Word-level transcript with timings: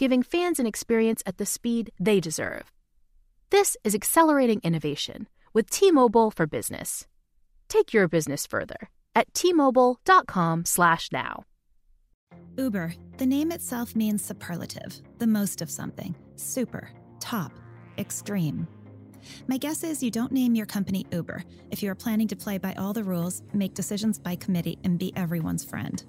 giving 0.00 0.22
fans 0.22 0.58
an 0.58 0.66
experience 0.66 1.22
at 1.26 1.36
the 1.36 1.44
speed 1.44 1.90
they 2.00 2.20
deserve. 2.20 2.72
This 3.50 3.76
is 3.84 3.94
accelerating 3.94 4.62
innovation 4.64 5.28
with 5.52 5.68
T-Mobile 5.68 6.30
for 6.30 6.46
Business. 6.46 7.06
Take 7.68 7.92
your 7.92 8.08
business 8.08 8.46
further 8.46 8.88
at 9.14 9.34
t-mobile.com/now. 9.34 11.44
Uber, 12.56 12.94
the 13.18 13.26
name 13.26 13.52
itself 13.52 13.94
means 13.94 14.24
superlative, 14.24 15.02
the 15.18 15.26
most 15.26 15.60
of 15.60 15.70
something, 15.70 16.14
super, 16.34 16.88
top, 17.18 17.52
extreme. 17.98 18.66
My 19.48 19.58
guess 19.58 19.84
is 19.84 20.02
you 20.02 20.10
don't 20.10 20.32
name 20.32 20.54
your 20.54 20.64
company 20.64 21.04
Uber 21.12 21.44
if 21.70 21.82
you 21.82 21.90
are 21.90 21.94
planning 21.94 22.28
to 22.28 22.36
play 22.36 22.56
by 22.56 22.72
all 22.78 22.94
the 22.94 23.04
rules, 23.04 23.42
make 23.52 23.74
decisions 23.74 24.18
by 24.18 24.36
committee, 24.36 24.78
and 24.82 24.98
be 24.98 25.14
everyone's 25.14 25.62
friend. 25.62 26.02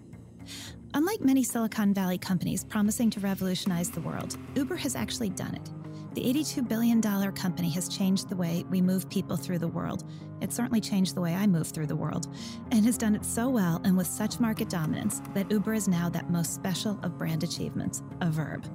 Unlike 0.93 1.21
many 1.21 1.41
Silicon 1.41 1.93
Valley 1.93 2.17
companies 2.17 2.65
promising 2.65 3.09
to 3.11 3.21
revolutionize 3.21 3.89
the 3.89 4.01
world, 4.01 4.37
Uber 4.55 4.75
has 4.75 4.95
actually 4.95 5.29
done 5.29 5.55
it. 5.55 5.80
The 6.13 6.21
$82 6.21 6.67
billion 6.67 7.01
company 7.01 7.69
has 7.69 7.87
changed 7.87 8.27
the 8.27 8.35
way 8.35 8.65
we 8.69 8.81
move 8.81 9.09
people 9.09 9.37
through 9.37 9.59
the 9.59 9.67
world. 9.69 10.03
It 10.41 10.51
certainly 10.51 10.81
changed 10.81 11.15
the 11.15 11.21
way 11.21 11.35
I 11.35 11.47
move 11.47 11.67
through 11.67 11.87
the 11.87 11.95
world, 11.95 12.27
and 12.71 12.83
has 12.83 12.97
done 12.97 13.15
it 13.15 13.23
so 13.23 13.47
well 13.47 13.79
and 13.85 13.95
with 13.95 14.07
such 14.07 14.37
market 14.37 14.67
dominance 14.67 15.21
that 15.33 15.49
Uber 15.49 15.73
is 15.73 15.87
now 15.87 16.09
that 16.09 16.29
most 16.29 16.53
special 16.53 16.99
of 17.03 17.17
brand 17.17 17.43
achievements, 17.43 18.03
a 18.19 18.29
verb. 18.29 18.65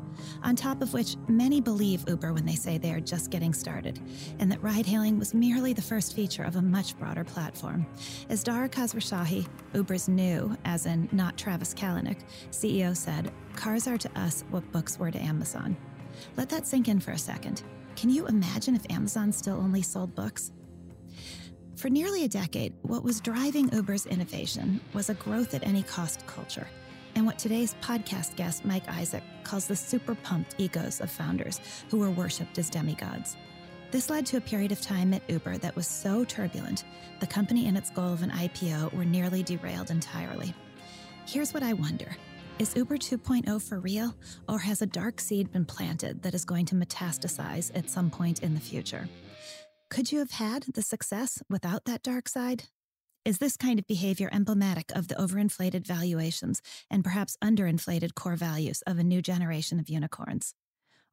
On 0.45 0.57
top 0.57 0.81
of 0.81 0.95
which, 0.95 1.17
many 1.29 1.61
believe 1.61 2.09
Uber 2.09 2.33
when 2.33 2.47
they 2.47 2.55
say 2.55 2.79
they 2.79 2.93
are 2.93 3.01
just 3.01 3.31
getting 3.31 3.53
started, 3.53 4.01
and 4.39 4.51
that 4.51 4.63
ride 4.63 4.87
hailing 4.87 5.19
was 5.19 5.35
merely 5.35 5.75
the 5.75 5.83
first 5.83 6.17
feature 6.17 6.45
of 6.45 6.57
a 6.57 6.63
much 6.63 6.97
broader 6.99 7.25
platform. 7.25 7.87
As 8.31 8.43
Dara 8.43 8.69
Khosrowshahi, 8.69 9.47
Uber's 9.75 10.09
new, 10.09 10.57
as 10.65 10.87
in 10.87 11.07
not 11.13 11.37
Travis 11.37 11.75
Kalanick, 11.75 12.21
CEO 12.51 12.97
said, 12.97 13.31
cars 13.57 13.87
are 13.87 13.99
to 13.99 14.19
us 14.19 14.43
what 14.49 14.73
books 14.73 14.99
were 14.99 15.11
to 15.11 15.19
Amazon. 15.19 15.77
Let 16.37 16.49
that 16.51 16.67
sink 16.67 16.89
in 16.89 17.01
for 17.01 17.13
a 17.13 17.19
second. 17.19 17.63
Can 17.97 18.11
you 18.11 18.27
imagine 18.27 18.75
if 18.75 18.91
Amazon 18.91 19.33
still 19.33 19.57
only 19.57 19.83
sold 19.83 20.15
books? 20.15 20.53
For 21.77 21.91
nearly 21.91 22.25
a 22.25 22.29
decade, 22.29 22.75
what 22.83 23.05
was 23.05 23.21
driving 23.21 23.71
Uber's 23.73 24.07
innovation 24.07 24.81
was 24.95 25.11
a 25.11 25.15
growth 25.15 25.55
at 25.55 25.67
any 25.67 25.83
cost 25.83 26.27
culture, 26.27 26.67
and 27.15 27.27
what 27.27 27.39
today's 27.39 27.75
podcast 27.83 28.37
guest, 28.37 28.65
Mike 28.65 28.89
Isaac, 28.89 29.23
calls 29.45 29.67
the 29.67 29.77
super 29.77 30.15
pumped 30.15 30.55
egos 30.59 31.01
of 31.01 31.11
founders 31.11 31.61
who 31.91 31.99
were 31.99 32.11
worshipped 32.11 32.59
as 32.59 32.71
demigods. 32.71 33.37
This 33.91 34.11
led 34.11 34.27
to 34.27 34.37
a 34.37 34.41
period 34.41 34.73
of 34.73 34.81
time 34.81 35.15
at 35.15 35.29
Uber 35.29 35.59
that 35.59 35.77
was 35.77 35.87
so 35.87 36.25
turbulent, 36.25 36.85
the 37.21 37.27
company 37.27 37.67
and 37.69 37.77
its 37.77 37.91
goal 37.91 38.13
of 38.13 38.23
an 38.23 38.31
IPO 38.31 38.93
were 38.93 39.05
nearly 39.05 39.43
derailed 39.43 39.91
entirely. 39.91 40.55
Here's 41.27 41.55
what 41.55 41.63
I 41.63 41.73
wonder 41.73 42.17
is 42.59 42.75
Uber 42.75 42.97
2.0 42.97 43.61
for 43.63 43.81
real, 43.81 44.15
or 44.49 44.59
has 44.59 44.81
a 44.81 44.87
dark 44.87 45.21
seed 45.21 45.53
been 45.53 45.65
planted 45.65 46.23
that 46.23 46.35
is 46.35 46.45
going 46.45 46.65
to 46.67 46.75
metastasize 46.75 47.71
at 47.77 47.91
some 47.91 48.11
point 48.11 48.43
in 48.43 48.55
the 48.55 48.61
future? 48.61 49.09
Could 49.91 50.11
you 50.11 50.19
have 50.21 50.33
had 50.33 50.65
the 50.75 50.83
success 50.83 51.43
without 51.51 51.85
that 51.85 52.03
dark 52.03 52.29
side? 52.29 52.65
Is 53.25 53.39
this 53.39 53.57
kind 53.57 53.79
of 53.79 53.87
behavior 53.87 54.31
emblematic 54.33 54.91
of 54.95 55.09
the 55.09 55.17
overinflated 55.17 55.87
valuations 55.87 56.63
and 56.91 57.05
perhaps 57.05 57.37
underinflated 57.43 58.15
core 58.15 58.37
values 58.37 58.83
of 58.87 58.99
a 58.99 59.05
new 59.05 59.21
generation 59.21 59.79
of 59.79 59.89
unicorns? 59.89 60.55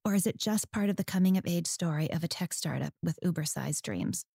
Or 0.06 0.16
is 0.16 0.28
it 0.28 0.38
just 0.38 0.72
part 0.72 0.90
of 0.90 0.96
the 0.96 1.04
coming 1.04 1.38
of 1.38 1.48
age 1.48 1.68
story 1.68 2.12
of 2.12 2.24
a 2.24 2.28
tech 2.28 2.54
startup 2.54 2.94
with 3.02 3.20
Uber 3.22 3.46
sized 3.46 3.84
dreams? 3.84 4.25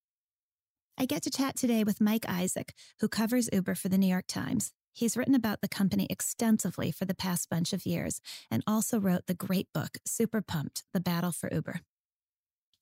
I 0.99 1.07
get 1.07 1.23
to 1.23 1.31
chat 1.31 1.57
today 1.57 1.85
with 1.85 2.01
Mike 2.01 2.29
Isaac, 2.29 2.75
who 3.01 3.09
covers 3.09 3.49
Uber 3.53 3.77
for 3.77 3.89
the 3.89 3.99
New 3.99 4.09
York 4.09 4.27
Times. 4.27 4.73
He's 4.99 5.17
written 5.17 5.37
about 5.37 5.61
the 5.61 5.69
company 5.69 6.09
extensively 6.11 6.91
for 6.91 7.05
the 7.05 7.15
past 7.15 7.49
bunch 7.49 7.73
of 7.73 7.87
years 7.87 8.21
and 8.51 8.65
also 8.67 8.99
wrote 8.99 9.29
the 9.29 9.35
great 9.35 9.69
book, 9.73 9.99
Super 10.05 10.43
Pumped 10.43 10.83
The 10.93 10.99
Battle 10.99 11.31
for 11.31 11.49
Uber. 11.55 11.83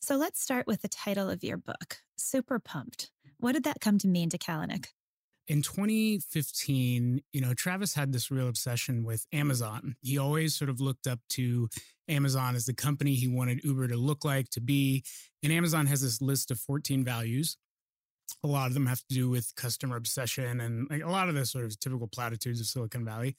So 0.00 0.16
let's 0.16 0.40
start 0.40 0.66
with 0.66 0.80
the 0.80 0.88
title 0.88 1.28
of 1.28 1.44
your 1.44 1.58
book, 1.58 1.98
Super 2.16 2.58
Pumped. 2.58 3.10
What 3.36 3.52
did 3.52 3.64
that 3.64 3.82
come 3.82 3.98
to 3.98 4.08
mean 4.08 4.30
to 4.30 4.38
Kalanick? 4.38 4.86
In 5.46 5.60
2015, 5.60 7.20
you 7.34 7.40
know, 7.42 7.52
Travis 7.52 7.92
had 7.92 8.14
this 8.14 8.30
real 8.30 8.48
obsession 8.48 9.04
with 9.04 9.26
Amazon. 9.30 9.96
He 10.00 10.16
always 10.16 10.56
sort 10.56 10.70
of 10.70 10.80
looked 10.80 11.06
up 11.06 11.20
to 11.32 11.68
Amazon 12.08 12.56
as 12.56 12.64
the 12.64 12.72
company 12.72 13.12
he 13.12 13.28
wanted 13.28 13.62
Uber 13.62 13.88
to 13.88 13.96
look 13.98 14.24
like, 14.24 14.48
to 14.52 14.62
be. 14.62 15.04
And 15.42 15.52
Amazon 15.52 15.84
has 15.84 16.00
this 16.00 16.22
list 16.22 16.50
of 16.50 16.58
14 16.60 17.04
values 17.04 17.58
a 18.42 18.46
lot 18.46 18.68
of 18.68 18.74
them 18.74 18.86
have 18.86 19.00
to 19.08 19.14
do 19.14 19.28
with 19.28 19.54
customer 19.56 19.96
obsession 19.96 20.60
and 20.60 20.88
like 20.90 21.02
a 21.02 21.10
lot 21.10 21.28
of 21.28 21.34
the 21.34 21.46
sort 21.46 21.64
of 21.64 21.78
typical 21.78 22.08
platitudes 22.08 22.60
of 22.60 22.66
Silicon 22.66 23.04
Valley. 23.04 23.36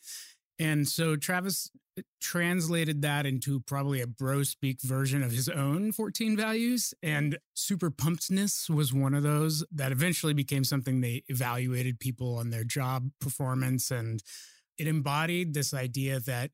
And 0.60 0.88
so 0.88 1.16
Travis 1.16 1.70
uh, 1.98 2.02
translated 2.20 3.02
that 3.04 3.26
into 3.26 3.60
probably 3.62 4.02
a 4.02 4.08
bro 4.08 4.44
speak 4.44 4.82
version 4.82 5.22
of 5.22 5.32
his 5.32 5.50
own 5.50 5.92
14 5.92 6.36
values. 6.36 6.94
And 7.04 7.38
super 7.54 7.92
pumpedness 7.92 8.70
was 8.70 8.94
one 8.94 9.14
of 9.14 9.24
those 9.24 9.64
that 9.72 9.92
eventually 9.92 10.34
became 10.34 10.64
something 10.64 11.02
they 11.02 11.24
evaluated 11.28 12.00
people 12.00 12.36
on 12.38 12.50
their 12.50 12.64
job 12.64 13.10
performance. 13.20 13.92
And 13.92 14.24
it 14.78 14.88
embodied 14.88 15.54
this 15.54 15.74
idea 15.74 16.20
that 16.22 16.52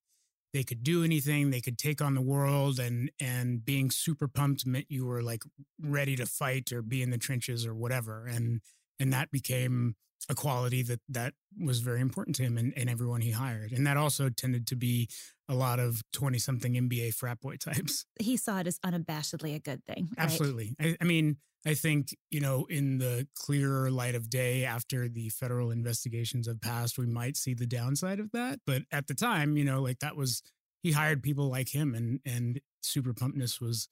they 0.54 0.64
could 0.64 0.84
do 0.84 1.04
anything 1.04 1.50
they 1.50 1.62
could 1.62 1.78
take 1.78 2.02
on 2.02 2.14
the 2.14 2.22
world 2.22 2.80
and 2.80 3.12
and 3.20 3.66
being 3.66 3.90
super 3.90 4.28
pumped 4.28 4.66
meant 4.66 4.86
you 4.90 5.06
were 5.06 5.22
like 5.22 5.44
ready 5.82 6.16
to 6.16 6.26
fight 6.26 6.72
or 6.72 6.82
be 6.82 7.02
in 7.02 7.10
the 7.10 7.18
trenches 7.18 7.66
or 7.66 7.74
whatever 7.74 8.26
and 8.28 8.62
and 9.00 9.12
that 9.12 9.32
became 9.32 9.96
a 10.30 10.36
quality 10.36 10.82
that 10.84 11.02
that 11.10 11.34
was 11.60 11.80
very 11.80 12.02
important 12.02 12.36
to 12.36 12.44
him 12.44 12.58
and, 12.58 12.74
and 12.78 12.90
everyone 12.90 13.22
he 13.22 13.32
hired 13.32 13.72
and 13.72 13.86
that 13.86 13.98
also 13.98 14.30
tended 14.30 14.66
to 14.68 14.76
be 14.76 15.10
a 15.50 15.54
lot 15.54 15.80
of 15.80 16.02
20 16.14 16.40
something 16.40 16.74
mba 16.74 17.14
frat 17.14 17.40
boy 17.42 17.56
types 17.60 18.06
he 18.20 18.38
saw 18.38 18.60
it 18.60 18.68
as 18.68 18.80
unabashedly 18.80 19.56
a 19.56 19.60
good 19.60 19.84
thing 19.86 20.10
right? 20.18 20.24
absolutely 20.24 20.76
I, 20.80 20.98
I 21.02 21.04
mean 21.04 21.38
I 21.66 21.76
think, 21.76 22.16
you 22.30 22.42
know, 22.42 22.66
in 22.70 22.98
the 22.98 23.28
clearer 23.36 23.90
light 23.90 24.16
of 24.16 24.30
day 24.30 24.66
after 24.66 25.08
the 25.08 25.30
federal 25.30 25.72
investigations 25.72 26.48
have 26.48 26.60
passed, 26.60 26.98
we 26.98 27.06
might 27.06 27.38
see 27.38 27.54
the 27.54 27.66
downside 27.66 28.20
of 28.20 28.32
that. 28.32 28.60
But 28.68 28.84
at 28.92 29.08
the 29.08 29.14
time, 29.14 29.56
you 29.56 29.64
know, 29.64 29.82
like 29.82 30.00
that 30.00 30.18
was 30.18 30.42
he 30.82 30.92
hired 30.92 31.24
people 31.24 31.50
like 31.50 31.74
him 31.74 31.96
and 31.96 32.20
and 32.26 32.60
super 32.82 33.14
pumpness 33.14 33.62
was 33.62 33.88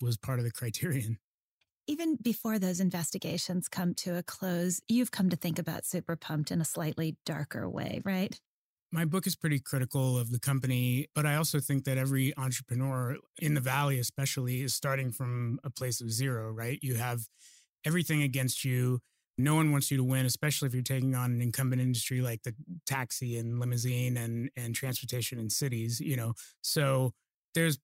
was 0.00 0.16
part 0.16 0.38
of 0.38 0.44
the 0.44 0.52
criterion. 0.52 1.18
Even 1.88 2.16
before 2.16 2.58
those 2.58 2.80
investigations 2.80 3.68
come 3.68 3.94
to 3.94 4.16
a 4.16 4.22
close, 4.22 4.80
you've 4.88 5.12
come 5.12 5.30
to 5.30 5.36
think 5.36 5.58
about 5.58 5.86
Super 5.86 6.16
Pumped 6.16 6.50
in 6.50 6.60
a 6.60 6.64
slightly 6.64 7.16
darker 7.24 7.68
way, 7.68 8.02
right? 8.04 8.40
My 8.90 9.04
book 9.04 9.26
is 9.26 9.36
pretty 9.36 9.60
critical 9.60 10.18
of 10.18 10.32
the 10.32 10.40
company, 10.40 11.06
but 11.14 11.26
I 11.26 11.36
also 11.36 11.60
think 11.60 11.84
that 11.84 11.96
every 11.96 12.36
entrepreneur 12.36 13.16
in 13.38 13.54
the 13.54 13.60
Valley, 13.60 14.00
especially, 14.00 14.62
is 14.62 14.74
starting 14.74 15.12
from 15.12 15.60
a 15.62 15.70
place 15.70 16.00
of 16.00 16.10
zero, 16.10 16.50
right? 16.50 16.78
You 16.82 16.96
have 16.96 17.28
everything 17.84 18.22
against 18.22 18.64
you. 18.64 19.00
No 19.38 19.54
one 19.54 19.70
wants 19.70 19.90
you 19.90 19.96
to 19.96 20.04
win, 20.04 20.26
especially 20.26 20.66
if 20.66 20.74
you're 20.74 20.82
taking 20.82 21.14
on 21.14 21.30
an 21.32 21.40
incumbent 21.40 21.82
industry 21.82 22.20
like 22.20 22.42
the 22.42 22.54
taxi 22.86 23.36
and 23.36 23.60
limousine 23.60 24.16
and, 24.16 24.50
and 24.56 24.74
transportation 24.74 25.38
in 25.38 25.50
cities, 25.50 26.00
you 26.00 26.16
know. 26.16 26.32
So 26.62 27.12
there's 27.54 27.78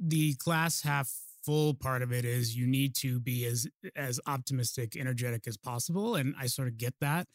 the 0.00 0.34
glass 0.34 0.82
half 0.82 1.12
full 1.46 1.74
part 1.74 2.02
of 2.02 2.12
it 2.12 2.24
is 2.24 2.56
you 2.56 2.66
need 2.66 2.94
to 2.96 3.20
be 3.20 3.46
as 3.46 3.66
as 3.94 4.20
optimistic, 4.26 4.96
energetic 4.96 5.46
as 5.46 5.56
possible. 5.56 6.16
And 6.16 6.34
I 6.38 6.46
sort 6.46 6.68
of 6.68 6.76
get 6.76 6.94
that. 7.00 7.26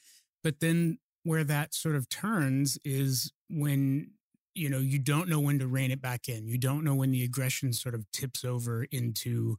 But 0.43 0.59
then 0.59 0.99
where 1.23 1.43
that 1.45 1.73
sort 1.73 1.95
of 1.95 2.09
turns 2.09 2.77
is 2.83 3.31
when 3.49 4.11
you 4.53 4.69
know, 4.69 4.79
you 4.79 4.99
don't 4.99 5.29
know 5.29 5.39
when 5.39 5.59
to 5.59 5.67
rein 5.67 5.91
it 5.91 6.01
back 6.01 6.27
in. 6.27 6.45
You 6.45 6.57
don't 6.57 6.83
know 6.83 6.93
when 6.93 7.11
the 7.11 7.23
aggression 7.23 7.71
sort 7.71 7.95
of 7.95 8.05
tips 8.11 8.43
over 8.43 8.83
into 8.91 9.55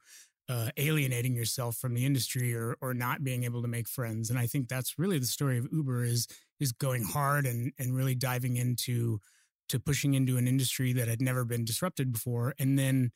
uh, 0.48 0.68
alienating 0.76 1.34
yourself 1.34 1.76
from 1.76 1.94
the 1.94 2.04
industry 2.04 2.54
or 2.54 2.76
or 2.80 2.92
not 2.92 3.24
being 3.24 3.44
able 3.44 3.62
to 3.62 3.68
make 3.68 3.88
friends. 3.88 4.28
And 4.28 4.38
I 4.38 4.46
think 4.46 4.68
that's 4.68 4.98
really 4.98 5.18
the 5.18 5.26
story 5.26 5.58
of 5.58 5.68
Uber 5.72 6.04
is 6.04 6.26
is 6.60 6.72
going 6.72 7.04
hard 7.04 7.46
and 7.46 7.72
and 7.78 7.94
really 7.94 8.14
diving 8.14 8.56
into 8.56 9.20
to 9.68 9.78
pushing 9.80 10.14
into 10.14 10.36
an 10.36 10.46
industry 10.46 10.92
that 10.92 11.08
had 11.08 11.22
never 11.22 11.44
been 11.44 11.64
disrupted 11.64 12.12
before, 12.12 12.54
and 12.58 12.78
then 12.78 13.12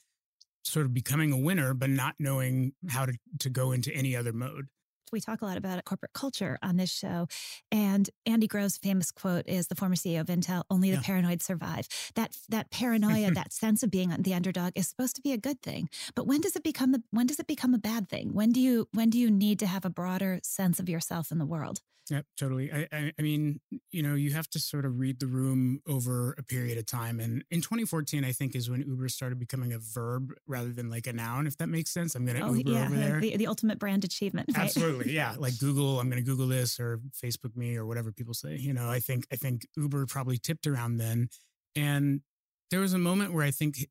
sort 0.67 0.87
of 0.87 0.95
becoming 0.95 1.33
a 1.33 1.39
winner, 1.39 1.75
but 1.75 1.91
not 1.91 2.15
knowing 2.19 2.73
mm-hmm. 2.85 2.89
how 2.89 3.07
to 3.07 3.15
to 3.41 3.51
go 3.51 3.73
into 3.73 3.93
any 3.93 4.17
other 4.17 4.33
mode 4.33 4.67
we 5.13 5.21
talk 5.21 5.43
a 5.43 5.45
lot 5.45 5.57
about 5.57 5.85
corporate 5.85 6.13
culture 6.13 6.59
on 6.63 6.77
this 6.77 6.93
show. 6.93 7.27
And 7.71 8.09
Andy 8.25 8.47
Grove's 8.47 8.79
famous 8.79 9.11
quote 9.11 9.47
is 9.47 9.69
the 9.69 9.75
former 9.75 9.95
CEO 9.95 10.21
of 10.21 10.27
Intel, 10.27 10.65
only 10.71 10.91
the 10.91 10.97
yeah. 10.97 11.03
paranoid 11.03 11.43
survive. 11.43 11.89
That 12.15 12.37
that 12.49 12.71
paranoia, 12.71 13.31
that 13.35 13.53
sense 13.53 13.83
of 13.83 13.91
being 13.91 14.15
the 14.19 14.35
underdog 14.35 14.73
is 14.75 14.89
supposed 14.89 15.17
to 15.17 15.23
be 15.23 15.33
a 15.33 15.39
good 15.39 15.63
thing. 15.63 15.89
But 16.15 16.27
when 16.27 16.41
does 16.41 16.57
it 16.57 16.63
become 16.63 16.93
the 16.93 17.03
when 17.11 17.27
does 17.27 17.39
it 17.39 17.47
become 17.47 17.75
a 17.75 17.79
bad 17.79 18.09
thing? 18.09 18.33
When 18.33 18.53
do 18.53 18.61
you 18.61 18.89
when 18.93 19.11
do 19.11 19.19
you 19.19 19.31
need 19.31 19.59
to 19.61 19.67
have 19.67 19.85
a 19.85 19.91
broader 19.91 20.41
sense 20.43 20.81
of 20.81 20.89
yourself 20.89 21.31
in 21.31 21.39
the 21.39 21.47
world? 21.47 21.81
Yep, 22.09 22.25
totally. 22.39 22.73
I, 22.73 22.87
I, 22.93 23.13
I, 23.19 23.23
mean, 23.23 23.61
you 23.91 24.03
know, 24.03 24.15
you 24.15 24.33
have 24.33 24.49
to 24.51 24.61
sort 24.61 24.85
of 24.85 25.01
read 25.01 25.19
the 25.19 25.27
room 25.27 25.81
over 25.89 26.35
a 26.39 26.43
period 26.43 26.79
of 26.79 26.87
time. 26.87 27.19
And 27.19 27.45
in 27.51 27.61
2014, 27.61 28.25
I 28.25 28.31
think 28.31 28.55
is 28.55 28.71
when 28.71 28.83
Uber 28.83 29.09
started 29.09 29.41
becoming 29.41 29.73
a 29.73 29.79
verb 29.79 30.33
rather 30.47 30.73
than 30.73 30.89
like 30.89 31.09
a 31.09 31.13
noun, 31.13 31.47
if 31.47 31.57
that 31.59 31.69
makes 31.69 31.91
sense. 31.91 32.15
I'm 32.15 32.25
going 32.25 32.39
to 32.39 32.45
oh, 32.45 32.55
Uber 32.55 32.71
yeah, 32.71 32.85
over 32.85 32.95
there. 32.97 33.21
The, 33.21 33.37
the 33.37 33.47
ultimate 33.49 33.81
brand 33.81 34.05
achievement. 34.05 34.51
Right? 34.55 34.65
Absolutely. 34.65 35.13
Yeah. 35.13 35.35
Like 35.47 35.59
Google, 35.59 36.01
I'm 36.01 36.09
going 36.09 36.23
to 36.23 36.29
Google 36.29 36.49
this 36.49 36.81
or 36.81 36.99
Facebook 37.13 37.57
me 37.57 37.77
or 37.77 37.85
whatever 37.85 38.11
people 38.11 38.35
say. 38.35 38.57
You 38.57 38.73
know, 38.73 38.89
I 38.89 39.01
think, 39.01 39.27
I 39.31 39.37
think 39.37 39.67
Uber 39.77 40.07
probably 40.07 40.39
tipped 40.39 40.67
around 40.67 40.97
then. 40.97 41.29
And 41.77 42.23
there 42.71 42.81
was 42.81 42.95
a 42.95 42.99
moment 42.99 43.33
where 43.33 43.45
I 43.45 43.51
think 43.51 43.87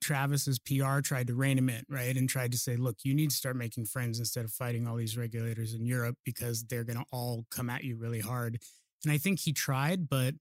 Travis's 0.00 0.58
PR 0.58 1.00
tried 1.00 1.26
to 1.28 1.34
rein 1.34 1.58
him 1.58 1.68
in, 1.68 1.82
right? 1.88 2.16
And 2.16 2.28
tried 2.28 2.52
to 2.52 2.58
say, 2.58 2.76
look, 2.76 2.96
you 3.04 3.14
need 3.14 3.30
to 3.30 3.36
start 3.36 3.56
making 3.56 3.86
friends 3.86 4.18
instead 4.18 4.44
of 4.44 4.52
fighting 4.52 4.86
all 4.86 4.96
these 4.96 5.16
regulators 5.16 5.74
in 5.74 5.86
Europe 5.86 6.16
because 6.24 6.64
they're 6.64 6.84
going 6.84 6.98
to 6.98 7.04
all 7.12 7.44
come 7.50 7.70
at 7.70 7.84
you 7.84 7.96
really 7.96 8.20
hard. 8.20 8.58
And 9.04 9.12
I 9.12 9.18
think 9.18 9.40
he 9.40 9.52
tried, 9.52 10.08
but 10.08 10.34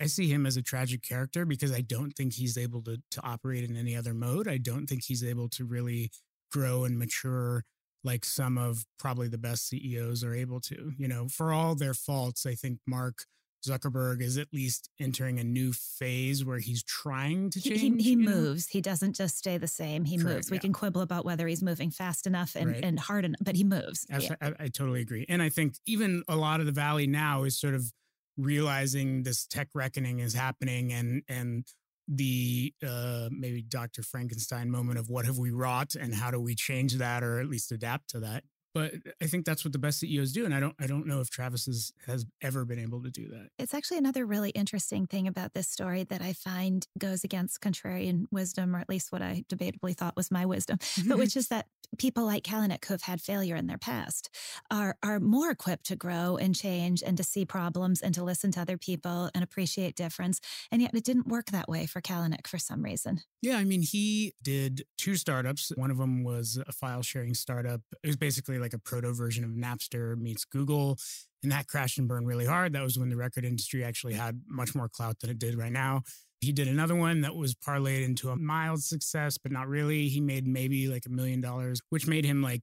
I 0.00 0.06
see 0.06 0.28
him 0.28 0.46
as 0.46 0.56
a 0.56 0.62
tragic 0.62 1.02
character 1.02 1.44
because 1.44 1.72
I 1.72 1.82
don't 1.82 2.12
think 2.12 2.34
he's 2.34 2.56
able 2.56 2.82
to, 2.84 2.98
to 3.10 3.22
operate 3.22 3.68
in 3.68 3.76
any 3.76 3.94
other 3.94 4.14
mode. 4.14 4.48
I 4.48 4.56
don't 4.56 4.86
think 4.86 5.04
he's 5.04 5.24
able 5.24 5.48
to 5.50 5.64
really 5.64 6.10
grow 6.50 6.84
and 6.84 6.98
mature 6.98 7.64
like 8.02 8.24
some 8.24 8.56
of 8.56 8.86
probably 8.98 9.28
the 9.28 9.38
best 9.38 9.68
CEOs 9.68 10.24
are 10.24 10.34
able 10.34 10.60
to. 10.60 10.92
You 10.96 11.08
know, 11.08 11.28
for 11.28 11.52
all 11.52 11.74
their 11.74 11.94
faults, 11.94 12.46
I 12.46 12.54
think 12.54 12.78
Mark 12.86 13.24
Zuckerberg 13.66 14.22
is 14.22 14.38
at 14.38 14.48
least 14.52 14.88
entering 14.98 15.38
a 15.38 15.44
new 15.44 15.72
phase 15.72 16.44
where 16.44 16.58
he's 16.58 16.82
trying 16.82 17.50
to 17.50 17.60
change. 17.60 17.80
He, 17.80 17.88
he, 17.90 18.02
he 18.02 18.16
moves. 18.16 18.68
He 18.68 18.80
doesn't 18.80 19.14
just 19.14 19.36
stay 19.36 19.58
the 19.58 19.68
same. 19.68 20.04
He 20.04 20.16
Correct, 20.16 20.34
moves. 20.36 20.50
We 20.50 20.56
yeah. 20.56 20.62
can 20.62 20.72
quibble 20.72 21.02
about 21.02 21.24
whether 21.24 21.46
he's 21.46 21.62
moving 21.62 21.90
fast 21.90 22.26
enough 22.26 22.56
and, 22.56 22.70
right. 22.70 22.84
and 22.84 22.98
hard 22.98 23.24
enough, 23.24 23.40
but 23.42 23.56
he 23.56 23.64
moves. 23.64 24.06
Yeah. 24.08 24.34
I, 24.40 24.52
I 24.58 24.68
totally 24.68 25.00
agree. 25.00 25.26
And 25.28 25.42
I 25.42 25.48
think 25.48 25.74
even 25.86 26.22
a 26.28 26.36
lot 26.36 26.60
of 26.60 26.66
the 26.66 26.72
valley 26.72 27.06
now 27.06 27.44
is 27.44 27.58
sort 27.58 27.74
of 27.74 27.92
realizing 28.36 29.22
this 29.22 29.46
tech 29.46 29.68
reckoning 29.74 30.20
is 30.20 30.34
happening 30.34 30.92
and 30.92 31.22
and 31.28 31.66
the 32.08 32.74
uh, 32.84 33.28
maybe 33.30 33.62
Dr. 33.62 34.02
Frankenstein 34.02 34.68
moment 34.70 34.98
of 34.98 35.08
what 35.08 35.26
have 35.26 35.38
we 35.38 35.52
wrought 35.52 35.94
and 35.94 36.12
how 36.12 36.30
do 36.30 36.40
we 36.40 36.56
change 36.56 36.94
that 36.94 37.22
or 37.22 37.38
at 37.38 37.46
least 37.46 37.70
adapt 37.70 38.10
to 38.10 38.20
that 38.20 38.42
but 38.74 38.92
I 39.22 39.26
think 39.26 39.44
that's 39.44 39.64
what 39.64 39.72
the 39.72 39.78
best 39.78 40.00
CEOs 40.00 40.32
do, 40.32 40.44
and 40.44 40.54
I 40.54 40.60
don't 40.60 40.74
I 40.78 40.86
don't 40.86 41.06
know 41.06 41.20
if 41.20 41.30
Travis 41.30 41.66
has, 41.66 41.92
has 42.06 42.26
ever 42.42 42.64
been 42.64 42.78
able 42.78 43.02
to 43.02 43.10
do 43.10 43.28
that. 43.28 43.48
It's 43.58 43.74
actually 43.74 43.98
another 43.98 44.26
really 44.26 44.50
interesting 44.50 45.06
thing 45.06 45.26
about 45.26 45.54
this 45.54 45.68
story 45.68 46.04
that 46.04 46.22
I 46.22 46.32
find 46.32 46.86
goes 46.98 47.24
against 47.24 47.60
contrarian 47.60 48.26
wisdom, 48.30 48.74
or 48.74 48.80
at 48.80 48.88
least 48.88 49.12
what 49.12 49.22
I 49.22 49.44
debatably 49.48 49.96
thought 49.96 50.16
was 50.16 50.30
my 50.30 50.46
wisdom, 50.46 50.78
but 51.06 51.18
which 51.18 51.36
is 51.36 51.48
that 51.48 51.66
people 51.98 52.24
like 52.24 52.44
Kalanick 52.44 52.84
who 52.84 52.94
have 52.94 53.02
had 53.02 53.20
failure 53.20 53.56
in 53.56 53.66
their 53.66 53.78
past 53.78 54.30
are 54.70 54.96
are 55.02 55.18
more 55.20 55.50
equipped 55.50 55.86
to 55.86 55.96
grow 55.96 56.36
and 56.36 56.54
change 56.54 57.02
and 57.02 57.16
to 57.16 57.24
see 57.24 57.44
problems 57.44 58.00
and 58.00 58.14
to 58.14 58.22
listen 58.22 58.52
to 58.52 58.60
other 58.60 58.78
people 58.78 59.30
and 59.34 59.42
appreciate 59.42 59.96
difference. 59.96 60.40
And 60.70 60.80
yet 60.80 60.94
it 60.94 61.04
didn't 61.04 61.26
work 61.26 61.46
that 61.46 61.68
way 61.68 61.86
for 61.86 62.00
Kalanick 62.00 62.46
for 62.46 62.58
some 62.58 62.82
reason. 62.82 63.22
Yeah, 63.42 63.56
I 63.56 63.64
mean, 63.64 63.82
he 63.82 64.34
did 64.42 64.84
two 64.98 65.16
startups. 65.16 65.72
One 65.76 65.90
of 65.90 65.98
them 65.98 66.22
was 66.22 66.58
a 66.66 66.72
file 66.72 67.02
sharing 67.02 67.34
startup. 67.34 67.80
It 68.02 68.06
was 68.06 68.16
basically 68.16 68.58
like 68.60 68.74
a 68.74 68.78
proto 68.78 69.12
version 69.12 69.44
of 69.44 69.50
Napster 69.50 70.16
meets 70.16 70.44
Google. 70.44 70.98
And 71.42 71.52
that 71.52 71.68
crashed 71.68 71.98
and 71.98 72.06
burned 72.06 72.26
really 72.26 72.46
hard. 72.46 72.72
That 72.74 72.82
was 72.82 72.98
when 72.98 73.08
the 73.08 73.16
record 73.16 73.44
industry 73.44 73.82
actually 73.82 74.14
had 74.14 74.42
much 74.46 74.74
more 74.74 74.88
clout 74.88 75.20
than 75.20 75.30
it 75.30 75.38
did 75.38 75.56
right 75.56 75.72
now. 75.72 76.02
He 76.40 76.52
did 76.52 76.68
another 76.68 76.94
one 76.94 77.20
that 77.22 77.34
was 77.34 77.54
parlayed 77.54 78.04
into 78.04 78.30
a 78.30 78.36
mild 78.36 78.82
success, 78.82 79.38
but 79.38 79.52
not 79.52 79.68
really. 79.68 80.08
He 80.08 80.20
made 80.20 80.46
maybe 80.46 80.88
like 80.88 81.04
a 81.06 81.10
million 81.10 81.40
dollars, 81.40 81.80
which 81.90 82.06
made 82.06 82.24
him 82.24 82.42
like 82.42 82.62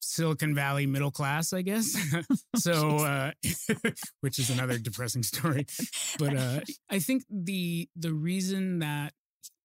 Silicon 0.00 0.54
Valley 0.54 0.86
middle 0.86 1.10
class, 1.10 1.52
I 1.52 1.62
guess. 1.62 1.96
so, 2.56 2.98
uh, 2.98 3.32
which 4.20 4.38
is 4.38 4.50
another 4.50 4.78
depressing 4.78 5.22
story. 5.22 5.66
But 6.18 6.36
uh, 6.36 6.60
I 6.90 6.98
think 6.98 7.24
the 7.30 7.88
the 7.96 8.12
reason 8.12 8.80
that 8.80 9.12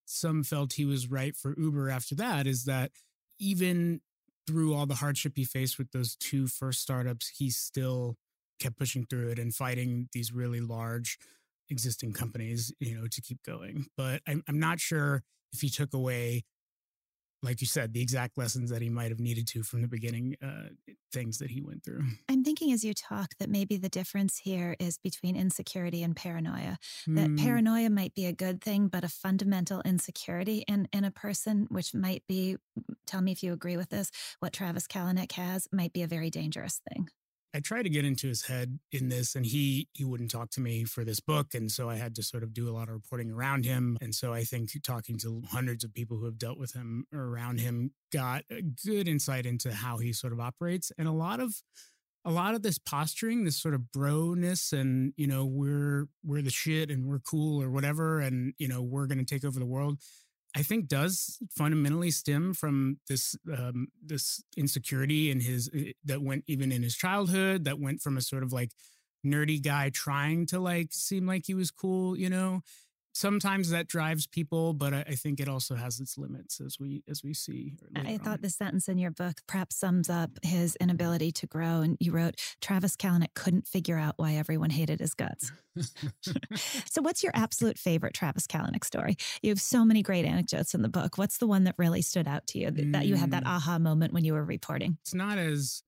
some 0.06 0.42
felt 0.42 0.74
he 0.74 0.84
was 0.84 1.10
right 1.10 1.34
for 1.36 1.54
Uber 1.58 1.88
after 1.90 2.14
that 2.16 2.46
is 2.46 2.64
that 2.64 2.90
even 3.38 4.00
through 4.46 4.74
all 4.74 4.86
the 4.86 4.96
hardship 4.96 5.32
he 5.36 5.44
faced 5.44 5.78
with 5.78 5.90
those 5.92 6.16
two 6.16 6.46
first 6.46 6.80
startups, 6.80 7.32
he 7.36 7.50
still 7.50 8.16
kept 8.60 8.78
pushing 8.78 9.06
through 9.06 9.28
it 9.28 9.38
and 9.38 9.54
fighting 9.54 10.08
these 10.12 10.32
really 10.32 10.60
large 10.60 11.18
existing 11.70 12.12
companies, 12.12 12.72
you 12.80 12.94
know, 12.94 13.06
to 13.06 13.20
keep 13.20 13.42
going. 13.42 13.86
But 13.96 14.22
I'm, 14.26 14.42
I'm 14.48 14.58
not 14.58 14.80
sure 14.80 15.22
if 15.52 15.60
he 15.60 15.68
took 15.68 15.94
away 15.94 16.44
like 17.42 17.60
you 17.60 17.66
said, 17.66 17.92
the 17.92 18.00
exact 18.00 18.38
lessons 18.38 18.70
that 18.70 18.82
he 18.82 18.88
might 18.88 19.10
have 19.10 19.18
needed 19.18 19.48
to 19.48 19.62
from 19.62 19.82
the 19.82 19.88
beginning, 19.88 20.36
uh, 20.42 20.68
things 21.12 21.38
that 21.38 21.50
he 21.50 21.60
went 21.60 21.84
through. 21.84 22.04
I'm 22.28 22.44
thinking 22.44 22.72
as 22.72 22.84
you 22.84 22.94
talk 22.94 23.30
that 23.40 23.50
maybe 23.50 23.76
the 23.76 23.88
difference 23.88 24.38
here 24.38 24.76
is 24.78 24.96
between 24.98 25.34
insecurity 25.34 26.02
and 26.02 26.14
paranoia. 26.14 26.78
Mm. 27.08 27.16
That 27.16 27.26
hmm. 27.26 27.36
paranoia 27.36 27.90
might 27.90 28.14
be 28.14 28.26
a 28.26 28.32
good 28.32 28.62
thing, 28.62 28.88
but 28.88 29.04
a 29.04 29.08
fundamental 29.08 29.82
insecurity 29.84 30.64
in, 30.68 30.88
in 30.92 31.04
a 31.04 31.10
person, 31.10 31.66
which 31.68 31.94
might 31.94 32.22
be, 32.28 32.56
tell 33.06 33.20
me 33.20 33.32
if 33.32 33.42
you 33.42 33.52
agree 33.52 33.76
with 33.76 33.90
this, 33.90 34.10
what 34.38 34.52
Travis 34.52 34.86
Kalanick 34.86 35.32
has 35.32 35.66
might 35.72 35.92
be 35.92 36.02
a 36.02 36.08
very 36.08 36.30
dangerous 36.30 36.80
thing. 36.88 37.08
I 37.54 37.60
tried 37.60 37.82
to 37.82 37.90
get 37.90 38.04
into 38.04 38.28
his 38.28 38.46
head 38.46 38.78
in 38.92 39.08
this 39.08 39.34
and 39.34 39.44
he 39.44 39.88
he 39.92 40.04
wouldn't 40.04 40.30
talk 40.30 40.50
to 40.50 40.60
me 40.60 40.84
for 40.84 41.04
this 41.04 41.20
book 41.20 41.54
and 41.54 41.70
so 41.70 41.88
I 41.88 41.96
had 41.96 42.14
to 42.16 42.22
sort 42.22 42.42
of 42.42 42.54
do 42.54 42.68
a 42.68 42.72
lot 42.72 42.88
of 42.88 42.94
reporting 42.94 43.30
around 43.30 43.64
him 43.64 43.98
and 44.00 44.14
so 44.14 44.32
I 44.32 44.44
think 44.44 44.70
talking 44.82 45.18
to 45.18 45.42
hundreds 45.50 45.84
of 45.84 45.92
people 45.92 46.16
who 46.16 46.24
have 46.24 46.38
dealt 46.38 46.58
with 46.58 46.72
him 46.72 47.04
around 47.12 47.60
him 47.60 47.92
got 48.12 48.44
a 48.50 48.62
good 48.62 49.06
insight 49.06 49.46
into 49.46 49.72
how 49.72 49.98
he 49.98 50.12
sort 50.12 50.32
of 50.32 50.40
operates 50.40 50.92
and 50.98 51.06
a 51.06 51.12
lot 51.12 51.40
of 51.40 51.54
a 52.24 52.30
lot 52.30 52.54
of 52.54 52.62
this 52.62 52.78
posturing 52.78 53.44
this 53.44 53.60
sort 53.60 53.74
of 53.74 53.82
broness 53.94 54.72
and 54.72 55.12
you 55.16 55.26
know 55.26 55.44
we're 55.44 56.06
we're 56.24 56.42
the 56.42 56.50
shit 56.50 56.90
and 56.90 57.06
we're 57.06 57.18
cool 57.18 57.60
or 57.60 57.70
whatever 57.70 58.20
and 58.20 58.54
you 58.58 58.68
know 58.68 58.82
we're 58.82 59.06
going 59.06 59.18
to 59.18 59.24
take 59.24 59.44
over 59.44 59.58
the 59.58 59.66
world 59.66 59.98
I 60.54 60.62
think 60.62 60.88
does 60.88 61.38
fundamentally 61.50 62.10
stem 62.10 62.52
from 62.52 62.98
this 63.08 63.36
um, 63.56 63.88
this 64.04 64.42
insecurity 64.56 65.30
in 65.30 65.40
his 65.40 65.70
eh, 65.74 65.92
that 66.04 66.22
went 66.22 66.44
even 66.46 66.72
in 66.72 66.82
his 66.82 66.94
childhood 66.94 67.64
that 67.64 67.80
went 67.80 68.02
from 68.02 68.16
a 68.16 68.20
sort 68.20 68.42
of 68.42 68.52
like 68.52 68.72
nerdy 69.24 69.62
guy 69.62 69.90
trying 69.90 70.46
to 70.46 70.60
like 70.60 70.88
seem 70.92 71.26
like 71.26 71.44
he 71.46 71.54
was 71.54 71.70
cool, 71.70 72.18
you 72.18 72.28
know, 72.28 72.60
sometimes 73.12 73.70
that 73.70 73.88
drives 73.88 74.26
people, 74.26 74.72
but 74.72 74.94
I, 74.94 75.04
I, 75.08 75.14
think 75.14 75.38
it 75.38 75.48
also 75.48 75.74
has 75.74 76.00
its 76.00 76.16
limits 76.16 76.60
as 76.60 76.78
we 76.80 77.02
as 77.08 77.22
we 77.22 77.34
see. 77.34 77.74
I 77.94 78.18
thought 78.18 78.42
the 78.42 78.50
sentence 78.50 78.88
in 78.88 78.98
your 78.98 79.10
book 79.10 79.40
perhaps 79.46 79.76
sums 79.76 80.08
up 80.08 80.30
his 80.42 80.76
inability 80.76 81.30
to 81.32 81.46
grow. 81.46 81.82
And 81.82 81.96
you 82.00 82.12
wrote, 82.12 82.40
Travis 82.60 82.96
Kalanick 82.96 83.34
couldn't 83.34 83.66
figure 83.66 83.98
out 83.98 84.14
why 84.16 84.34
everyone 84.34 84.70
hated 84.70 85.00
his 85.00 85.14
guts. 85.14 85.52
so, 86.90 87.02
what's 87.02 87.22
your 87.22 87.32
absolute 87.34 87.78
favorite 87.78 88.14
Travis 88.14 88.46
Kalanick 88.46 88.84
story? 88.84 89.16
You 89.42 89.50
have 89.50 89.60
so 89.60 89.84
many 89.84 90.02
great 90.02 90.24
anecdotes 90.24 90.74
in 90.74 90.82
the 90.82 90.88
book. 90.88 91.18
What's 91.18 91.38
the 91.38 91.46
one 91.46 91.64
that 91.64 91.74
really 91.78 92.02
stood 92.02 92.26
out 92.26 92.46
to 92.48 92.58
you 92.58 92.70
that, 92.70 92.92
that 92.92 93.06
you 93.06 93.16
had 93.16 93.30
that 93.32 93.44
mm. 93.44 93.48
aha 93.48 93.78
moment 93.78 94.12
when 94.12 94.24
you 94.24 94.32
were 94.32 94.44
reporting? 94.44 94.98
It's 95.02 95.14
not 95.14 95.38
as 95.38 95.82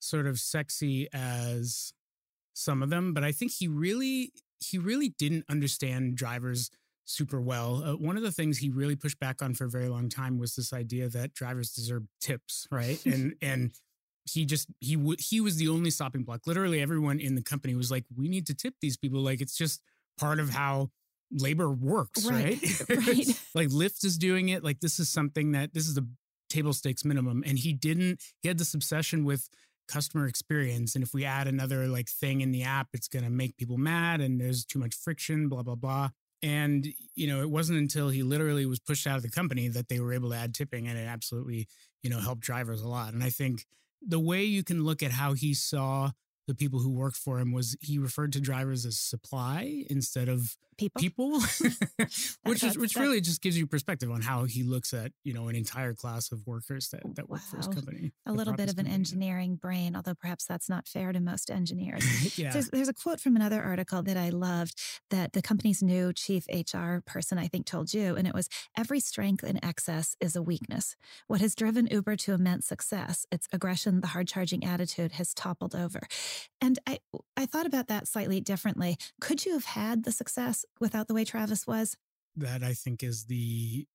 sort 0.00 0.26
of 0.26 0.38
sexy 0.38 1.08
as 1.12 1.92
some 2.54 2.82
of 2.82 2.90
them, 2.90 3.14
but 3.14 3.24
I 3.24 3.32
think 3.32 3.52
he 3.52 3.68
really 3.68 4.32
he 4.60 4.78
really 4.78 5.14
didn't 5.18 5.44
understand 5.48 6.16
drivers 6.16 6.70
super 7.04 7.40
well. 7.40 7.82
Uh, 7.84 7.92
one 7.94 8.16
of 8.16 8.22
the 8.22 8.30
things 8.32 8.58
he 8.58 8.68
really 8.68 8.96
pushed 8.96 9.18
back 9.18 9.42
on 9.42 9.54
for 9.54 9.64
a 9.64 9.70
very 9.70 9.88
long 9.88 10.08
time 10.08 10.38
was 10.38 10.54
this 10.54 10.72
idea 10.72 11.08
that 11.08 11.34
drivers 11.34 11.72
deserve 11.72 12.04
tips, 12.20 12.66
right? 12.70 13.04
and 13.06 13.34
and 13.40 13.72
he 14.24 14.44
just 14.44 14.68
he 14.80 14.94
w- 14.96 15.16
he 15.18 15.40
was 15.40 15.56
the 15.56 15.68
only 15.68 15.90
stopping 15.90 16.22
block. 16.22 16.46
Literally 16.46 16.80
everyone 16.80 17.18
in 17.18 17.34
the 17.34 17.42
company 17.42 17.74
was 17.74 17.90
like, 17.90 18.04
"We 18.16 18.28
need 18.28 18.46
to 18.46 18.54
tip 18.54 18.74
these 18.80 18.96
people. 18.96 19.20
Like 19.20 19.40
it's 19.40 19.56
just 19.56 19.80
part 20.18 20.38
of 20.38 20.50
how 20.50 20.90
labor 21.30 21.70
works, 21.70 22.26
right?" 22.26 22.60
Right. 22.88 23.06
right. 23.06 23.42
like 23.54 23.68
Lyft 23.68 24.04
is 24.04 24.18
doing 24.18 24.50
it. 24.50 24.62
Like 24.62 24.80
this 24.80 25.00
is 25.00 25.08
something 25.08 25.52
that 25.52 25.72
this 25.72 25.88
is 25.88 25.94
the 25.94 26.06
table 26.50 26.72
stakes 26.72 27.04
minimum, 27.04 27.42
and 27.46 27.58
he 27.58 27.72
didn't. 27.72 28.22
He 28.42 28.48
had 28.48 28.58
this 28.58 28.74
obsession 28.74 29.24
with 29.24 29.48
customer 29.88 30.26
experience. 30.26 30.94
And 30.94 31.02
if 31.02 31.12
we 31.12 31.24
add 31.24 31.48
another 31.48 31.88
like 31.88 32.08
thing 32.08 32.40
in 32.40 32.52
the 32.52 32.62
app, 32.62 32.88
it's 32.92 33.08
going 33.08 33.24
to 33.24 33.30
make 33.30 33.56
people 33.56 33.78
mad 33.78 34.20
and 34.20 34.40
there's 34.40 34.64
too 34.64 34.78
much 34.78 34.94
friction, 34.94 35.48
blah, 35.48 35.62
blah, 35.62 35.74
blah. 35.74 36.10
And, 36.42 36.86
you 37.14 37.26
know, 37.26 37.40
it 37.40 37.50
wasn't 37.50 37.80
until 37.80 38.10
he 38.10 38.22
literally 38.22 38.64
was 38.66 38.78
pushed 38.78 39.06
out 39.06 39.16
of 39.16 39.22
the 39.22 39.30
company 39.30 39.68
that 39.68 39.88
they 39.88 39.98
were 39.98 40.12
able 40.12 40.30
to 40.30 40.36
add 40.36 40.54
tipping 40.54 40.86
and 40.86 40.96
it 40.96 41.08
absolutely, 41.08 41.66
you 42.02 42.10
know, 42.10 42.20
helped 42.20 42.42
drivers 42.42 42.80
a 42.80 42.88
lot. 42.88 43.12
And 43.12 43.24
I 43.24 43.30
think 43.30 43.66
the 44.00 44.20
way 44.20 44.44
you 44.44 44.62
can 44.62 44.84
look 44.84 45.02
at 45.02 45.10
how 45.10 45.32
he 45.32 45.54
saw 45.54 46.12
the 46.46 46.54
people 46.54 46.80
who 46.80 46.90
worked 46.90 47.16
for 47.16 47.40
him 47.40 47.52
was 47.52 47.76
he 47.80 47.98
referred 47.98 48.32
to 48.32 48.40
drivers 48.40 48.86
as 48.86 48.98
supply 48.98 49.84
instead 49.90 50.28
of 50.28 50.56
people, 50.78 51.00
people? 51.00 51.40
Which 52.44 52.62
is 52.62 52.78
which 52.78 52.96
really 52.96 53.20
just 53.20 53.42
gives 53.42 53.58
you 53.58 53.66
perspective 53.66 54.10
on 54.10 54.22
how 54.22 54.44
he 54.44 54.62
looks 54.62 54.94
at 54.94 55.12
you 55.24 55.34
know 55.34 55.48
an 55.48 55.56
entire 55.56 55.92
class 55.92 56.32
of 56.32 56.46
workers 56.46 56.88
that, 56.90 57.02
that 57.16 57.28
work 57.28 57.40
wow. 57.40 57.46
for 57.50 57.56
his 57.58 57.66
company 57.66 58.12
a 58.26 58.32
little 58.32 58.54
bit 58.54 58.70
of 58.70 58.78
an 58.78 58.86
engineering 58.86 59.56
brain 59.56 59.94
although 59.94 60.14
perhaps 60.14 60.46
that's 60.46 60.68
not 60.68 60.88
fair 60.88 61.12
to 61.12 61.20
most 61.20 61.50
engineers. 61.50 62.04
Yeah. 62.38 62.52
there's, 62.52 62.68
there's 62.68 62.88
a 62.88 62.94
quote 62.94 63.20
from 63.20 63.36
another 63.36 63.62
article 63.62 64.02
that 64.02 64.16
i 64.16 64.28
loved 64.28 64.80
that 65.10 65.32
the 65.32 65.42
company's 65.42 65.82
new 65.82 66.12
chief 66.12 66.46
hr 66.48 66.98
person 67.04 67.36
i 67.38 67.48
think 67.48 67.66
told 67.66 67.92
you 67.92 68.14
and 68.16 68.26
it 68.26 68.34
was 68.34 68.48
every 68.76 69.00
strength 69.00 69.44
in 69.44 69.62
excess 69.64 70.16
is 70.20 70.36
a 70.36 70.42
weakness. 70.42 70.96
What 71.26 71.40
has 71.40 71.54
driven 71.54 71.86
uber 71.90 72.16
to 72.16 72.32
immense 72.32 72.66
success 72.66 73.26
its 73.32 73.48
aggression 73.52 74.00
the 74.00 74.08
hard 74.08 74.28
charging 74.28 74.64
attitude 74.64 75.12
has 75.12 75.34
toppled 75.34 75.74
over. 75.74 76.00
And 76.60 76.78
i 76.86 76.98
i 77.36 77.46
thought 77.46 77.66
about 77.66 77.88
that 77.88 78.06
slightly 78.06 78.40
differently. 78.40 78.96
Could 79.20 79.44
you 79.44 79.52
have 79.52 79.64
had 79.64 80.04
the 80.04 80.12
success 80.12 80.64
without 80.80 81.08
the 81.08 81.14
way 81.14 81.24
Travis 81.24 81.66
was? 81.66 81.96
That 82.36 82.62
I 82.62 82.74
think 82.74 83.02
is 83.02 83.24
the 83.24 83.86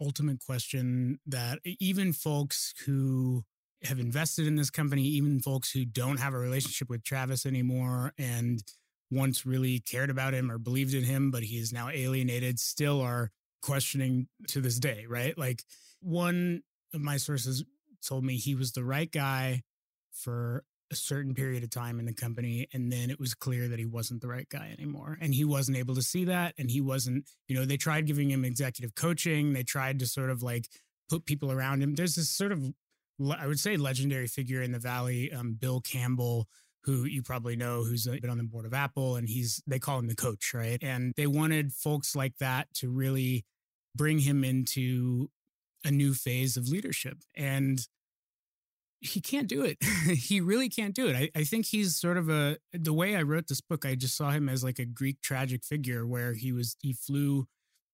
ultimate 0.00 0.38
question 0.44 1.18
that 1.26 1.58
even 1.64 2.12
folks 2.12 2.72
who 2.86 3.44
have 3.84 3.98
invested 3.98 4.46
in 4.46 4.56
this 4.56 4.70
company, 4.70 5.02
even 5.02 5.40
folks 5.40 5.70
who 5.70 5.84
don't 5.84 6.18
have 6.18 6.34
a 6.34 6.38
relationship 6.38 6.88
with 6.88 7.04
Travis 7.04 7.46
anymore 7.46 8.12
and 8.18 8.62
once 9.10 9.46
really 9.46 9.80
cared 9.80 10.10
about 10.10 10.34
him 10.34 10.50
or 10.50 10.58
believed 10.58 10.94
in 10.94 11.04
him, 11.04 11.30
but 11.30 11.42
he 11.42 11.58
is 11.58 11.72
now 11.72 11.88
alienated, 11.88 12.58
still 12.58 13.00
are 13.00 13.30
questioning 13.62 14.28
to 14.48 14.60
this 14.60 14.78
day, 14.78 15.06
right? 15.08 15.36
Like 15.38 15.62
one 16.00 16.62
of 16.92 17.00
my 17.00 17.16
sources 17.16 17.64
told 18.06 18.24
me 18.24 18.36
he 18.36 18.54
was 18.54 18.72
the 18.72 18.84
right 18.84 19.10
guy 19.10 19.62
for 20.12 20.64
a 20.90 20.96
certain 20.96 21.34
period 21.34 21.62
of 21.62 21.70
time 21.70 21.98
in 21.98 22.06
the 22.06 22.12
company 22.12 22.66
and 22.72 22.90
then 22.90 23.10
it 23.10 23.20
was 23.20 23.34
clear 23.34 23.68
that 23.68 23.78
he 23.78 23.84
wasn't 23.84 24.20
the 24.20 24.28
right 24.28 24.48
guy 24.48 24.74
anymore 24.78 25.18
and 25.20 25.34
he 25.34 25.44
wasn't 25.44 25.76
able 25.76 25.94
to 25.94 26.02
see 26.02 26.24
that 26.24 26.54
and 26.58 26.70
he 26.70 26.80
wasn't 26.80 27.28
you 27.46 27.54
know 27.54 27.64
they 27.64 27.76
tried 27.76 28.06
giving 28.06 28.30
him 28.30 28.44
executive 28.44 28.94
coaching 28.94 29.52
they 29.52 29.62
tried 29.62 29.98
to 29.98 30.06
sort 30.06 30.30
of 30.30 30.42
like 30.42 30.68
put 31.08 31.24
people 31.24 31.50
around 31.50 31.82
him. 31.82 31.94
There's 31.94 32.14
this 32.14 32.30
sort 32.30 32.52
of 32.52 32.62
i 33.36 33.46
would 33.46 33.58
say 33.58 33.76
legendary 33.76 34.28
figure 34.28 34.62
in 34.62 34.70
the 34.70 34.78
valley 34.78 35.32
um, 35.32 35.56
bill 35.58 35.80
campbell 35.80 36.46
who 36.84 37.04
you 37.04 37.20
probably 37.20 37.56
know 37.56 37.82
who's 37.82 38.06
been 38.06 38.30
on 38.30 38.38
the 38.38 38.44
board 38.44 38.64
of 38.64 38.72
apple 38.72 39.16
and 39.16 39.28
he's 39.28 39.60
they 39.66 39.78
call 39.78 39.98
him 39.98 40.06
the 40.06 40.14
coach 40.14 40.52
right? 40.54 40.78
And 40.82 41.12
they 41.16 41.26
wanted 41.26 41.72
folks 41.72 42.14
like 42.14 42.36
that 42.38 42.72
to 42.74 42.90
really 42.90 43.44
bring 43.94 44.20
him 44.20 44.44
into 44.44 45.30
a 45.84 45.90
new 45.90 46.14
phase 46.14 46.56
of 46.56 46.68
leadership 46.68 47.18
and 47.36 47.86
he 49.00 49.20
can't 49.20 49.48
do 49.48 49.62
it. 49.62 49.78
he 50.12 50.40
really 50.40 50.68
can't 50.68 50.94
do 50.94 51.08
it. 51.08 51.16
I, 51.16 51.40
I 51.40 51.44
think 51.44 51.66
he's 51.66 51.96
sort 51.96 52.16
of 52.16 52.28
a 52.28 52.58
the 52.72 52.92
way 52.92 53.16
I 53.16 53.22
wrote 53.22 53.48
this 53.48 53.60
book, 53.60 53.84
I 53.84 53.94
just 53.94 54.16
saw 54.16 54.30
him 54.30 54.48
as 54.48 54.64
like 54.64 54.78
a 54.78 54.84
Greek 54.84 55.20
tragic 55.22 55.64
figure 55.64 56.06
where 56.06 56.34
he 56.34 56.52
was 56.52 56.76
he 56.80 56.92
flew 56.92 57.46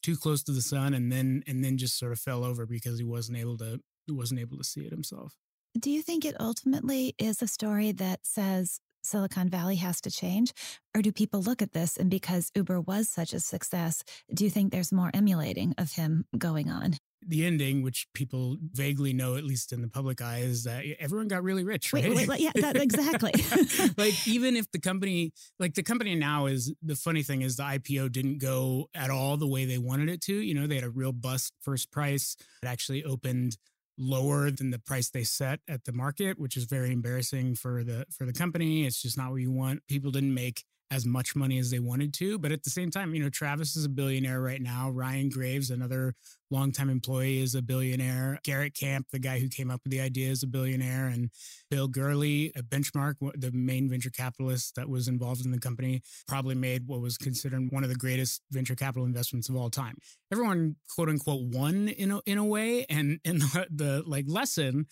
too 0.02 0.16
close 0.16 0.42
to 0.44 0.52
the 0.52 0.62
sun 0.62 0.94
and 0.94 1.10
then 1.10 1.42
and 1.46 1.64
then 1.64 1.78
just 1.78 1.98
sort 1.98 2.12
of 2.12 2.18
fell 2.18 2.44
over 2.44 2.66
because 2.66 2.98
he 2.98 3.04
wasn't 3.04 3.38
able 3.38 3.56
to 3.58 3.80
he 4.06 4.12
wasn't 4.12 4.40
able 4.40 4.58
to 4.58 4.64
see 4.64 4.82
it 4.82 4.90
himself. 4.90 5.34
Do 5.78 5.90
you 5.90 6.02
think 6.02 6.24
it 6.24 6.36
ultimately 6.38 7.14
is 7.18 7.42
a 7.42 7.48
story 7.48 7.90
that 7.92 8.20
says 8.22 8.80
Silicon 9.02 9.48
Valley 9.48 9.76
has 9.76 10.00
to 10.02 10.10
change? 10.10 10.52
Or 10.94 11.02
do 11.02 11.12
people 11.12 11.42
look 11.42 11.62
at 11.62 11.72
this 11.72 11.96
and 11.96 12.10
because 12.10 12.50
Uber 12.54 12.80
was 12.80 13.08
such 13.08 13.32
a 13.32 13.40
success, 13.40 14.04
do 14.32 14.44
you 14.44 14.50
think 14.50 14.72
there's 14.72 14.92
more 14.92 15.10
emulating 15.12 15.74
of 15.76 15.92
him 15.92 16.26
going 16.38 16.70
on? 16.70 16.94
The 17.26 17.44
ending, 17.44 17.82
which 17.82 18.06
people 18.14 18.56
vaguely 18.72 19.12
know, 19.12 19.36
at 19.36 19.44
least 19.44 19.72
in 19.72 19.82
the 19.82 19.88
public 19.88 20.20
eye, 20.20 20.38
is 20.38 20.64
that 20.64 20.84
everyone 20.98 21.28
got 21.28 21.42
really 21.42 21.64
rich. 21.64 21.92
Right? 21.92 22.08
Wait, 22.08 22.28
wait, 22.28 22.40
yeah, 22.40 22.52
that, 22.54 22.76
exactly. 22.80 23.32
like 23.96 24.14
even 24.28 24.56
if 24.56 24.70
the 24.70 24.80
company, 24.80 25.32
like 25.58 25.74
the 25.74 25.82
company 25.82 26.14
now 26.14 26.46
is 26.46 26.72
the 26.82 26.96
funny 26.96 27.22
thing 27.22 27.42
is 27.42 27.56
the 27.56 27.62
IPO 27.62 28.12
didn't 28.12 28.38
go 28.38 28.88
at 28.94 29.10
all 29.10 29.36
the 29.36 29.46
way 29.46 29.64
they 29.64 29.78
wanted 29.78 30.08
it 30.08 30.20
to. 30.22 30.34
You 30.34 30.54
know, 30.54 30.66
they 30.66 30.76
had 30.76 30.84
a 30.84 30.90
real 30.90 31.12
bust 31.12 31.52
first 31.62 31.90
price. 31.90 32.36
It 32.62 32.66
actually 32.66 33.04
opened 33.04 33.56
lower 33.96 34.50
than 34.50 34.70
the 34.70 34.78
price 34.78 35.10
they 35.10 35.24
set 35.24 35.60
at 35.68 35.84
the 35.84 35.92
market, 35.92 36.38
which 36.38 36.56
is 36.56 36.64
very 36.64 36.92
embarrassing 36.92 37.54
for 37.54 37.84
the 37.84 38.06
for 38.10 38.24
the 38.24 38.32
company. 38.32 38.86
It's 38.86 39.00
just 39.00 39.16
not 39.16 39.30
what 39.30 39.40
you 39.40 39.52
want. 39.52 39.86
People 39.88 40.10
didn't 40.10 40.34
make 40.34 40.64
as 40.94 41.04
much 41.04 41.34
money 41.34 41.58
as 41.58 41.70
they 41.70 41.80
wanted 41.80 42.14
to. 42.14 42.38
But 42.38 42.52
at 42.52 42.62
the 42.62 42.70
same 42.70 42.90
time, 42.90 43.14
you 43.14 43.22
know, 43.22 43.28
Travis 43.28 43.74
is 43.74 43.84
a 43.84 43.88
billionaire 43.88 44.40
right 44.40 44.62
now. 44.62 44.90
Ryan 44.90 45.28
Graves, 45.28 45.70
another 45.70 46.14
longtime 46.52 46.88
employee, 46.88 47.42
is 47.42 47.56
a 47.56 47.62
billionaire. 47.62 48.38
Garrett 48.44 48.74
Camp, 48.74 49.06
the 49.10 49.18
guy 49.18 49.40
who 49.40 49.48
came 49.48 49.72
up 49.72 49.80
with 49.82 49.90
the 49.90 50.00
idea, 50.00 50.30
is 50.30 50.44
a 50.44 50.46
billionaire. 50.46 51.08
And 51.08 51.30
Bill 51.68 51.88
Gurley, 51.88 52.52
a 52.54 52.62
benchmark, 52.62 53.16
the 53.34 53.50
main 53.52 53.90
venture 53.90 54.10
capitalist 54.10 54.76
that 54.76 54.88
was 54.88 55.08
involved 55.08 55.44
in 55.44 55.50
the 55.50 55.58
company, 55.58 56.00
probably 56.28 56.54
made 56.54 56.86
what 56.86 57.00
was 57.00 57.18
considered 57.18 57.72
one 57.72 57.82
of 57.82 57.90
the 57.90 57.96
greatest 57.96 58.42
venture 58.52 58.76
capital 58.76 59.04
investments 59.04 59.48
of 59.48 59.56
all 59.56 59.70
time. 59.70 59.96
Everyone, 60.30 60.76
quote 60.94 61.08
unquote, 61.08 61.42
won 61.42 61.88
in 61.88 62.12
a, 62.12 62.20
in 62.24 62.38
a 62.38 62.44
way. 62.44 62.86
And, 62.88 63.18
and 63.24 63.40
the, 63.42 63.66
the 63.74 64.02
like 64.06 64.26
lesson 64.28 64.86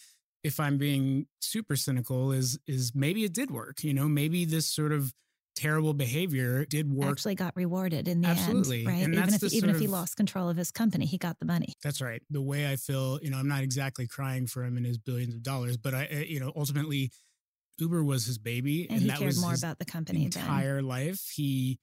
if 0.44 0.58
I'm 0.58 0.76
being 0.76 1.26
super 1.40 1.76
cynical, 1.76 2.32
is 2.32 2.58
is 2.66 2.92
maybe 2.94 3.24
it 3.24 3.32
did 3.32 3.50
work. 3.50 3.84
You 3.84 3.94
know, 3.94 4.08
maybe 4.08 4.44
this 4.44 4.66
sort 4.66 4.92
of 4.92 5.12
terrible 5.54 5.94
behavior 5.94 6.64
did 6.64 6.92
work. 6.92 7.10
Actually 7.10 7.34
got 7.34 7.54
rewarded 7.56 8.08
in 8.08 8.22
the 8.22 8.28
Absolutely. 8.28 8.78
end, 8.80 8.86
right? 8.88 9.04
And 9.04 9.14
even 9.14 9.34
if 9.34 9.52
even 9.52 9.70
if 9.70 9.78
he 9.78 9.86
lost 9.86 10.16
control 10.16 10.48
of 10.48 10.56
his 10.56 10.70
company, 10.70 11.06
he 11.06 11.18
got 11.18 11.38
the 11.38 11.46
money. 11.46 11.74
That's 11.82 12.00
right. 12.00 12.22
The 12.30 12.42
way 12.42 12.70
I 12.70 12.76
feel, 12.76 13.18
you 13.22 13.30
know, 13.30 13.38
I'm 13.38 13.48
not 13.48 13.62
exactly 13.62 14.06
crying 14.06 14.46
for 14.46 14.64
him 14.64 14.76
and 14.76 14.86
his 14.86 14.98
billions 14.98 15.34
of 15.34 15.42
dollars, 15.42 15.76
but 15.76 15.94
I, 15.94 16.04
eh, 16.04 16.24
you 16.28 16.40
know, 16.40 16.52
ultimately, 16.56 17.10
Uber 17.78 18.04
was 18.04 18.26
his 18.26 18.38
baby, 18.38 18.82
and, 18.82 18.92
and 18.92 19.00
he 19.02 19.08
that 19.08 19.18
cared 19.18 19.28
was 19.28 19.40
more 19.40 19.54
about 19.54 19.78
the 19.78 19.84
company 19.84 20.24
entire 20.24 20.76
then. 20.76 20.86
life. 20.86 21.30
He 21.34 21.78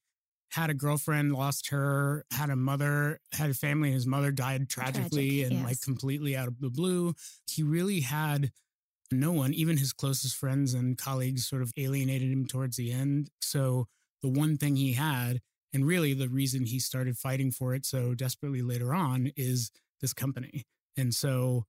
had 0.51 0.69
a 0.69 0.73
girlfriend, 0.73 1.33
lost 1.33 1.69
her, 1.69 2.25
had 2.31 2.49
a 2.49 2.55
mother, 2.55 3.19
had 3.33 3.49
a 3.49 3.53
family. 3.53 3.91
His 3.91 4.07
mother 4.07 4.31
died 4.31 4.67
tragically 4.69 5.41
Tragic, 5.41 5.51
and 5.51 5.59
yes. 5.59 5.63
like 5.63 5.81
completely 5.81 6.35
out 6.35 6.47
of 6.47 6.59
the 6.59 6.69
blue. 6.69 7.13
He 7.47 7.63
really 7.63 7.99
had 7.99 8.51
no 9.11 9.31
one, 9.31 9.53
even 9.53 9.77
his 9.77 9.93
closest 9.93 10.35
friends 10.35 10.73
and 10.73 10.97
colleagues, 10.97 11.47
sort 11.47 11.61
of 11.61 11.73
alienated 11.77 12.31
him 12.31 12.45
towards 12.45 12.77
the 12.77 12.91
end. 12.91 13.29
So 13.41 13.87
the 14.21 14.29
one 14.29 14.57
thing 14.57 14.75
he 14.75 14.93
had, 14.93 15.39
and 15.73 15.85
really 15.85 16.13
the 16.13 16.29
reason 16.29 16.65
he 16.65 16.79
started 16.79 17.17
fighting 17.17 17.51
for 17.51 17.73
it 17.73 17.85
so 17.85 18.13
desperately 18.13 18.61
later 18.61 18.93
on 18.93 19.31
is 19.35 19.71
this 20.01 20.13
company. 20.13 20.63
And 20.97 21.13
so 21.13 21.65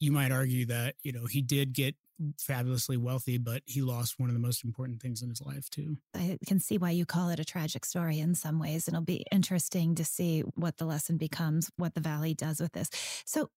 you 0.00 0.12
might 0.12 0.32
argue 0.32 0.66
that, 0.66 0.96
you 1.02 1.12
know, 1.12 1.26
he 1.26 1.42
did 1.42 1.72
get 1.72 1.94
fabulously 2.38 2.96
wealthy, 2.96 3.38
but 3.38 3.62
he 3.66 3.82
lost 3.82 4.18
one 4.18 4.28
of 4.28 4.34
the 4.34 4.40
most 4.40 4.64
important 4.64 5.00
things 5.00 5.22
in 5.22 5.28
his 5.28 5.40
life 5.40 5.68
too. 5.70 5.96
I 6.14 6.38
can 6.46 6.60
see 6.60 6.78
why 6.78 6.90
you 6.90 7.04
call 7.06 7.30
it 7.30 7.40
a 7.40 7.44
tragic 7.44 7.84
story 7.84 8.18
in 8.20 8.34
some 8.34 8.58
ways. 8.58 8.86
And 8.86 8.94
it'll 8.94 9.04
be 9.04 9.24
interesting 9.32 9.94
to 9.96 10.04
see 10.04 10.40
what 10.54 10.76
the 10.76 10.84
lesson 10.84 11.16
becomes, 11.16 11.70
what 11.76 11.94
the 11.94 12.00
Valley 12.00 12.34
does 12.34 12.60
with 12.60 12.72
this. 12.72 12.90
So, 13.24 13.50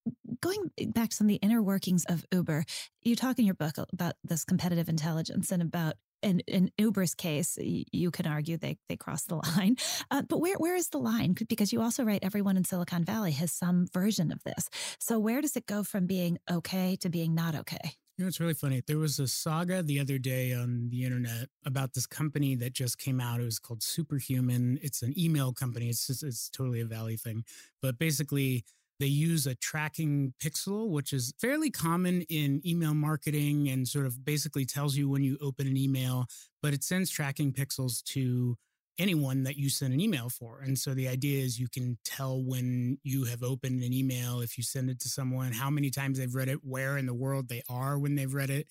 going 0.46 0.92
back 0.92 1.10
to 1.10 1.16
some 1.16 1.26
of 1.26 1.30
the 1.30 1.36
inner 1.36 1.62
workings 1.62 2.06
of 2.06 2.26
Uber, 2.32 2.66
you 3.02 3.16
talk 3.16 3.40
in 3.40 3.46
your 3.46 3.56
book 3.56 3.76
about 3.92 4.14
this 4.24 4.44
competitive 4.44 4.90
intelligence 4.90 5.52
and 5.52 5.62
about 5.62 5.96
in, 6.22 6.40
in 6.48 6.72
Uber's 6.78 7.14
case, 7.14 7.58
you 7.62 8.10
can 8.10 8.26
argue 8.26 8.58
they 8.58 8.78
they 8.90 8.96
crossed 8.96 9.28
the 9.28 9.36
line. 9.58 9.76
Uh, 10.10 10.24
but 10.24 10.40
where 10.40 10.56
where 10.58 10.76
is 10.76 10.90
the 10.90 10.98
line? 10.98 11.36
Because 11.48 11.72
you 11.72 11.82
also 11.82 12.04
write 12.04 12.24
everyone 12.24 12.58
in 12.58 12.64
Silicon 12.64 13.04
Valley 13.04 13.32
has 13.34 13.52
some 13.52 13.88
version 13.94 14.32
of 14.32 14.42
this. 14.44 14.70
So 15.00 15.20
where 15.20 15.42
does 15.42 15.56
it 15.56 15.68
go 15.68 15.84
from 15.84 16.08
being 16.08 16.40
okay 16.50 16.96
to 16.98 17.10
being 17.10 17.36
not 17.36 17.56
okay? 17.56 17.94
You 18.18 18.24
know, 18.24 18.30
it's 18.30 18.40
really 18.40 18.54
funny. 18.54 18.82
There 18.88 18.98
was 18.98 19.20
a 19.20 19.28
saga 19.28 19.84
the 19.84 20.00
other 20.00 20.18
day 20.18 20.54
on 20.54 20.88
the 20.90 21.04
internet 21.04 21.50
about 21.66 21.94
this 21.94 22.08
company 22.08 22.56
that 22.56 22.72
just 22.72 22.98
came 22.98 23.20
out. 23.20 23.42
It 23.42 23.44
was 23.46 23.60
called 23.60 23.84
Superhuman. 23.84 24.80
It's 24.82 25.02
an 25.02 25.14
email 25.20 25.52
company. 25.52 25.90
It's 25.90 26.08
just, 26.08 26.24
it's 26.24 26.50
totally 26.50 26.80
a 26.80 26.86
Valley 26.86 27.18
thing, 27.18 27.44
but 27.82 28.00
basically 28.00 28.64
they 29.00 29.08
use 29.08 29.46
a 29.46 29.56
tracking 29.56 30.34
pixel, 30.42 30.90
which 30.90 31.12
is 31.14 31.34
fairly 31.40 31.70
common 31.70 32.22
in 32.24 32.62
email 32.66 32.94
marketing 32.94 33.70
and 33.70 33.88
sort 33.88 34.06
of 34.06 34.24
basically 34.24 34.66
tells 34.66 34.96
you 34.96 35.10
when 35.10 35.24
you 35.24 35.38
open 35.42 35.68
an 35.68 35.78
email, 35.78 36.26
but 36.62 36.74
it 36.74 36.84
sends 36.84 37.10
tracking 37.10 37.52
pixels 37.52 38.04
to 38.04 38.58
anyone 38.98 39.44
that 39.44 39.58
you 39.58 39.70
send 39.70 39.94
an 39.94 40.00
email 40.00 40.30
for. 40.30 40.62
And 40.62 40.80
so 40.80 40.94
the 40.94 41.08
idea 41.08 41.44
is 41.44 41.60
you 41.60 41.68
can 41.68 41.98
tell 42.06 42.42
when 42.42 42.98
you 43.04 43.26
have 43.26 43.44
opened 43.44 43.84
an 43.84 43.92
email, 43.92 44.40
if 44.40 44.58
you 44.58 44.64
send 44.64 44.90
it 44.90 45.00
to 45.02 45.10
someone, 45.10 45.52
how 45.52 45.70
many 45.70 45.90
times 45.90 46.18
they've 46.18 46.34
read 46.34 46.48
it, 46.48 46.60
where 46.64 46.98
in 46.98 47.06
the 47.06 47.14
world 47.14 47.50
they 47.50 47.62
are 47.70 48.00
when 48.00 48.16
they've 48.16 48.34
read 48.34 48.50
it. 48.50 48.68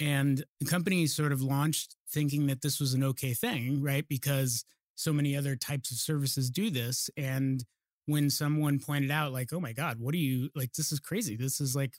And 0.00 0.44
the 0.60 0.66
company 0.66 1.06
sort 1.06 1.32
of 1.32 1.42
launched 1.42 1.96
thinking 2.08 2.46
that 2.46 2.62
this 2.62 2.80
was 2.80 2.94
an 2.94 3.04
okay 3.04 3.34
thing, 3.34 3.82
right? 3.82 4.06
Because 4.08 4.64
so 4.96 5.12
many 5.12 5.36
other 5.36 5.56
types 5.56 5.90
of 5.90 5.98
services 5.98 6.50
do 6.50 6.70
this. 6.70 7.10
And 7.16 7.64
when 8.06 8.28
someone 8.28 8.78
pointed 8.78 9.10
out 9.10 9.32
like 9.32 9.52
oh 9.52 9.60
my 9.60 9.72
god 9.72 9.98
what 9.98 10.14
are 10.14 10.18
you 10.18 10.50
like 10.54 10.72
this 10.74 10.92
is 10.92 11.00
crazy. 11.00 11.36
This 11.36 11.60
is 11.60 11.74
like 11.74 11.94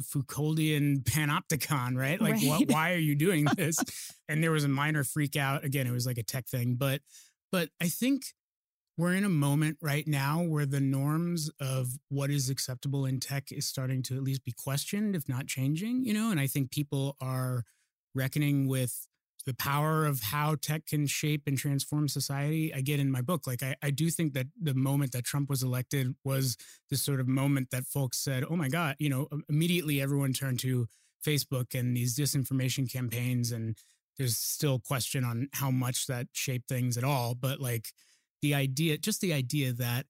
foucauldian 0.00 1.02
panopticon 1.04 1.96
right? 1.96 2.20
Like 2.20 2.34
right. 2.34 2.46
What, 2.46 2.68
why 2.68 2.92
are 2.92 2.98
you 2.98 3.14
doing 3.14 3.46
this? 3.56 3.76
And 4.28 4.42
there 4.42 4.52
was 4.52 4.64
a 4.64 4.68
minor 4.68 5.04
freak 5.04 5.36
out. 5.36 5.64
Again 5.64 5.86
it 5.86 5.92
was 5.92 6.06
like 6.06 6.18
a 6.18 6.22
tech 6.22 6.46
thing 6.46 6.74
but 6.74 7.00
but 7.50 7.68
i 7.80 7.88
think 7.88 8.22
we're 8.98 9.14
in 9.14 9.24
a 9.24 9.28
moment 9.28 9.78
right 9.80 10.06
now 10.06 10.42
where 10.42 10.66
the 10.66 10.80
norms 10.80 11.50
of 11.60 11.88
what 12.08 12.30
is 12.30 12.50
acceptable 12.50 13.06
in 13.06 13.20
tech 13.20 13.50
is 13.50 13.66
starting 13.66 14.02
to 14.04 14.16
at 14.16 14.22
least 14.22 14.44
be 14.44 14.52
questioned, 14.52 15.16
if 15.16 15.28
not 15.28 15.46
changing, 15.46 16.04
you 16.04 16.12
know, 16.12 16.30
and 16.30 16.38
I 16.38 16.46
think 16.46 16.70
people 16.70 17.16
are 17.20 17.64
reckoning 18.14 18.68
with 18.68 19.06
the 19.44 19.54
power 19.54 20.06
of 20.06 20.20
how 20.20 20.56
tech 20.60 20.86
can 20.86 21.06
shape 21.06 21.42
and 21.46 21.58
transform 21.58 22.08
society. 22.08 22.72
I 22.72 22.80
get 22.80 23.00
in 23.00 23.10
my 23.10 23.22
book, 23.22 23.46
like 23.46 23.62
I, 23.62 23.74
I 23.82 23.90
do 23.90 24.10
think 24.10 24.34
that 24.34 24.46
the 24.60 24.74
moment 24.74 25.12
that 25.12 25.24
Trump 25.24 25.50
was 25.50 25.62
elected 25.62 26.14
was 26.24 26.56
this 26.90 27.02
sort 27.02 27.20
of 27.20 27.28
moment 27.28 27.70
that 27.70 27.86
folks 27.86 28.18
said, 28.18 28.44
oh 28.48 28.56
my 28.56 28.68
God, 28.68 28.96
you 28.98 29.08
know, 29.08 29.28
immediately 29.48 30.00
everyone 30.00 30.32
turned 30.32 30.60
to 30.60 30.86
Facebook 31.26 31.78
and 31.78 31.96
these 31.96 32.16
disinformation 32.16 32.90
campaigns. 32.90 33.52
And 33.52 33.76
there's 34.18 34.36
still 34.36 34.78
question 34.78 35.24
on 35.24 35.48
how 35.54 35.70
much 35.70 36.06
that 36.06 36.28
shaped 36.32 36.68
things 36.68 36.96
at 36.96 37.04
all. 37.04 37.34
But 37.34 37.60
like 37.60 37.88
the 38.42 38.54
idea, 38.54 38.98
just 38.98 39.20
the 39.20 39.32
idea 39.32 39.72
that 39.72 40.06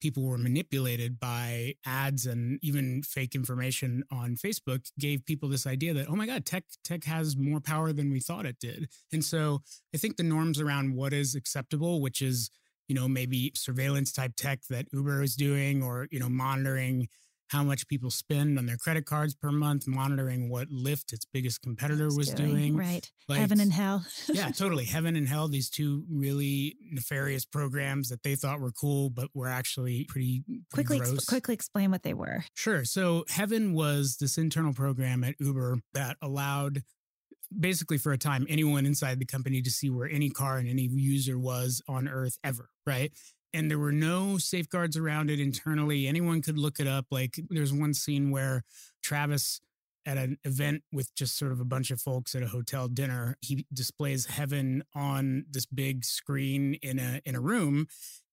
people 0.00 0.24
were 0.24 0.38
manipulated 0.38 1.18
by 1.18 1.74
ads 1.84 2.26
and 2.26 2.58
even 2.62 3.02
fake 3.02 3.34
information 3.34 4.04
on 4.10 4.36
Facebook 4.36 4.90
gave 4.98 5.24
people 5.24 5.48
this 5.48 5.66
idea 5.66 5.94
that 5.94 6.08
oh 6.08 6.16
my 6.16 6.26
god 6.26 6.44
tech 6.44 6.64
tech 6.84 7.04
has 7.04 7.36
more 7.36 7.60
power 7.60 7.92
than 7.92 8.10
we 8.10 8.20
thought 8.20 8.46
it 8.46 8.58
did. 8.60 8.88
And 9.12 9.24
so 9.24 9.62
I 9.94 9.98
think 9.98 10.16
the 10.16 10.22
norms 10.22 10.60
around 10.60 10.94
what 10.94 11.12
is 11.12 11.34
acceptable 11.34 12.00
which 12.00 12.22
is 12.22 12.50
you 12.88 12.94
know 12.94 13.08
maybe 13.08 13.52
surveillance 13.54 14.12
type 14.12 14.32
tech 14.36 14.60
that 14.70 14.86
Uber 14.92 15.22
is 15.22 15.36
doing 15.36 15.82
or 15.82 16.08
you 16.10 16.18
know 16.18 16.28
monitoring 16.28 17.08
how 17.48 17.62
much 17.62 17.86
people 17.86 18.10
spend 18.10 18.58
on 18.58 18.66
their 18.66 18.76
credit 18.76 19.06
cards 19.06 19.34
per 19.34 19.52
month, 19.52 19.86
monitoring 19.86 20.48
what 20.48 20.68
Lyft, 20.68 21.12
its 21.12 21.24
biggest 21.24 21.62
competitor, 21.62 22.06
was 22.06 22.30
doing. 22.30 22.56
doing. 22.56 22.76
Right. 22.76 23.10
Like, 23.28 23.38
Heaven 23.38 23.60
and 23.60 23.72
Hell. 23.72 24.04
yeah, 24.28 24.50
totally. 24.56 24.84
Heaven 24.84 25.16
and 25.16 25.28
Hell, 25.28 25.48
these 25.48 25.70
two 25.70 26.04
really 26.10 26.76
nefarious 26.90 27.44
programs 27.44 28.08
that 28.08 28.22
they 28.22 28.34
thought 28.34 28.60
were 28.60 28.72
cool, 28.72 29.10
but 29.10 29.28
were 29.34 29.48
actually 29.48 30.04
pretty, 30.08 30.42
pretty 30.70 30.86
quickly, 30.86 31.16
quickly 31.26 31.54
explain 31.54 31.90
what 31.90 32.02
they 32.02 32.14
were. 32.14 32.44
Sure. 32.54 32.84
So 32.84 33.24
Heaven 33.28 33.74
was 33.74 34.16
this 34.20 34.38
internal 34.38 34.72
program 34.72 35.22
at 35.22 35.36
Uber 35.38 35.78
that 35.94 36.16
allowed 36.20 36.82
basically 37.56 37.98
for 37.98 38.12
a 38.12 38.18
time 38.18 38.46
anyone 38.48 38.86
inside 38.86 39.18
the 39.18 39.26
company 39.26 39.62
to 39.62 39.70
see 39.70 39.88
where 39.88 40.08
any 40.08 40.30
car 40.30 40.58
and 40.58 40.68
any 40.68 40.82
user 40.92 41.38
was 41.38 41.80
on 41.88 42.08
earth 42.08 42.38
ever 42.42 42.70
right 42.86 43.12
and 43.56 43.70
there 43.70 43.78
were 43.78 43.90
no 43.90 44.36
safeguards 44.36 44.98
around 44.98 45.30
it 45.30 45.40
internally. 45.40 46.06
Anyone 46.06 46.42
could 46.42 46.58
look 46.58 46.78
it 46.78 46.86
up. 46.86 47.06
Like 47.10 47.40
there's 47.48 47.72
one 47.72 47.94
scene 47.94 48.30
where 48.30 48.64
Travis 49.02 49.62
at 50.04 50.18
an 50.18 50.38
event 50.44 50.82
with 50.92 51.12
just 51.14 51.38
sort 51.38 51.52
of 51.52 51.58
a 51.58 51.64
bunch 51.64 51.90
of 51.90 52.00
folks 52.00 52.34
at 52.34 52.42
a 52.42 52.48
hotel 52.48 52.86
dinner, 52.86 53.36
he 53.40 53.66
displays 53.72 54.26
heaven 54.26 54.84
on 54.94 55.46
this 55.50 55.64
big 55.64 56.04
screen 56.04 56.74
in 56.74 56.98
a 56.98 57.22
in 57.24 57.34
a 57.34 57.40
room 57.40 57.86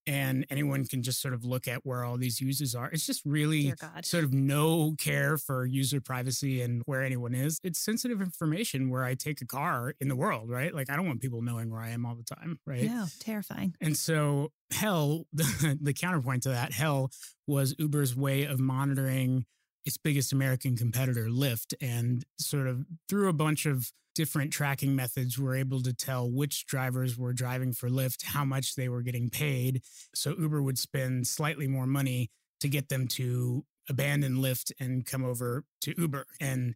and 0.05 0.45
anyone 0.49 0.85
can 0.85 1.03
just 1.03 1.21
sort 1.21 1.33
of 1.33 1.43
look 1.45 1.67
at 1.67 1.85
where 1.85 2.03
all 2.03 2.17
these 2.17 2.41
users 2.41 2.75
are. 2.75 2.89
It's 2.91 3.05
just 3.05 3.21
really 3.25 3.73
sort 4.03 4.23
of 4.23 4.33
no 4.33 4.95
care 4.97 5.37
for 5.37 5.65
user 5.65 6.01
privacy 6.01 6.61
and 6.61 6.81
where 6.85 7.03
anyone 7.03 7.33
is. 7.33 7.59
It's 7.63 7.79
sensitive 7.79 8.21
information 8.21 8.89
where 8.89 9.03
I 9.03 9.15
take 9.15 9.41
a 9.41 9.45
car 9.45 9.93
in 9.99 10.07
the 10.07 10.15
world, 10.15 10.49
right? 10.49 10.73
Like 10.73 10.89
I 10.89 10.95
don't 10.95 11.07
want 11.07 11.21
people 11.21 11.41
knowing 11.41 11.69
where 11.69 11.81
I 11.81 11.89
am 11.89 12.05
all 12.05 12.15
the 12.15 12.23
time, 12.23 12.59
right? 12.65 12.83
Yeah, 12.83 13.05
terrifying. 13.19 13.75
And 13.81 13.95
so 13.97 14.51
Hell, 14.73 15.25
the, 15.33 15.77
the 15.81 15.93
counterpoint 15.93 16.43
to 16.43 16.49
that, 16.49 16.73
Hell 16.73 17.11
was 17.47 17.75
Uber's 17.77 18.15
way 18.15 18.43
of 18.43 18.59
monitoring 18.59 19.45
its 19.85 19.97
biggest 19.97 20.31
American 20.31 20.75
competitor, 20.77 21.27
Lyft, 21.27 21.73
and 21.81 22.23
sort 22.37 22.67
of 22.67 22.85
through 23.09 23.29
a 23.29 23.33
bunch 23.33 23.65
of 23.65 23.91
different 24.15 24.51
tracking 24.51 24.95
methods, 24.95 25.39
we're 25.39 25.55
able 25.55 25.81
to 25.81 25.93
tell 25.93 26.29
which 26.29 26.65
drivers 26.67 27.17
were 27.17 27.33
driving 27.33 27.73
for 27.73 27.89
Lyft, 27.89 28.23
how 28.23 28.45
much 28.45 28.75
they 28.75 28.87
were 28.87 29.01
getting 29.01 29.29
paid. 29.29 29.81
So 30.13 30.35
Uber 30.37 30.61
would 30.61 30.77
spend 30.77 31.27
slightly 31.27 31.67
more 31.67 31.87
money 31.87 32.29
to 32.61 32.69
get 32.69 32.89
them 32.89 33.07
to 33.07 33.65
abandon 33.89 34.35
Lyft 34.35 34.71
and 34.79 35.05
come 35.05 35.25
over 35.25 35.63
to 35.81 35.93
Uber. 35.99 36.25
And 36.39 36.75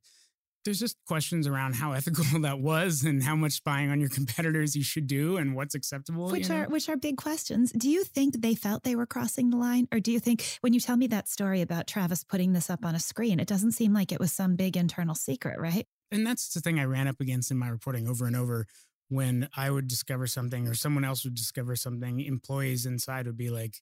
there's 0.68 0.80
just 0.80 0.98
questions 1.08 1.48
around 1.48 1.76
how 1.76 1.94
ethical 1.94 2.26
that 2.42 2.60
was 2.60 3.04
and 3.04 3.24
how 3.24 3.38
much 3.38 3.54
spying 3.54 3.90
on 3.90 4.02
your 4.02 4.10
competitors 4.10 4.76
you 4.76 4.84
should 4.84 5.08
do 5.08 5.38
and 5.38 5.56
what's 5.56 5.74
acceptable. 5.74 6.30
Which 6.30 6.50
you 6.50 6.56
know? 6.56 6.62
are 6.64 6.68
which 6.68 6.90
are 6.90 6.98
big 6.98 7.16
questions. 7.16 7.72
Do 7.72 7.90
you 7.90 8.04
think 8.04 8.42
they 8.42 8.54
felt 8.54 8.84
they 8.84 8.96
were 8.96 9.06
crossing 9.06 9.50
the 9.50 9.56
line? 9.56 9.88
Or 9.94 10.02
do 10.02 10.12
you 10.12 10.20
think 10.20 10.44
when 10.60 10.74
you 10.74 10.82
tell 10.82 10.98
me 10.98 11.08
that 11.08 11.30
story 11.30 11.62
about 11.62 11.88
Travis 11.88 12.26
putting 12.26 12.52
this 12.52 12.70
up 12.70 12.84
on 12.84 12.96
a 12.96 13.00
screen, 13.00 13.40
it 13.40 13.48
doesn't 13.48 13.72
seem 13.72 13.94
like 13.94 14.12
it 14.12 14.20
was 14.20 14.34
some 14.34 14.58
big 14.58 14.76
internal 14.76 15.16
secret, 15.16 15.58
right? 15.58 15.88
And 16.12 16.28
that's 16.28 16.54
the 16.54 16.60
thing 16.60 16.80
I 16.80 16.84
ran 16.84 17.08
up 17.08 17.22
against 17.22 17.50
in 17.50 17.58
my 17.58 17.70
reporting 17.70 18.08
over 18.08 18.28
and 18.28 18.36
over. 18.36 18.66
When 19.10 19.48
I 19.56 19.72
would 19.72 19.88
discover 19.88 20.28
something 20.28 20.68
or 20.68 20.74
someone 20.74 21.06
else 21.06 21.24
would 21.24 21.36
discover 21.36 21.78
something, 21.78 22.20
employees 22.20 22.86
inside 22.86 23.26
would 23.26 23.38
be 23.38 23.50
like, 23.50 23.80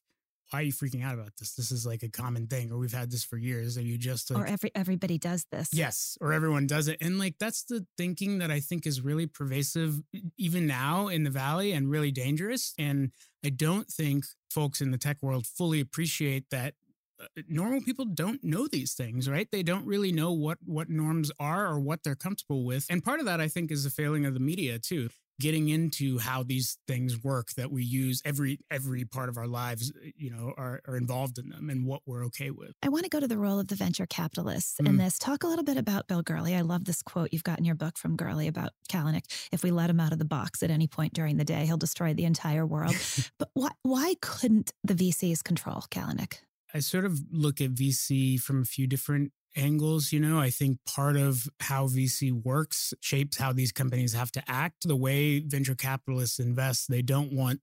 why 0.50 0.60
are 0.60 0.62
you 0.62 0.72
freaking 0.72 1.04
out 1.04 1.14
about 1.14 1.32
this? 1.38 1.54
This 1.54 1.72
is 1.72 1.84
like 1.84 2.02
a 2.02 2.08
common 2.08 2.46
thing, 2.46 2.70
or 2.70 2.78
we've 2.78 2.92
had 2.92 3.10
this 3.10 3.24
for 3.24 3.36
years. 3.36 3.76
Are 3.76 3.82
you 3.82 3.98
just 3.98 4.30
like, 4.30 4.42
or 4.42 4.46
every 4.46 4.70
everybody 4.74 5.18
does 5.18 5.46
this? 5.50 5.70
Yes, 5.72 6.16
or 6.20 6.32
everyone 6.32 6.66
does 6.66 6.88
it, 6.88 6.98
and 7.00 7.18
like 7.18 7.34
that's 7.38 7.64
the 7.64 7.86
thinking 7.96 8.38
that 8.38 8.50
I 8.50 8.60
think 8.60 8.86
is 8.86 9.00
really 9.00 9.26
pervasive 9.26 10.00
even 10.36 10.66
now 10.66 11.08
in 11.08 11.24
the 11.24 11.30
valley 11.30 11.72
and 11.72 11.90
really 11.90 12.12
dangerous. 12.12 12.74
And 12.78 13.10
I 13.44 13.50
don't 13.50 13.88
think 13.88 14.24
folks 14.50 14.80
in 14.80 14.90
the 14.90 14.98
tech 14.98 15.18
world 15.20 15.46
fully 15.46 15.80
appreciate 15.80 16.44
that 16.50 16.74
uh, 17.20 17.26
normal 17.48 17.80
people 17.80 18.04
don't 18.04 18.44
know 18.44 18.66
these 18.66 18.92
things 18.92 19.26
right 19.26 19.48
they 19.50 19.62
don't 19.62 19.86
really 19.86 20.12
know 20.12 20.32
what 20.32 20.58
what 20.64 20.90
norms 20.90 21.32
are 21.40 21.66
or 21.66 21.80
what 21.80 22.02
they're 22.02 22.14
comfortable 22.14 22.64
with 22.64 22.84
and 22.90 23.02
part 23.02 23.20
of 23.20 23.26
that 23.26 23.40
i 23.40 23.48
think 23.48 23.70
is 23.70 23.86
a 23.86 23.90
failing 23.90 24.26
of 24.26 24.34
the 24.34 24.40
media 24.40 24.78
too 24.78 25.08
getting 25.40 25.68
into 25.68 26.18
how 26.18 26.42
these 26.42 26.78
things 26.86 27.22
work 27.22 27.48
that 27.56 27.70
we 27.70 27.84
use 27.84 28.22
every 28.24 28.58
every 28.70 29.04
part 29.04 29.28
of 29.28 29.36
our 29.36 29.46
lives 29.46 29.92
you 30.16 30.30
know 30.30 30.54
are, 30.56 30.80
are 30.86 30.96
involved 30.96 31.38
in 31.38 31.48
them 31.48 31.70
and 31.70 31.86
what 31.86 32.02
we're 32.06 32.24
okay 32.26 32.50
with. 32.50 32.72
I 32.82 32.88
want 32.88 33.04
to 33.04 33.10
go 33.10 33.20
to 33.20 33.28
the 33.28 33.38
role 33.38 33.58
of 33.58 33.68
the 33.68 33.74
venture 33.74 34.06
capitalists 34.06 34.78
mm. 34.80 34.86
in 34.88 34.96
this. 34.96 35.18
Talk 35.18 35.44
a 35.44 35.46
little 35.46 35.64
bit 35.64 35.76
about 35.76 36.08
bill 36.08 36.22
gurley. 36.22 36.54
I 36.54 36.62
love 36.62 36.84
this 36.84 37.02
quote 37.02 37.30
you've 37.32 37.44
got 37.44 37.58
in 37.58 37.64
your 37.64 37.74
book 37.74 37.98
from 37.98 38.16
gurley 38.16 38.48
about 38.48 38.70
kalanick. 38.90 39.24
If 39.52 39.62
we 39.62 39.70
let 39.70 39.90
him 39.90 40.00
out 40.00 40.12
of 40.12 40.18
the 40.18 40.24
box 40.24 40.62
at 40.62 40.70
any 40.70 40.86
point 40.86 41.12
during 41.12 41.36
the 41.36 41.44
day 41.44 41.66
he'll 41.66 41.76
destroy 41.76 42.14
the 42.14 42.24
entire 42.24 42.66
world. 42.66 42.94
But 43.38 43.50
why, 43.54 43.70
why 43.82 44.14
couldn't 44.20 44.72
the 44.84 44.94
vcs 44.94 45.42
control 45.42 45.84
kalanick? 45.90 46.38
I 46.74 46.80
sort 46.80 47.04
of 47.04 47.20
look 47.30 47.60
at 47.60 47.74
VC 47.74 48.40
from 48.40 48.62
a 48.62 48.64
few 48.64 48.86
different 48.86 49.32
angles. 49.56 50.12
You 50.12 50.20
know, 50.20 50.38
I 50.38 50.50
think 50.50 50.78
part 50.86 51.16
of 51.16 51.48
how 51.60 51.86
VC 51.86 52.32
works 52.32 52.94
shapes 53.00 53.38
how 53.38 53.52
these 53.52 53.72
companies 53.72 54.12
have 54.12 54.30
to 54.32 54.42
act. 54.46 54.86
The 54.86 54.96
way 54.96 55.40
venture 55.40 55.74
capitalists 55.74 56.38
invest, 56.38 56.90
they 56.90 57.02
don't 57.02 57.32
want 57.32 57.60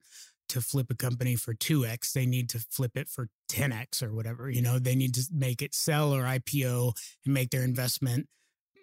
to 0.50 0.62
flip 0.62 0.88
a 0.90 0.96
company 0.96 1.36
for 1.36 1.54
2x. 1.54 2.14
They 2.14 2.26
need 2.26 2.50
to 2.50 2.60
flip 2.70 2.96
it 2.96 3.10
for 3.10 3.30
10x 3.52 4.04
or 4.04 4.14
whatever. 4.14 4.50
You 4.50 4.62
know, 4.62 4.80
they 4.80 4.96
need 4.96 5.16
to 5.16 5.26
make 5.32 5.62
it 5.62 5.74
sell 5.74 6.14
or 6.14 6.24
IPO 6.24 6.94
and 7.26 7.34
make 7.34 7.50
their 7.50 7.64
investment 7.64 8.28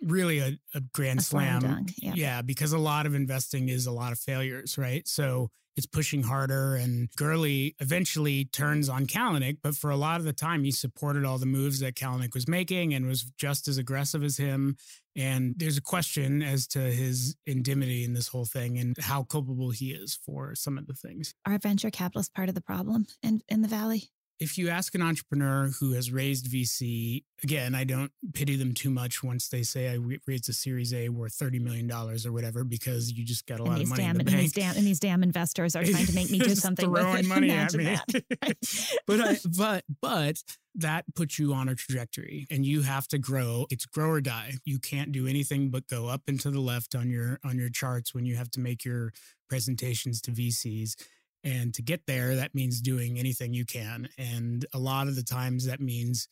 really 0.03 0.39
a, 0.39 0.59
a 0.75 0.81
grand 0.93 1.21
a 1.21 1.23
slam. 1.23 1.87
yeah. 1.97 2.13
yeah, 2.15 2.43
because 2.43 2.73
a 2.73 2.79
lot 2.79 3.07
of 3.07 3.15
investing 3.15 3.69
is 3.69 3.87
a 3.87 3.93
lot 3.93 4.13
of 4.13 4.19
failures, 4.19 4.79
right? 4.79 5.07
So 5.07 5.51
it's 5.77 5.87
pushing 5.87 6.23
harder. 6.23 6.75
And 6.75 7.09
Gurley 7.17 7.75
eventually 7.79 8.47
turns 8.47 8.89
on 8.89 9.07
Kalanick, 9.07 9.59
but 9.63 9.75
for 9.75 9.91
a 9.91 9.97
lot 9.97 10.19
of 10.19 10.25
the 10.25 10.33
time, 10.33 10.65
he 10.65 10.73
supported 10.73 11.25
all 11.25 11.39
the 11.39 11.47
moves 11.47 11.81
that 11.81 11.95
Kalanick 11.95 12.35
was 12.35 12.49
making 12.49 12.95
and 12.95 13.07
was 13.07 13.25
just 13.39 13.69
as 13.69 13.79
aggressive 13.79 14.23
as 14.23 14.37
him. 14.37 14.77
And 15.17 15.55
there's 15.57 15.77
a 15.77 15.83
question 15.83 16.43
as 16.43 16.67
to 16.69 16.79
his 16.81 17.37
indemnity 17.47 18.05
in 18.05 18.15
this 18.15 18.29
whole 18.29 18.45
thing 18.45 18.79
and 18.79 18.97
how 18.99 19.25
culpable 19.25 19.71
he 19.71 19.93
is 19.93 20.19
for 20.25 20.55
some 20.55 20.79
of 20.79 20.87
the 20.87 20.95
things. 20.95 21.35
Are 21.47 21.59
venture 21.59 21.91
capitalists 21.91 22.33
part 22.35 22.49
of 22.49 22.55
the 22.55 22.61
problem 22.61 23.07
in, 23.23 23.43
in 23.49 23.63
the 23.63 23.69
Valley? 23.69 24.11
If 24.41 24.57
you 24.57 24.71
ask 24.71 24.95
an 24.95 25.03
entrepreneur 25.03 25.71
who 25.79 25.93
has 25.93 26.11
raised 26.11 26.47
VC, 26.47 27.25
again, 27.43 27.75
I 27.75 27.85
don't 27.85 28.11
pity 28.33 28.57
them 28.57 28.73
too 28.73 28.89
much 28.89 29.23
once 29.23 29.49
they 29.49 29.63
say 29.63 29.91
I 29.91 29.99
raised 30.27 30.49
a 30.49 30.55
Series 30.55 30.95
A 30.95 31.11
worth 31.11 31.35
thirty 31.35 31.59
million 31.59 31.87
dollars 31.87 32.25
or 32.25 32.33
whatever 32.33 32.65
because 32.65 33.13
you 33.13 33.23
just 33.25 33.47
got 33.47 33.61
a 33.61 33.65
and 33.65 33.73
lot 33.73 33.83
of 33.83 33.89
money 33.89 34.03
damn, 34.03 34.11
in 34.13 34.17
the 34.17 34.21
and 34.21 34.31
bank. 34.31 34.41
These 34.41 34.53
damn, 34.53 34.77
and 34.77 34.87
these 34.87 34.99
damn 34.99 35.23
investors 35.23 35.77
are 35.77 35.85
trying 35.85 36.07
to 36.07 36.15
make 36.15 36.31
me 36.31 36.39
do 36.39 36.55
something 36.55 36.87
throwing 36.87 37.13
with 37.13 37.21
it. 37.21 37.29
money 37.29 37.51
Imagine 37.51 37.87
at 37.87 38.09
me. 38.13 38.23
but 39.07 39.21
I, 39.21 39.37
but 39.57 39.85
but 40.01 40.43
that 40.77 41.05
puts 41.15 41.39
you 41.39 41.53
on 41.53 41.69
a 41.69 41.75
trajectory, 41.75 42.47
and 42.51 42.65
you 42.65 42.81
have 42.81 43.07
to 43.09 43.19
grow. 43.19 43.67
It's 43.71 43.85
grow 43.85 44.09
or 44.09 44.23
die. 44.23 44.55
You 44.65 44.79
can't 44.79 45.13
do 45.13 45.27
anything 45.27 45.69
but 45.69 45.87
go 45.87 46.09
up 46.09 46.23
and 46.29 46.41
to 46.41 46.51
the 46.51 46.61
left 46.61 46.95
on 46.95 47.11
your 47.11 47.39
on 47.45 47.59
your 47.59 47.69
charts 47.69 48.15
when 48.15 48.25
you 48.25 48.37
have 48.37 48.51
to 48.53 48.61
make 48.61 48.87
your 48.87 49.13
presentations 49.51 50.23
to 50.23 50.31
VCs 50.31 50.95
and 51.43 51.73
to 51.75 51.83
get 51.83 52.07
there, 52.07 52.37
that 52.37 52.55
means 52.55 52.81
doing 52.81 53.19
anything 53.19 53.55
you 53.55 53.65
can. 53.65 54.09
And 54.19 54.65
a 54.75 54.79
lot 54.79 55.09
of 55.09 55.17
the 55.17 55.23
times 55.23 55.67
that 55.67 55.81
means 55.81 56.29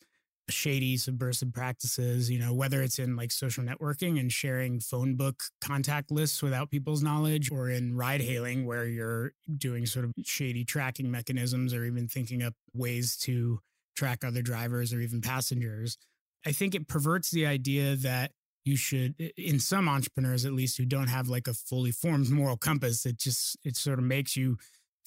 shady 0.49 0.97
subversive 0.97 1.53
practices, 1.53 2.29
you 2.29 2.39
know, 2.39 2.53
whether 2.53 2.81
it's 2.81 2.99
in 2.99 3.15
like 3.15 3.31
social 3.31 3.63
networking 3.63 4.19
and 4.19 4.31
sharing 4.31 4.79
phone 4.79 5.15
book 5.15 5.43
contact 5.61 6.11
lists 6.11 6.41
without 6.41 6.71
people's 6.71 7.03
knowledge 7.03 7.51
or 7.51 7.69
in 7.69 7.95
ride 7.95 8.21
hailing 8.21 8.65
where 8.65 8.87
you're 8.87 9.33
doing 9.57 9.85
sort 9.85 10.05
of 10.05 10.13
shady 10.23 10.63
tracking 10.63 11.09
mechanisms 11.11 11.73
or 11.73 11.85
even 11.85 12.07
thinking 12.07 12.41
up 12.41 12.53
ways 12.73 13.15
to 13.17 13.59
track 13.95 14.23
other 14.23 14.41
drivers 14.41 14.93
or 14.93 15.01
even 15.01 15.21
passengers. 15.21 15.97
I 16.45 16.51
think 16.51 16.73
it 16.73 16.87
perverts 16.87 17.31
the 17.31 17.45
idea 17.45 17.95
that 17.97 18.31
you 18.65 18.75
should 18.75 19.15
in 19.37 19.59
some 19.59 19.87
entrepreneurs 19.87 20.45
at 20.45 20.53
least 20.53 20.77
who 20.77 20.85
don't 20.85 21.07
have 21.07 21.27
like 21.27 21.47
a 21.47 21.53
fully 21.53 21.91
formed 21.91 22.29
moral 22.29 22.57
compass 22.57 23.05
it 23.05 23.17
just 23.17 23.57
it 23.63 23.75
sort 23.75 23.97
of 23.97 24.05
makes 24.05 24.35
you 24.35 24.57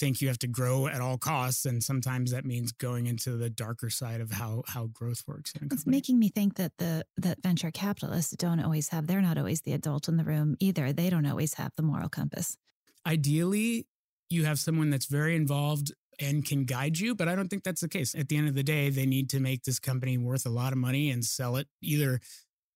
think 0.02 0.20
you 0.20 0.26
have 0.26 0.38
to 0.38 0.48
grow 0.48 0.88
at 0.88 1.00
all 1.00 1.16
costs, 1.16 1.64
and 1.64 1.80
sometimes 1.80 2.32
that 2.32 2.44
means 2.44 2.72
going 2.72 3.06
into 3.06 3.36
the 3.36 3.48
darker 3.48 3.88
side 3.88 4.20
of 4.20 4.32
how 4.32 4.64
how 4.66 4.86
growth 4.86 5.22
works. 5.28 5.52
it's 5.60 5.86
making 5.86 6.18
me 6.18 6.28
think 6.28 6.56
that 6.56 6.72
the 6.78 7.06
that 7.16 7.40
venture 7.40 7.70
capitalists 7.70 8.34
don't 8.36 8.58
always 8.58 8.88
have. 8.88 9.06
They're 9.06 9.22
not 9.22 9.38
always 9.38 9.60
the 9.60 9.74
adult 9.74 10.08
in 10.08 10.16
the 10.16 10.24
room 10.24 10.56
either. 10.58 10.92
They 10.92 11.08
don't 11.08 11.24
always 11.24 11.54
have 11.54 11.70
the 11.76 11.84
moral 11.84 12.08
compass. 12.08 12.56
Ideally, 13.06 13.86
you 14.28 14.44
have 14.44 14.58
someone 14.58 14.90
that's 14.90 15.06
very 15.06 15.36
involved 15.36 15.92
and 16.18 16.44
can 16.44 16.64
guide 16.64 16.98
you, 16.98 17.14
but 17.14 17.28
I 17.28 17.36
don't 17.36 17.48
think 17.48 17.62
that's 17.62 17.80
the 17.80 17.88
case. 17.88 18.14
At 18.16 18.28
the 18.28 18.36
end 18.36 18.48
of 18.48 18.56
the 18.56 18.64
day, 18.64 18.90
they 18.90 19.06
need 19.06 19.30
to 19.30 19.40
make 19.40 19.62
this 19.62 19.78
company 19.78 20.18
worth 20.18 20.46
a 20.46 20.50
lot 20.50 20.72
of 20.72 20.78
money 20.78 21.10
and 21.10 21.24
sell 21.24 21.54
it 21.56 21.68
either 21.80 22.20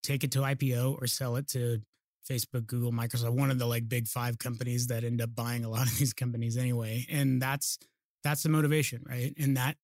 take 0.05 0.23
it 0.23 0.31
to 0.33 0.39
IPO 0.41 1.03
or 1.03 1.09
sell 1.09 1.35
it 1.35 1.49
to 1.49 1.81
Facebook, 2.29 2.67
Google, 2.67 2.93
Microsoft, 2.93 3.33
one 3.33 3.51
of 3.51 3.59
the 3.59 3.67
like 3.67 3.89
big 3.89 4.09
five 4.09 4.39
companies 4.39 4.89
that 4.89 5.05
end 5.05 5.21
up 5.21 5.35
buying 5.35 5.65
a 5.65 5.71
lot 5.71 5.87
of 5.87 5.99
these 5.99 6.13
companies 6.13 6.57
anyway. 6.57 7.07
And 7.11 7.41
that's 7.41 7.79
that's 8.25 8.43
the 8.43 8.49
motivation, 8.49 9.03
right? 9.09 9.33
And 9.39 9.57
that 9.57 9.77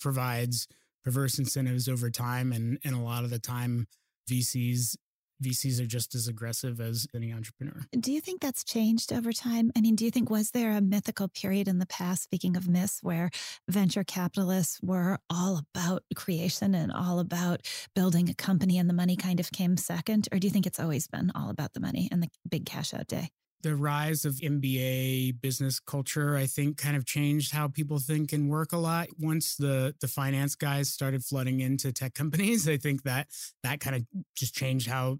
provides 0.00 0.68
perverse 1.04 1.38
incentives 1.38 1.88
over 1.88 2.10
time. 2.10 2.52
And 2.52 2.78
and 2.84 2.94
a 2.94 3.00
lot 3.00 3.24
of 3.24 3.30
the 3.30 3.38
time 3.38 3.86
VCs 4.30 4.96
VCs 5.42 5.80
are 5.80 5.86
just 5.86 6.14
as 6.14 6.28
aggressive 6.28 6.80
as 6.80 7.06
any 7.14 7.32
entrepreneur. 7.32 7.86
Do 7.98 8.12
you 8.12 8.20
think 8.20 8.40
that's 8.40 8.64
changed 8.64 9.12
over 9.12 9.32
time? 9.32 9.70
I 9.76 9.80
mean, 9.80 9.94
do 9.94 10.04
you 10.04 10.10
think 10.10 10.30
was 10.30 10.50
there 10.50 10.72
a 10.72 10.80
mythical 10.80 11.28
period 11.28 11.68
in 11.68 11.78
the 11.78 11.86
past, 11.86 12.22
speaking 12.22 12.56
of 12.56 12.68
myths, 12.68 13.00
where 13.02 13.30
venture 13.68 14.04
capitalists 14.04 14.80
were 14.82 15.18
all 15.30 15.62
about 15.74 16.02
creation 16.14 16.74
and 16.74 16.92
all 16.92 17.20
about 17.20 17.62
building 17.94 18.28
a 18.28 18.34
company 18.34 18.78
and 18.78 18.88
the 18.88 18.94
money 18.94 19.16
kind 19.16 19.40
of 19.40 19.52
came 19.52 19.76
second? 19.76 20.28
Or 20.32 20.38
do 20.38 20.46
you 20.46 20.52
think 20.52 20.66
it's 20.66 20.80
always 20.80 21.06
been 21.06 21.30
all 21.34 21.50
about 21.50 21.72
the 21.72 21.80
money 21.80 22.08
and 22.10 22.22
the 22.22 22.28
big 22.48 22.66
cash 22.66 22.92
out 22.92 23.06
day? 23.06 23.30
The 23.62 23.74
rise 23.74 24.24
of 24.24 24.34
MBA 24.34 25.40
business 25.40 25.80
culture, 25.80 26.36
I 26.36 26.46
think, 26.46 26.76
kind 26.76 26.96
of 26.96 27.04
changed 27.04 27.52
how 27.52 27.68
people 27.68 27.98
think 27.98 28.32
and 28.32 28.48
work 28.48 28.72
a 28.72 28.76
lot. 28.76 29.08
Once 29.18 29.56
the 29.56 29.94
the 30.00 30.08
finance 30.08 30.54
guys 30.54 30.88
started 30.88 31.24
flooding 31.24 31.60
into 31.60 31.92
tech 31.92 32.14
companies, 32.14 32.68
I 32.74 32.76
think 32.76 33.02
that 33.02 33.28
that 33.62 33.80
kind 33.80 33.96
of 33.96 34.02
just 34.36 34.54
changed 34.54 34.88
how 34.88 35.18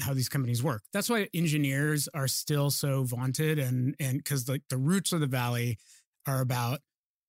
how 0.00 0.14
these 0.14 0.28
companies 0.28 0.62
work. 0.62 0.82
That's 0.92 1.10
why 1.10 1.28
engineers 1.34 2.08
are 2.14 2.28
still 2.28 2.70
so 2.70 3.04
vaunted, 3.04 3.58
and 3.58 3.94
and 4.00 4.18
because 4.18 4.48
like 4.48 4.62
the 4.70 4.78
roots 4.78 5.12
of 5.12 5.20
the 5.20 5.26
valley 5.26 5.78
are 6.26 6.40
about 6.40 6.80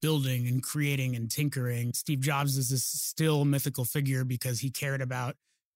building 0.02 0.48
and 0.48 0.62
creating 0.62 1.16
and 1.16 1.32
tinkering. 1.32 1.92
Steve 1.94 2.20
Jobs 2.20 2.58
is 2.58 2.70
this 2.70 2.84
still 2.84 3.44
mythical 3.44 3.86
figure 3.86 4.24
because 4.24 4.60
he 4.60 4.70
cared 4.70 5.02
about 5.02 5.36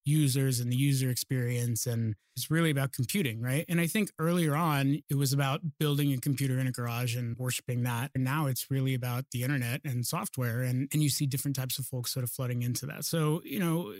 users 0.09 0.59
and 0.59 0.71
the 0.71 0.75
user 0.75 1.09
experience. 1.09 1.85
And 1.85 2.15
it's 2.35 2.49
really 2.49 2.71
about 2.71 2.91
computing, 2.91 3.41
right? 3.41 3.65
And 3.69 3.79
I 3.79 3.87
think 3.87 4.11
earlier 4.19 4.55
on, 4.55 5.01
it 5.09 5.15
was 5.15 5.33
about 5.33 5.61
building 5.79 6.11
a 6.13 6.17
computer 6.17 6.59
in 6.59 6.67
a 6.67 6.71
garage 6.71 7.15
and 7.15 7.37
worshiping 7.37 7.83
that. 7.83 8.11
And 8.15 8.23
now 8.23 8.47
it's 8.47 8.69
really 8.69 8.93
about 8.93 9.25
the 9.31 9.43
internet 9.43 9.81
and 9.85 10.05
software. 10.05 10.61
And, 10.61 10.89
and 10.93 11.03
you 11.03 11.09
see 11.09 11.25
different 11.25 11.55
types 11.55 11.79
of 11.79 11.85
folks 11.85 12.13
sort 12.13 12.23
of 12.23 12.31
flooding 12.31 12.61
into 12.61 12.85
that. 12.87 13.05
So, 13.05 13.41
you 13.43 13.59
know, 13.59 13.93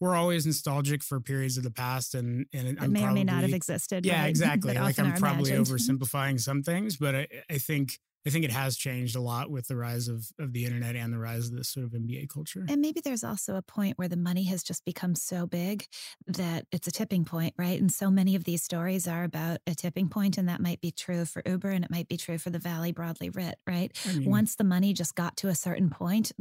we're 0.00 0.16
always 0.16 0.46
nostalgic 0.46 1.02
for 1.02 1.20
periods 1.20 1.58
of 1.58 1.62
the 1.62 1.70
past 1.70 2.14
and 2.14 2.46
and 2.54 2.66
it 2.66 2.80
may 2.80 3.00
probably, 3.00 3.04
or 3.04 3.10
may 3.12 3.24
not 3.24 3.42
have 3.42 3.52
existed. 3.52 4.06
Yeah, 4.06 4.22
right? 4.22 4.28
exactly. 4.30 4.74
like 4.74 4.98
I'm 4.98 5.12
probably 5.14 5.52
imagined. 5.52 5.66
oversimplifying 6.00 6.40
some 6.40 6.62
things, 6.62 6.96
but 6.96 7.14
I, 7.14 7.28
I 7.50 7.58
think 7.58 7.98
I 8.26 8.30
think 8.30 8.44
it 8.44 8.50
has 8.50 8.76
changed 8.76 9.16
a 9.16 9.20
lot 9.20 9.50
with 9.50 9.68
the 9.68 9.76
rise 9.76 10.08
of, 10.08 10.26
of 10.38 10.52
the 10.52 10.66
internet 10.66 10.94
and 10.94 11.12
the 11.12 11.18
rise 11.18 11.48
of 11.48 11.56
this 11.56 11.70
sort 11.70 11.86
of 11.86 11.92
MBA 11.92 12.28
culture. 12.28 12.66
And 12.68 12.80
maybe 12.80 13.00
there's 13.00 13.24
also 13.24 13.56
a 13.56 13.62
point 13.62 13.96
where 13.98 14.08
the 14.08 14.16
money 14.16 14.44
has 14.44 14.62
just 14.62 14.84
become 14.84 15.14
so 15.14 15.46
big 15.46 15.86
that 16.26 16.66
it's 16.70 16.86
a 16.86 16.90
tipping 16.90 17.24
point, 17.24 17.54
right? 17.56 17.80
And 17.80 17.90
so 17.90 18.10
many 18.10 18.34
of 18.34 18.44
these 18.44 18.62
stories 18.62 19.08
are 19.08 19.24
about 19.24 19.58
a 19.66 19.74
tipping 19.74 20.08
point, 20.08 20.36
and 20.36 20.48
that 20.48 20.60
might 20.60 20.80
be 20.80 20.90
true 20.90 21.24
for 21.24 21.42
Uber 21.46 21.70
and 21.70 21.84
it 21.84 21.90
might 21.90 22.08
be 22.08 22.16
true 22.16 22.36
for 22.36 22.50
the 22.50 22.58
Valley 22.58 22.92
broadly 22.92 23.30
writ, 23.30 23.58
right? 23.66 23.90
I 24.06 24.12
mean, 24.12 24.30
Once 24.30 24.56
the 24.56 24.64
money 24.64 24.92
just 24.92 25.14
got 25.14 25.36
to 25.38 25.48
a 25.48 25.54
certain 25.54 25.88
point, 25.88 26.32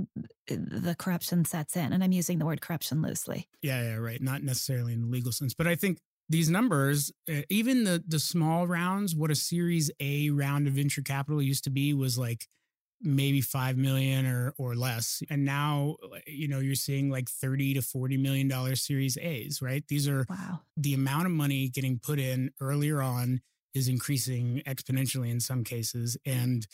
the 0.47 0.95
corruption 0.97 1.45
sets 1.45 1.77
in. 1.77 1.93
And 1.93 2.03
I'm 2.03 2.11
using 2.11 2.39
the 2.39 2.45
word 2.45 2.61
corruption 2.61 3.01
loosely. 3.01 3.47
Yeah, 3.61 3.81
yeah, 3.83 3.95
right. 3.95 4.21
Not 4.21 4.43
necessarily 4.43 4.93
in 4.93 5.01
the 5.01 5.07
legal 5.07 5.31
sense, 5.31 5.53
but 5.53 5.67
I 5.67 5.75
think 5.75 5.99
these 6.29 6.49
numbers, 6.49 7.11
uh, 7.29 7.41
even 7.49 7.83
the 7.83 8.03
the 8.07 8.19
small 8.19 8.67
rounds, 8.67 9.15
what 9.15 9.31
a 9.31 9.35
Series 9.35 9.91
A 9.99 10.29
round 10.29 10.67
of 10.67 10.73
venture 10.73 11.01
capital 11.01 11.41
used 11.41 11.63
to 11.65 11.69
be 11.69 11.93
was 11.93 12.17
like 12.17 12.47
maybe 13.01 13.41
5 13.41 13.77
million 13.77 14.25
or 14.25 14.53
or 14.57 14.75
less. 14.75 15.23
And 15.29 15.45
now 15.45 15.95
you 16.27 16.47
know 16.47 16.59
you're 16.59 16.75
seeing 16.75 17.09
like 17.09 17.29
30 17.29 17.75
to 17.75 17.81
40 17.81 18.17
million 18.17 18.47
dollar 18.47 18.75
series 18.75 19.17
a's 19.17 19.61
right? 19.61 19.83
These 19.87 20.07
are 20.07 20.25
wow. 20.29 20.61
the 20.77 20.93
amount 20.93 21.25
of 21.25 21.31
money 21.31 21.69
getting 21.69 21.99
put 21.99 22.19
in 22.19 22.51
earlier 22.61 23.01
on 23.01 23.41
is 23.73 23.87
increasing 23.87 24.61
exponentially 24.67 25.29
in 25.29 25.39
some 25.39 25.63
cases. 25.63 26.17
And 26.25 26.67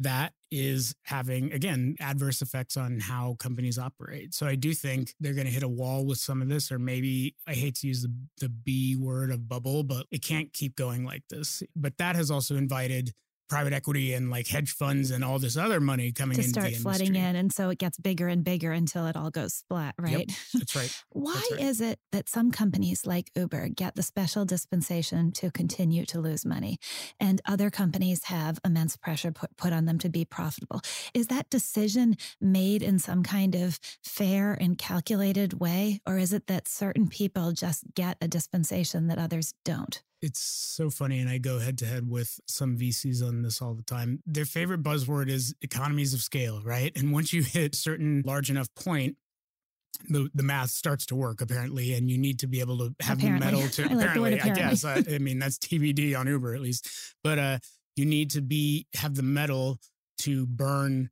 that 0.00 0.32
is 0.50 0.94
having 1.04 1.52
again 1.52 1.94
adverse 2.00 2.42
effects 2.42 2.76
on 2.76 2.98
how 2.98 3.36
companies 3.38 3.78
operate. 3.78 4.34
So 4.34 4.46
I 4.46 4.56
do 4.56 4.74
think 4.74 5.14
they're 5.20 5.34
going 5.34 5.46
to 5.46 5.52
hit 5.52 5.62
a 5.62 5.68
wall 5.68 6.04
with 6.04 6.18
some 6.18 6.42
of 6.42 6.48
this, 6.48 6.72
or 6.72 6.78
maybe 6.78 7.36
I 7.46 7.54
hate 7.54 7.76
to 7.76 7.86
use 7.86 8.02
the, 8.02 8.12
the 8.38 8.48
B 8.48 8.96
word 8.96 9.30
of 9.30 9.48
bubble, 9.48 9.84
but 9.84 10.06
it 10.10 10.22
can't 10.22 10.52
keep 10.52 10.74
going 10.74 11.04
like 11.04 11.22
this. 11.30 11.62
But 11.76 11.98
that 11.98 12.16
has 12.16 12.30
also 12.30 12.56
invited 12.56 13.12
private 13.50 13.72
equity 13.72 14.14
and 14.14 14.30
like 14.30 14.46
hedge 14.46 14.72
funds 14.72 15.10
and 15.10 15.22
all 15.22 15.38
this 15.38 15.56
other 15.56 15.80
money 15.80 16.12
coming 16.12 16.36
to 16.36 16.42
start 16.42 16.72
flooding 16.76 17.14
in 17.14 17.36
and 17.36 17.52
so 17.52 17.68
it 17.68 17.78
gets 17.78 17.98
bigger 17.98 18.28
and 18.28 18.44
bigger 18.44 18.72
until 18.72 19.06
it 19.06 19.16
all 19.16 19.30
goes 19.30 19.52
splat 19.52 19.94
right? 19.98 20.18
yep, 20.18 20.28
that's 20.54 20.74
right 20.74 21.02
why 21.10 21.34
that's 21.34 21.52
right. 21.52 21.60
is 21.60 21.80
it 21.80 21.98
that 22.12 22.28
some 22.28 22.50
companies 22.50 23.04
like 23.04 23.30
uber 23.36 23.68
get 23.68 23.94
the 23.96 24.02
special 24.02 24.44
dispensation 24.44 25.32
to 25.32 25.50
continue 25.50 26.06
to 26.06 26.20
lose 26.20 26.46
money 26.46 26.78
and 27.18 27.40
other 27.46 27.70
companies 27.70 28.24
have 28.24 28.58
immense 28.64 28.96
pressure 28.96 29.32
put, 29.32 29.56
put 29.56 29.72
on 29.72 29.84
them 29.84 29.98
to 29.98 30.08
be 30.08 30.24
profitable? 30.24 30.80
Is 31.14 31.26
that 31.28 31.50
decision 31.50 32.16
made 32.40 32.82
in 32.82 32.98
some 32.98 33.22
kind 33.22 33.54
of 33.54 33.78
fair 34.04 34.54
and 34.54 34.78
calculated 34.78 35.60
way 35.60 36.00
or 36.06 36.18
is 36.18 36.32
it 36.32 36.46
that 36.46 36.68
certain 36.68 37.08
people 37.08 37.52
just 37.52 37.84
get 37.94 38.16
a 38.20 38.28
dispensation 38.28 39.08
that 39.08 39.18
others 39.18 39.54
don't 39.64 40.02
it's 40.22 40.40
so 40.40 40.90
funny. 40.90 41.20
And 41.20 41.28
I 41.28 41.38
go 41.38 41.58
head 41.58 41.78
to 41.78 41.86
head 41.86 42.08
with 42.08 42.40
some 42.46 42.76
VCs 42.76 43.26
on 43.26 43.42
this 43.42 43.62
all 43.62 43.74
the 43.74 43.82
time. 43.82 44.22
Their 44.26 44.44
favorite 44.44 44.82
buzzword 44.82 45.28
is 45.28 45.54
economies 45.62 46.14
of 46.14 46.20
scale, 46.20 46.60
right? 46.62 46.92
And 46.96 47.12
once 47.12 47.32
you 47.32 47.42
hit 47.42 47.74
certain 47.74 48.22
large 48.26 48.50
enough 48.50 48.68
point, 48.74 49.16
the, 50.08 50.30
the 50.34 50.42
math 50.42 50.70
starts 50.70 51.06
to 51.06 51.14
work 51.14 51.40
apparently, 51.40 51.94
and 51.94 52.10
you 52.10 52.16
need 52.16 52.38
to 52.40 52.46
be 52.46 52.60
able 52.60 52.78
to 52.78 52.94
have 53.00 53.18
apparently. 53.18 53.50
the 53.50 53.56
mettle 53.56 53.68
to 53.70 53.82
I 53.82 53.86
apparently, 53.86 54.30
like 54.32 54.40
apparently, 54.40 54.64
I 54.64 54.68
guess. 54.68 54.84
I, 54.84 55.02
I 55.14 55.18
mean, 55.18 55.38
that's 55.38 55.58
TBD 55.58 56.18
on 56.18 56.26
Uber 56.26 56.54
at 56.54 56.60
least, 56.60 56.88
but 57.22 57.38
uh, 57.38 57.58
you 57.96 58.06
need 58.06 58.30
to 58.30 58.40
be 58.40 58.86
have 58.94 59.14
the 59.14 59.22
mettle 59.22 59.78
to 60.18 60.46
burn 60.46 61.10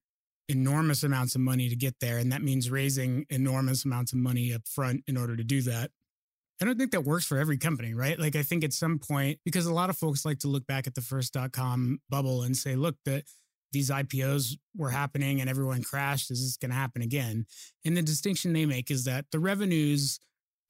enormous 0.48 1.02
amounts 1.02 1.34
of 1.34 1.40
money 1.40 1.68
to 1.68 1.76
get 1.76 1.96
there, 2.00 2.18
and 2.18 2.32
that 2.32 2.42
means 2.42 2.70
raising 2.70 3.26
enormous 3.30 3.84
amounts 3.84 4.12
of 4.12 4.18
money 4.18 4.54
up 4.54 4.66
front 4.66 5.02
in 5.06 5.16
order 5.16 5.36
to 5.36 5.44
do 5.44 5.60
that. 5.62 5.90
I 6.60 6.64
don't 6.64 6.76
think 6.76 6.90
that 6.90 7.04
works 7.04 7.24
for 7.24 7.38
every 7.38 7.56
company, 7.56 7.94
right? 7.94 8.18
Like 8.18 8.34
I 8.34 8.42
think 8.42 8.64
at 8.64 8.72
some 8.72 8.98
point, 8.98 9.38
because 9.44 9.66
a 9.66 9.74
lot 9.74 9.90
of 9.90 9.96
folks 9.96 10.24
like 10.24 10.40
to 10.40 10.48
look 10.48 10.66
back 10.66 10.86
at 10.86 10.94
the 10.94 11.00
first 11.00 11.32
dot 11.32 11.52
com 11.52 12.00
bubble 12.10 12.42
and 12.42 12.56
say, 12.56 12.74
look, 12.74 12.96
that 13.04 13.24
these 13.70 13.90
IPOs 13.90 14.56
were 14.76 14.90
happening 14.90 15.40
and 15.40 15.48
everyone 15.48 15.82
crashed. 15.82 16.30
Is 16.30 16.40
this 16.40 16.56
going 16.56 16.70
to 16.70 16.76
happen 16.76 17.02
again? 17.02 17.46
And 17.84 17.96
the 17.96 18.02
distinction 18.02 18.52
they 18.52 18.66
make 18.66 18.90
is 18.90 19.04
that 19.04 19.26
the 19.30 19.38
revenues 19.38 20.18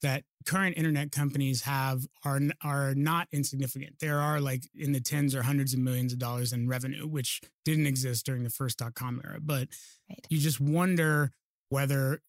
that 0.01 0.23
current 0.45 0.77
internet 0.77 1.11
companies 1.11 1.63
have 1.63 2.05
are 2.23 2.39
are 2.63 2.93
not 2.95 3.27
insignificant. 3.31 3.95
There 3.99 4.19
are 4.19 4.39
like 4.39 4.63
in 4.75 4.91
the 4.91 5.01
tens 5.01 5.33
or 5.33 5.41
hundreds 5.41 5.73
of 5.73 5.79
millions 5.79 6.13
of 6.13 6.19
dollars 6.19 6.53
in 6.53 6.69
revenue, 6.69 7.07
which 7.07 7.41
didn't 7.65 7.87
exist 7.87 8.25
during 8.25 8.43
the 8.43 8.49
first 8.49 8.77
dot 8.77 8.93
com 8.93 9.21
era. 9.25 9.39
But 9.41 9.69
right. 10.09 10.25
you 10.29 10.39
just 10.39 10.59
wonder 10.59 11.31
whether 11.69 12.21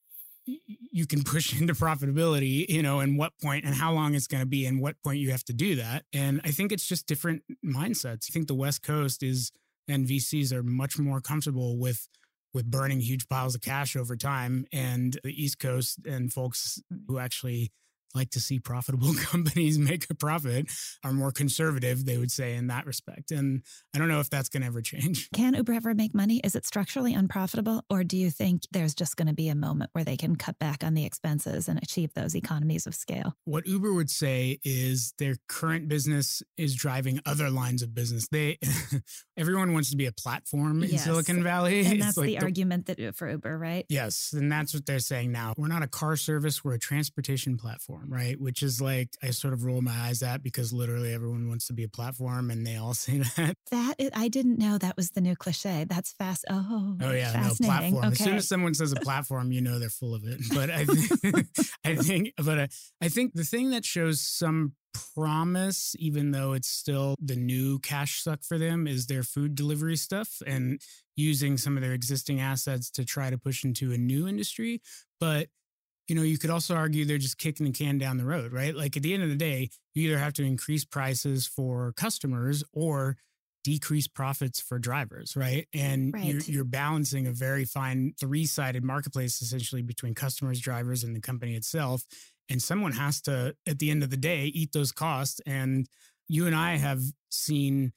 you 0.47 1.07
can 1.07 1.23
push 1.23 1.53
into 1.61 1.75
profitability, 1.75 2.69
you 2.69 2.83
know, 2.83 3.01
and 3.01 3.19
what 3.19 3.33
point 3.43 3.65
and 3.65 3.75
how 3.75 3.93
long 3.93 4.15
it's 4.15 4.27
going 4.27 4.43
to 4.43 4.49
be 4.49 4.67
and 4.67 4.81
what 4.81 4.97
point 5.03 5.19
you 5.19 5.31
have 5.31 5.45
to 5.45 5.53
do 5.53 5.77
that. 5.77 6.05
And 6.13 6.41
I 6.45 6.51
think 6.51 6.73
it's 6.73 6.87
just 6.87 7.07
different 7.07 7.43
mindsets. 7.65 8.29
I 8.29 8.33
think 8.33 8.49
the 8.49 8.55
West 8.55 8.83
Coast 8.83 9.23
is 9.23 9.53
and 9.89 10.07
VCs 10.07 10.53
are 10.53 10.63
much 10.63 10.99
more 10.99 11.21
comfortable 11.21 11.79
with 11.79 12.09
with 12.53 12.69
burning 12.69 13.01
huge 13.01 13.29
piles 13.29 13.55
of 13.55 13.61
cash 13.61 13.95
over 13.95 14.17
time 14.17 14.67
and 14.73 15.19
the 15.23 15.31
East 15.31 15.61
Coast 15.61 16.01
and 16.05 16.33
folks 16.33 16.83
who 17.07 17.19
actually 17.19 17.71
like 18.15 18.31
to 18.31 18.41
see 18.41 18.59
profitable 18.59 19.15
companies 19.19 19.79
make 19.79 20.07
a 20.11 20.15
profit 20.15 20.71
are 21.05 21.13
more 21.13 21.31
conservative, 21.31 22.05
they 22.05 22.19
would 22.19 22.31
say, 22.31 22.55
in 22.55 22.69
that 22.69 22.87
respect. 22.87 23.31
And 23.31 23.63
I 23.95 23.99
don't 23.99 24.09
know 24.09 24.21
if 24.21 24.31
that's 24.31 24.49
going 24.49 24.63
to 24.63 24.67
ever 24.67 24.83
change. 24.83 25.29
Can 25.35 25.55
Uber 25.55 25.73
ever 25.73 25.95
make 25.95 26.15
money? 26.15 26.41
Is 26.43 26.55
it 26.55 26.67
structurally 26.67 27.15
unprofitable? 27.15 27.85
Or 27.91 28.05
do 28.05 28.17
you 28.17 28.31
think 28.31 28.63
there's 28.71 28.95
just 28.95 29.17
going 29.17 29.29
to 29.29 29.35
be 29.35 29.49
a 29.49 29.55
moment 29.55 29.91
where 29.93 30.05
they 30.05 30.17
can 30.17 30.37
cut 30.37 30.59
back 30.59 30.83
on 30.85 30.95
the 30.95 31.05
expenses 31.05 31.69
and 31.69 31.79
achieve 31.83 32.13
those 32.15 32.35
economies 32.35 32.87
of 32.87 32.95
scale? 32.95 33.35
What 33.45 33.67
Uber 33.67 33.93
would 33.93 34.11
say 34.11 34.59
is 34.65 35.15
their 35.19 35.37
current 35.49 35.89
business 35.89 36.43
is 36.57 36.75
driving 36.75 37.21
other 37.27 37.51
lines 37.51 37.83
of 37.83 37.95
business. 37.95 38.29
They 38.29 38.59
everyone 39.37 39.73
wants 39.73 39.91
to 39.91 39.97
be 39.97 40.07
a 40.07 40.13
platform 40.13 40.83
in 40.83 40.91
yes. 40.91 41.05
Silicon 41.05 41.43
Valley. 41.43 41.87
And 41.87 42.03
that's 42.03 42.17
like 42.17 42.27
the, 42.27 42.37
the 42.37 42.43
argument 42.43 42.87
that 42.87 43.01
uh, 43.01 43.13
for 43.13 43.31
Uber, 43.31 43.59
right? 43.59 43.87
Yes. 43.89 44.33
And 44.33 44.51
that's 44.51 44.75
what 44.75 44.87
they're 44.87 44.99
saying 44.99 45.33
now. 45.33 45.55
We're 45.57 45.69
not 45.69 45.83
a 45.83 45.89
car 45.89 46.17
service, 46.17 46.65
we're 46.65 46.75
a 46.75 46.79
transportation 46.79 47.57
platform 47.57 48.00
platform, 48.01 48.13
right? 48.13 48.41
Which 48.41 48.63
is 48.63 48.81
like 48.81 49.11
I 49.23 49.31
sort 49.31 49.55
of 49.55 49.65
roll 49.65 49.83
my 49.83 49.93
eyes 49.93 50.23
at 50.23 50.43
because 50.43 50.73
literally 50.73 51.13
everyone 51.13 51.49
wants 51.49 51.67
to 51.69 51.73
be 51.73 51.85
a 51.85 51.89
platform, 51.89 52.51
and 52.51 52.67
they 52.67 52.77
all 52.77 52.95
say 53.01 53.19
that. 53.19 53.57
That 53.71 53.95
is, 53.99 54.11
I 54.15 54.29
didn't 54.29 54.59
know 54.59 54.79
that 54.79 54.97
was 54.97 55.11
the 55.11 55.21
new 55.21 55.37
cliche. 55.37 55.85
That's 55.89 56.13
fast. 56.13 56.45
Oh, 56.51 56.97
oh 57.01 57.13
yeah, 57.13 57.33
no 57.33 57.67
platform. 57.67 58.05
Okay. 58.05 58.13
As 58.13 58.19
soon 58.19 58.37
as 58.37 58.49
someone 58.49 58.75
says 58.75 58.93
a 58.93 58.97
platform, 59.01 59.53
you 59.53 59.61
know 59.61 59.79
they're 59.79 59.91
full 59.91 60.15
of 60.15 60.25
it. 60.25 60.41
But 60.53 60.69
I, 60.69 60.85
think, 60.85 61.47
I 61.85 61.95
think, 61.95 62.33
but 62.37 62.59
I, 62.59 62.69
I 63.01 63.09
think 63.09 63.35
the 63.35 63.45
thing 63.45 63.71
that 63.71 63.85
shows 63.85 64.21
some 64.21 64.73
promise, 65.15 65.95
even 65.99 66.33
though 66.33 66.53
it's 66.53 66.69
still 66.69 67.15
the 67.21 67.37
new 67.37 67.79
cash 67.79 68.23
suck 68.23 68.43
for 68.43 68.59
them, 68.59 68.87
is 68.87 69.07
their 69.07 69.23
food 69.23 69.55
delivery 69.55 69.97
stuff 69.97 70.43
and 70.47 70.81
using 71.17 71.57
some 71.57 71.77
of 71.77 71.83
their 71.83 71.93
existing 71.93 72.41
assets 72.41 72.91
to 72.91 73.05
try 73.05 73.31
to 73.31 73.39
push 73.39 73.65
into 73.65 73.93
a 73.93 73.99
new 73.99 74.27
industry. 74.27 74.83
But 75.21 75.49
you 76.11 76.17
know, 76.17 76.23
you 76.23 76.39
could 76.39 76.51
also 76.51 76.75
argue 76.75 77.05
they're 77.05 77.19
just 77.19 77.39
kicking 77.39 77.65
the 77.65 77.73
can 77.73 77.97
down 77.97 78.17
the 78.17 78.25
road, 78.25 78.53
right? 78.53 78.75
Like 78.75 78.97
at 78.97 79.05
the 79.05 79.15
end 79.15 79.23
of 79.23 79.29
the 79.29 79.37
day, 79.37 79.71
you 79.95 80.09
either 80.09 80.19
have 80.19 80.33
to 80.35 80.43
increase 80.43 80.85
prices 80.85 81.47
for 81.47 81.93
customers 81.93 82.65
or 82.73 83.17
decrease 83.63 84.09
profits 84.09 84.61
for 84.61 84.81
drivers, 84.81 85.37
right? 85.37 85.69
And 85.73 86.13
right. 86.13 86.25
You're, 86.25 86.41
you're, 86.41 86.65
balancing 86.65 87.29
a 87.29 87.31
very 87.31 87.65
fine 87.65 88.15
three 88.19 88.45
sided 88.45 88.83
marketplace 88.83 89.41
essentially 89.41 89.83
between 89.83 90.17
customers, 90.17 90.61
drivers, 90.61 91.05
and 91.05 91.15
the 91.15 91.21
company 91.21 91.55
itself. 91.55 92.03
And 92.49 92.61
someone 92.61 92.93
has 92.93 93.21
to, 93.23 93.55
at 93.69 93.79
the 93.79 93.93
end 93.93 94.03
of 94.03 94.11
the 94.11 94.17
day, 94.17 94.47
eat 94.47 94.73
those 94.73 94.91
costs. 94.91 95.41
And 95.47 95.87
you 96.27 96.49
and 96.49 96.57
I 96.57 96.77
have 96.77 97.03
seen 97.31 97.93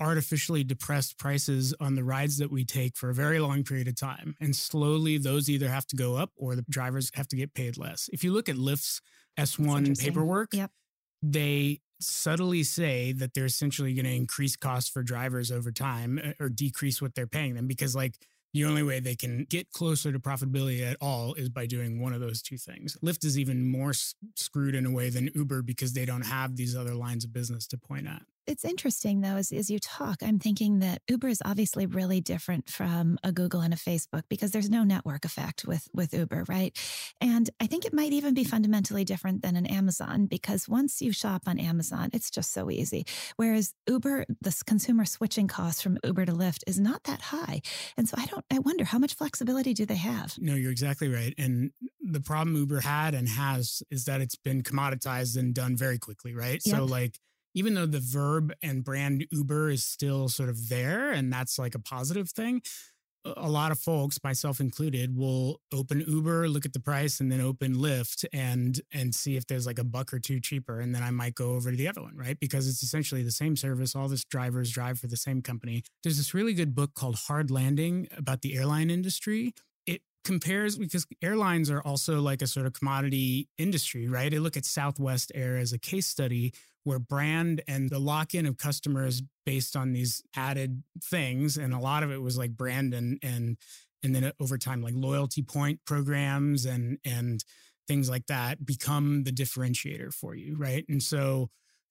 artificially 0.00 0.64
depressed 0.64 1.18
prices 1.18 1.74
on 1.78 1.94
the 1.94 2.02
rides 2.02 2.38
that 2.38 2.50
we 2.50 2.64
take 2.64 2.96
for 2.96 3.10
a 3.10 3.14
very 3.14 3.38
long 3.38 3.62
period 3.62 3.86
of 3.86 3.96
time. 3.96 4.34
And 4.40 4.56
slowly 4.56 5.18
those 5.18 5.50
either 5.50 5.68
have 5.68 5.86
to 5.88 5.96
go 5.96 6.16
up 6.16 6.30
or 6.36 6.56
the 6.56 6.64
drivers 6.68 7.10
have 7.14 7.28
to 7.28 7.36
get 7.36 7.54
paid 7.54 7.76
less. 7.76 8.08
If 8.12 8.24
you 8.24 8.32
look 8.32 8.48
at 8.48 8.56
Lyft's 8.56 9.00
S1 9.38 10.00
paperwork, 10.00 10.54
yep. 10.54 10.70
they 11.22 11.80
subtly 12.00 12.62
say 12.62 13.12
that 13.12 13.34
they're 13.34 13.44
essentially 13.44 13.92
going 13.92 14.06
to 14.06 14.14
increase 14.14 14.56
costs 14.56 14.88
for 14.88 15.02
drivers 15.02 15.52
over 15.52 15.70
time 15.70 16.18
uh, 16.24 16.32
or 16.40 16.48
decrease 16.48 17.02
what 17.02 17.14
they're 17.14 17.26
paying 17.26 17.54
them 17.54 17.66
because 17.66 17.94
like 17.94 18.16
the 18.52 18.64
only 18.64 18.82
way 18.82 18.98
they 18.98 19.14
can 19.14 19.46
get 19.48 19.70
closer 19.70 20.10
to 20.10 20.18
profitability 20.18 20.82
at 20.82 20.96
all 21.00 21.34
is 21.34 21.48
by 21.48 21.66
doing 21.66 22.00
one 22.00 22.12
of 22.12 22.20
those 22.20 22.42
two 22.42 22.56
things. 22.56 22.96
Lyft 23.02 23.24
is 23.24 23.38
even 23.38 23.70
more 23.70 23.92
screwed 24.34 24.74
in 24.74 24.86
a 24.86 24.90
way 24.90 25.08
than 25.08 25.30
Uber 25.34 25.62
because 25.62 25.92
they 25.92 26.04
don't 26.04 26.26
have 26.26 26.56
these 26.56 26.74
other 26.74 26.94
lines 26.94 27.24
of 27.24 27.32
business 27.32 27.66
to 27.68 27.78
point 27.78 28.08
at 28.08 28.22
it's 28.50 28.64
interesting 28.64 29.20
though, 29.20 29.36
as, 29.36 29.52
as 29.52 29.70
you 29.70 29.78
talk, 29.78 30.16
I'm 30.24 30.40
thinking 30.40 30.80
that 30.80 31.02
Uber 31.08 31.28
is 31.28 31.40
obviously 31.44 31.86
really 31.86 32.20
different 32.20 32.68
from 32.68 33.16
a 33.22 33.30
Google 33.30 33.60
and 33.60 33.72
a 33.72 33.76
Facebook 33.76 34.24
because 34.28 34.50
there's 34.50 34.68
no 34.68 34.82
network 34.82 35.24
effect 35.24 35.64
with, 35.66 35.86
with 35.94 36.12
Uber, 36.12 36.44
right? 36.48 36.76
And 37.20 37.48
I 37.60 37.68
think 37.68 37.84
it 37.84 37.94
might 37.94 38.12
even 38.12 38.34
be 38.34 38.42
fundamentally 38.42 39.04
different 39.04 39.42
than 39.42 39.54
an 39.54 39.66
Amazon 39.66 40.26
because 40.26 40.68
once 40.68 41.00
you 41.00 41.12
shop 41.12 41.42
on 41.46 41.60
Amazon, 41.60 42.10
it's 42.12 42.28
just 42.28 42.52
so 42.52 42.72
easy. 42.72 43.06
Whereas 43.36 43.72
Uber, 43.86 44.26
the 44.40 44.62
consumer 44.66 45.04
switching 45.04 45.46
cost 45.46 45.80
from 45.80 45.98
Uber 46.02 46.26
to 46.26 46.32
Lyft 46.32 46.64
is 46.66 46.80
not 46.80 47.04
that 47.04 47.22
high. 47.22 47.60
And 47.96 48.08
so 48.08 48.16
I 48.18 48.26
don't, 48.26 48.44
I 48.52 48.58
wonder 48.58 48.82
how 48.82 48.98
much 48.98 49.14
flexibility 49.14 49.74
do 49.74 49.86
they 49.86 49.94
have? 49.94 50.34
No, 50.40 50.56
you're 50.56 50.72
exactly 50.72 51.08
right. 51.08 51.34
And 51.38 51.70
the 52.00 52.20
problem 52.20 52.56
Uber 52.56 52.80
had 52.80 53.14
and 53.14 53.28
has 53.28 53.84
is 53.92 54.06
that 54.06 54.20
it's 54.20 54.34
been 54.34 54.64
commoditized 54.64 55.36
and 55.36 55.54
done 55.54 55.76
very 55.76 55.98
quickly, 56.00 56.34
right? 56.34 56.60
Yep. 56.64 56.76
So 56.76 56.84
like, 56.84 57.14
even 57.54 57.74
though 57.74 57.86
the 57.86 58.00
verb 58.00 58.52
and 58.62 58.84
brand 58.84 59.26
Uber 59.30 59.70
is 59.70 59.84
still 59.84 60.28
sort 60.28 60.48
of 60.48 60.68
there, 60.68 61.10
and 61.10 61.32
that's 61.32 61.58
like 61.58 61.74
a 61.74 61.80
positive 61.80 62.30
thing, 62.30 62.62
a 63.36 63.50
lot 63.50 63.70
of 63.70 63.78
folks, 63.78 64.18
myself 64.24 64.60
included, 64.60 65.14
will 65.14 65.60
open 65.74 66.02
Uber, 66.06 66.48
look 66.48 66.64
at 66.64 66.72
the 66.72 66.80
price, 66.80 67.20
and 67.20 67.30
then 67.30 67.40
open 67.40 67.74
Lyft 67.76 68.24
and 68.32 68.80
and 68.92 69.14
see 69.14 69.36
if 69.36 69.46
there's 69.46 69.66
like 69.66 69.78
a 69.78 69.84
buck 69.84 70.12
or 70.14 70.18
two 70.18 70.40
cheaper, 70.40 70.80
and 70.80 70.94
then 70.94 71.02
I 71.02 71.10
might 71.10 71.34
go 71.34 71.50
over 71.50 71.70
to 71.70 71.76
the 71.76 71.86
other 71.88 72.00
one, 72.00 72.16
right? 72.16 72.38
Because 72.40 72.66
it's 72.66 72.82
essentially 72.82 73.22
the 73.22 73.30
same 73.30 73.56
service. 73.56 73.94
All 73.94 74.08
this 74.08 74.24
drivers 74.24 74.70
drive 74.70 74.98
for 74.98 75.06
the 75.06 75.18
same 75.18 75.42
company. 75.42 75.82
There's 76.02 76.16
this 76.16 76.32
really 76.32 76.54
good 76.54 76.74
book 76.74 76.94
called 76.94 77.16
Hard 77.16 77.50
Landing 77.50 78.08
about 78.16 78.40
the 78.40 78.56
airline 78.56 78.90
industry, 78.90 79.52
It 79.86 80.02
compares 80.24 80.76
because 80.78 81.06
airlines 81.22 81.70
are 81.70 81.82
also 81.82 82.20
like 82.20 82.42
a 82.42 82.46
sort 82.46 82.66
of 82.66 82.72
commodity 82.72 83.48
industry, 83.58 84.08
right? 84.08 84.32
I 84.32 84.38
look 84.38 84.56
at 84.56 84.64
Southwest 84.64 85.32
Air 85.34 85.56
as 85.56 85.72
a 85.72 85.78
case 85.78 86.06
study 86.06 86.52
where 86.84 86.98
brand 86.98 87.62
and 87.68 87.90
the 87.90 87.98
lock 87.98 88.34
in 88.34 88.46
of 88.46 88.56
customers 88.56 89.22
based 89.44 89.76
on 89.76 89.92
these 89.92 90.22
added 90.36 90.82
things. 91.02 91.56
And 91.56 91.74
a 91.74 91.78
lot 91.78 92.02
of 92.02 92.10
it 92.10 92.22
was 92.22 92.38
like 92.38 92.56
brand 92.56 92.94
and, 92.94 93.18
and, 93.22 93.56
and 94.02 94.14
then 94.14 94.24
uh, 94.24 94.32
over 94.40 94.56
time, 94.56 94.82
like 94.82 94.94
loyalty 94.96 95.42
point 95.42 95.80
programs 95.86 96.64
and, 96.64 96.98
and 97.04 97.44
things 97.86 98.08
like 98.08 98.26
that 98.26 98.64
become 98.64 99.24
the 99.24 99.32
differentiator 99.32 100.12
for 100.12 100.34
you, 100.34 100.56
right? 100.56 100.84
And 100.88 101.02
so, 101.02 101.50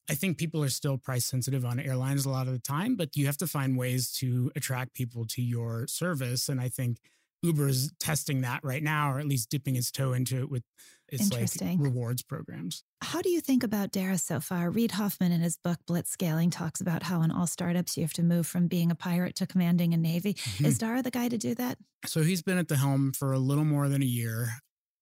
I 0.09 0.15
think 0.15 0.39
people 0.39 0.63
are 0.63 0.69
still 0.69 0.97
price 0.97 1.25
sensitive 1.25 1.63
on 1.63 1.79
airlines 1.79 2.25
a 2.25 2.31
lot 2.31 2.47
of 2.47 2.53
the 2.53 2.59
time, 2.59 2.95
but 2.95 3.15
you 3.15 3.27
have 3.27 3.37
to 3.37 3.47
find 3.47 3.77
ways 3.77 4.11
to 4.13 4.51
attract 4.55 4.95
people 4.95 5.25
to 5.27 5.41
your 5.41 5.85
service. 5.87 6.49
And 6.49 6.59
I 6.59 6.67
think 6.67 6.97
Uber 7.43 7.67
is 7.67 7.93
testing 7.99 8.41
that 8.41 8.61
right 8.63 8.81
now, 8.81 9.11
or 9.11 9.19
at 9.19 9.27
least 9.27 9.51
dipping 9.51 9.75
its 9.75 9.91
toe 9.91 10.13
into 10.13 10.39
it 10.39 10.49
with 10.49 10.63
its 11.11 11.61
like 11.61 11.77
rewards 11.79 12.21
programs. 12.21 12.83
How 13.01 13.21
do 13.21 13.29
you 13.29 13.41
think 13.41 13.63
about 13.63 13.91
Dara 13.91 14.17
so 14.17 14.39
far? 14.39 14.69
Reid 14.69 14.91
Hoffman 14.91 15.31
in 15.31 15.41
his 15.41 15.57
book 15.57 15.79
Blitzscaling 15.89 16.51
talks 16.51 16.81
about 16.81 17.03
how 17.03 17.21
in 17.21 17.31
all 17.31 17.47
startups 17.47 17.97
you 17.97 18.03
have 18.03 18.13
to 18.13 18.23
move 18.23 18.47
from 18.47 18.67
being 18.67 18.91
a 18.91 18.95
pirate 18.95 19.35
to 19.35 19.47
commanding 19.47 19.93
a 19.93 19.97
navy. 19.97 20.33
Mm-hmm. 20.33 20.65
Is 20.65 20.77
Dara 20.77 21.01
the 21.01 21.11
guy 21.11 21.29
to 21.29 21.37
do 21.37 21.55
that? 21.55 21.77
So 22.05 22.21
he's 22.21 22.41
been 22.41 22.57
at 22.57 22.67
the 22.67 22.77
helm 22.77 23.11
for 23.13 23.33
a 23.33 23.39
little 23.39 23.65
more 23.65 23.89
than 23.89 24.01
a 24.01 24.05
year. 24.05 24.49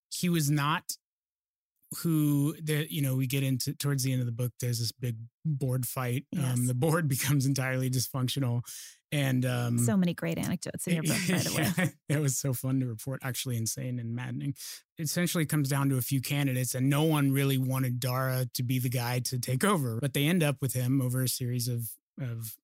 He 0.10 0.30
was 0.30 0.50
not 0.50 0.98
who 2.02 2.54
that 2.64 2.92
you 2.92 3.02
know 3.02 3.16
we 3.16 3.28
get 3.28 3.44
into 3.44 3.74
towards 3.74 4.04
the 4.04 4.12
end 4.12 4.20
of 4.20 4.26
the 4.26 4.32
book 4.32 4.52
there's 4.60 4.80
this 4.80 4.92
big 4.92 5.16
board 5.46 5.86
fight 5.86 6.26
um, 6.36 6.44
yes. 6.44 6.54
um, 6.54 6.68
the 6.68 6.74
board 6.74 7.08
becomes 7.10 7.46
entirely 7.46 7.90
dysfunctional 7.90 8.62
and 9.14 9.46
um, 9.46 9.78
so 9.78 9.96
many 9.96 10.14
great 10.14 10.38
anecdotes 10.38 10.86
in 10.86 10.96
your 10.96 11.04
book 11.04 11.18
by 11.30 11.38
the 11.38 11.74
way 11.78 11.92
it 12.10 12.22
was 12.22 12.38
so 12.38 12.54
fun 12.54 12.80
to 12.80 12.86
report 12.86 13.22
actually 13.24 13.56
insane 13.56 14.00
and 14.00 14.14
maddening 14.14 14.54
it 14.98 15.04
essentially 15.04 15.46
comes 15.46 15.70
down 15.70 15.88
to 15.90 15.98
a 15.98 16.02
few 16.02 16.22
candidates 16.22 16.76
and 16.76 16.90
no 16.90 17.04
one 17.04 17.32
really 17.32 17.58
wanted 17.58 18.00
dara 18.00 18.46
to 18.54 18.64
be 18.64 18.80
the 18.80 18.90
guy 18.90 19.20
to 19.20 19.40
take 19.40 19.64
over 19.64 20.00
but 20.02 20.14
they 20.14 20.26
end 20.26 20.44
up 20.44 20.58
with 20.62 20.74
him 20.74 21.02
over 21.02 21.22
a 21.22 21.30
series 21.30 21.68
of 21.70 21.90
of 22.20 22.58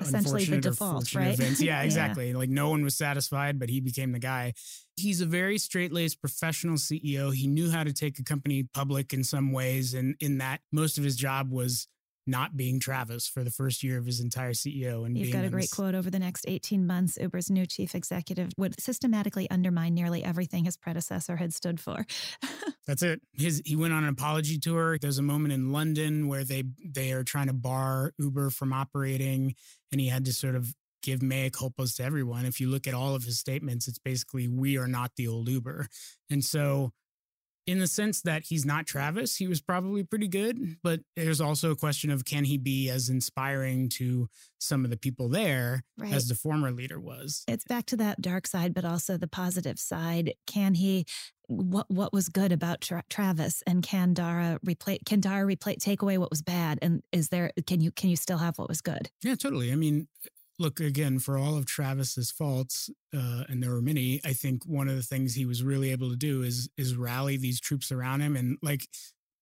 essentially 0.00 0.44
the 0.44 0.60
default, 0.60 1.14
right? 1.14 1.34
Events. 1.34 1.60
Yeah, 1.60 1.82
exactly. 1.84 2.30
yeah. 2.30 2.36
Like 2.36 2.50
no 2.50 2.70
one 2.70 2.82
was 2.82 2.96
satisfied, 2.96 3.58
but 3.58 3.68
he 3.68 3.80
became 3.80 4.12
the 4.12 4.18
guy. 4.18 4.54
He's 4.96 5.20
a 5.20 5.26
very 5.26 5.58
straight 5.58 5.92
laced 5.92 6.20
professional 6.20 6.76
CEO. 6.76 7.34
He 7.34 7.46
knew 7.46 7.70
how 7.70 7.84
to 7.84 7.92
take 7.92 8.18
a 8.18 8.24
company 8.24 8.68
public 8.74 9.12
in 9.12 9.24
some 9.24 9.52
ways, 9.52 9.94
and 9.94 10.16
in 10.20 10.38
that, 10.38 10.60
most 10.72 10.98
of 10.98 11.04
his 11.04 11.16
job 11.16 11.50
was 11.50 11.88
not 12.28 12.56
being 12.56 12.78
Travis 12.78 13.26
for 13.26 13.42
the 13.42 13.50
first 13.50 13.82
year 13.82 13.98
of 13.98 14.06
his 14.06 14.20
entire 14.20 14.52
CEO. 14.52 15.04
And 15.06 15.16
you've 15.16 15.32
got 15.32 15.44
a 15.44 15.48
great 15.48 15.62
this... 15.62 15.74
quote 15.74 15.94
over 15.94 16.10
the 16.10 16.18
next 16.18 16.44
18 16.46 16.86
months, 16.86 17.18
Uber's 17.20 17.50
new 17.50 17.66
chief 17.66 17.94
executive 17.94 18.50
would 18.56 18.80
systematically 18.80 19.50
undermine 19.50 19.94
nearly 19.94 20.22
everything 20.22 20.64
his 20.64 20.76
predecessor 20.76 21.36
had 21.36 21.52
stood 21.52 21.80
for. 21.80 22.06
That's 22.86 23.02
it. 23.02 23.20
His 23.32 23.62
he 23.64 23.76
went 23.76 23.92
on 23.92 24.04
an 24.04 24.10
apology 24.10 24.58
tour. 24.58 24.98
There's 24.98 25.18
a 25.18 25.22
moment 25.22 25.52
in 25.52 25.72
London 25.72 26.28
where 26.28 26.44
they 26.44 26.64
they 26.84 27.12
are 27.12 27.24
trying 27.24 27.48
to 27.48 27.52
bar 27.52 28.12
Uber 28.18 28.50
from 28.50 28.72
operating, 28.72 29.54
and 29.90 30.00
he 30.00 30.08
had 30.08 30.24
to 30.26 30.32
sort 30.32 30.54
of 30.54 30.74
give 31.02 31.22
mea 31.22 31.50
culpas 31.50 31.96
to 31.96 32.04
everyone. 32.04 32.44
If 32.44 32.60
you 32.60 32.68
look 32.68 32.86
at 32.86 32.94
all 32.94 33.14
of 33.14 33.24
his 33.24 33.38
statements, 33.38 33.88
it's 33.88 33.98
basically 33.98 34.48
we 34.48 34.76
are 34.78 34.88
not 34.88 35.12
the 35.16 35.28
old 35.28 35.48
Uber. 35.48 35.88
And 36.30 36.44
so 36.44 36.92
in 37.68 37.80
the 37.80 37.86
sense 37.86 38.22
that 38.22 38.44
he's 38.46 38.64
not 38.64 38.86
Travis, 38.86 39.36
he 39.36 39.46
was 39.46 39.60
probably 39.60 40.02
pretty 40.02 40.26
good. 40.26 40.78
But 40.82 41.00
there's 41.16 41.40
also 41.40 41.70
a 41.70 41.76
question 41.76 42.10
of 42.10 42.24
can 42.24 42.44
he 42.44 42.56
be 42.56 42.88
as 42.88 43.10
inspiring 43.10 43.90
to 43.90 44.30
some 44.58 44.84
of 44.84 44.90
the 44.90 44.96
people 44.96 45.28
there 45.28 45.84
right. 45.98 46.12
as 46.12 46.28
the 46.28 46.34
former 46.34 46.70
leader 46.70 46.98
was? 46.98 47.44
It's 47.46 47.64
back 47.64 47.84
to 47.86 47.96
that 47.98 48.22
dark 48.22 48.46
side, 48.46 48.72
but 48.72 48.86
also 48.86 49.18
the 49.18 49.28
positive 49.28 49.78
side. 49.78 50.32
Can 50.46 50.74
he? 50.74 51.04
What 51.46 51.90
what 51.90 52.12
was 52.12 52.28
good 52.28 52.52
about 52.52 52.80
Tra- 52.80 53.04
Travis, 53.08 53.62
and 53.66 53.82
can 53.82 54.12
Dara 54.14 54.58
replace? 54.64 55.00
Can 55.06 55.20
Dara 55.20 55.44
replace? 55.44 55.76
Take 55.80 56.02
away 56.02 56.18
what 56.18 56.30
was 56.30 56.42
bad, 56.42 56.78
and 56.80 57.02
is 57.12 57.28
there? 57.28 57.52
Can 57.66 57.80
you 57.80 57.90
can 57.90 58.08
you 58.08 58.16
still 58.16 58.38
have 58.38 58.58
what 58.58 58.68
was 58.68 58.80
good? 58.80 59.10
Yeah, 59.22 59.34
totally. 59.34 59.72
I 59.72 59.74
mean, 59.74 60.08
look 60.58 60.80
again 60.80 61.18
for 61.18 61.38
all 61.38 61.56
of 61.56 61.66
Travis's 61.66 62.30
faults, 62.30 62.90
uh, 63.14 63.44
and 63.48 63.62
there 63.62 63.72
were 63.72 63.82
many. 63.82 64.20
I 64.24 64.32
think 64.32 64.64
one 64.64 64.88
of 64.88 64.96
the 64.96 65.02
things 65.02 65.34
he 65.34 65.46
was 65.46 65.62
really 65.62 65.92
able 65.92 66.10
to 66.10 66.16
do 66.16 66.42
is 66.42 66.68
is 66.76 66.96
rally 66.96 67.36
these 67.36 67.60
troops 67.60 67.92
around 67.92 68.20
him, 68.20 68.36
and 68.36 68.58
like 68.62 68.86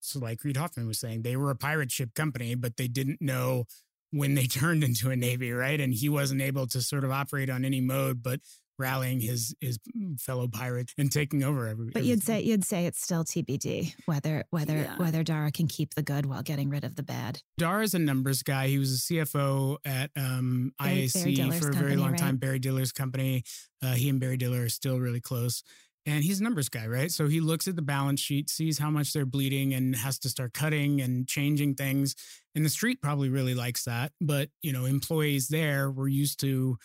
so, 0.07 0.21
like 0.21 0.45
Reid 0.45 0.57
Hoffman 0.57 0.87
was 0.87 1.01
saying, 1.01 1.23
they 1.23 1.37
were 1.37 1.51
a 1.51 1.57
pirate 1.57 1.91
ship 1.91 2.15
company, 2.15 2.55
but 2.55 2.77
they 2.77 2.87
didn't 2.87 3.21
know 3.21 3.65
when 4.13 4.35
they 4.35 4.47
turned 4.47 4.85
into 4.85 5.11
a 5.11 5.17
navy, 5.17 5.53
right? 5.53 5.81
And 5.81 5.93
he 5.93 6.09
wasn't 6.09 6.43
able 6.43 6.67
to 6.69 6.81
sort 6.81 7.05
of 7.05 7.11
operate 7.11 7.51
on 7.51 7.65
any 7.65 7.81
mode, 7.81 8.23
but 8.23 8.41
rallying 8.79 9.21
his 9.21 9.55
his 9.61 9.79
fellow 10.19 10.49
pirates 10.49 10.95
and 10.99 11.11
taking 11.11 11.43
over 11.43 11.67
every. 11.67 11.91
But 11.91 12.05
you'd 12.05 12.23
say 12.23 12.41
you'd 12.41 12.65
say 12.65 12.87
it's 12.87 13.01
still 13.01 13.25
TBD 13.25 13.95
whether 14.07 14.45
whether 14.51 14.77
yeah. 14.77 14.97
whether 14.97 15.23
Dara 15.23 15.51
can 15.51 15.67
keep 15.67 15.95
the 15.95 16.03
good 16.03 16.27
while 16.27 16.43
getting 16.43 16.71
rid 16.71 16.85
of 16.85 16.97
the 16.97 17.03
bad. 17.03 17.41
Dara's 17.59 17.95
a 17.95 17.99
numbers 17.99 18.43
guy. 18.43 18.69
He 18.69 18.79
was 18.79 18.93
a 18.93 19.13
CFO 19.13 19.79
at 19.85 20.11
um, 20.17 20.73
Barry, 20.79 21.07
IAC 21.07 21.37
Barry 21.37 21.61
for 21.61 21.71
a 21.71 21.75
very 21.75 21.97
long 21.97 22.17
time. 22.17 22.37
Barry 22.37 22.59
Diller's 22.59 22.93
company. 22.93 23.45
Uh, 23.83 23.93
he 23.93 24.09
and 24.09 24.21
Barry 24.21 24.37
Diller 24.37 24.65
are 24.65 24.69
still 24.69 24.99
really 24.99 25.21
close. 25.21 25.63
And 26.07 26.23
he's 26.23 26.39
a 26.39 26.45
numbers 26.45 26.69
guy, 26.69 26.87
right? 26.87 27.11
So 27.11 27.27
he 27.27 27.41
looks 27.41 27.67
at 27.67 27.75
the 27.75 27.83
balance 27.83 28.21
sheet, 28.21 28.49
sees 28.49 28.79
how 28.79 28.91
much 28.91 29.13
they're 29.13 29.27
bleeding 29.27 29.75
and 29.75 29.95
has 29.97 30.21
to 30.21 30.29
start 30.29 30.55
cutting 30.55 31.01
and 31.01 31.27
changing 31.27 31.75
things. 31.75 32.15
And 32.55 32.65
the 32.65 32.71
street 32.71 33.03
probably 33.03 33.29
really 33.29 33.55
likes 33.55 33.85
that. 33.85 34.13
But, 34.21 34.51
you 34.63 34.73
know, 34.73 34.85
employees 34.85 35.49
there 35.49 35.91
were 35.91 36.07
used 36.07 36.39
to 36.41 36.79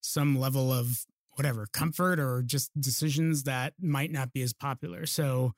some 0.00 0.38
level 0.38 0.72
of 0.72 1.04
whatever 1.34 1.66
comfort 1.72 2.18
or 2.18 2.42
just 2.42 2.70
decisions 2.80 3.44
that 3.44 3.74
might 3.80 4.10
not 4.10 4.32
be 4.32 4.42
as 4.42 4.52
popular. 4.52 5.06
So 5.06 5.52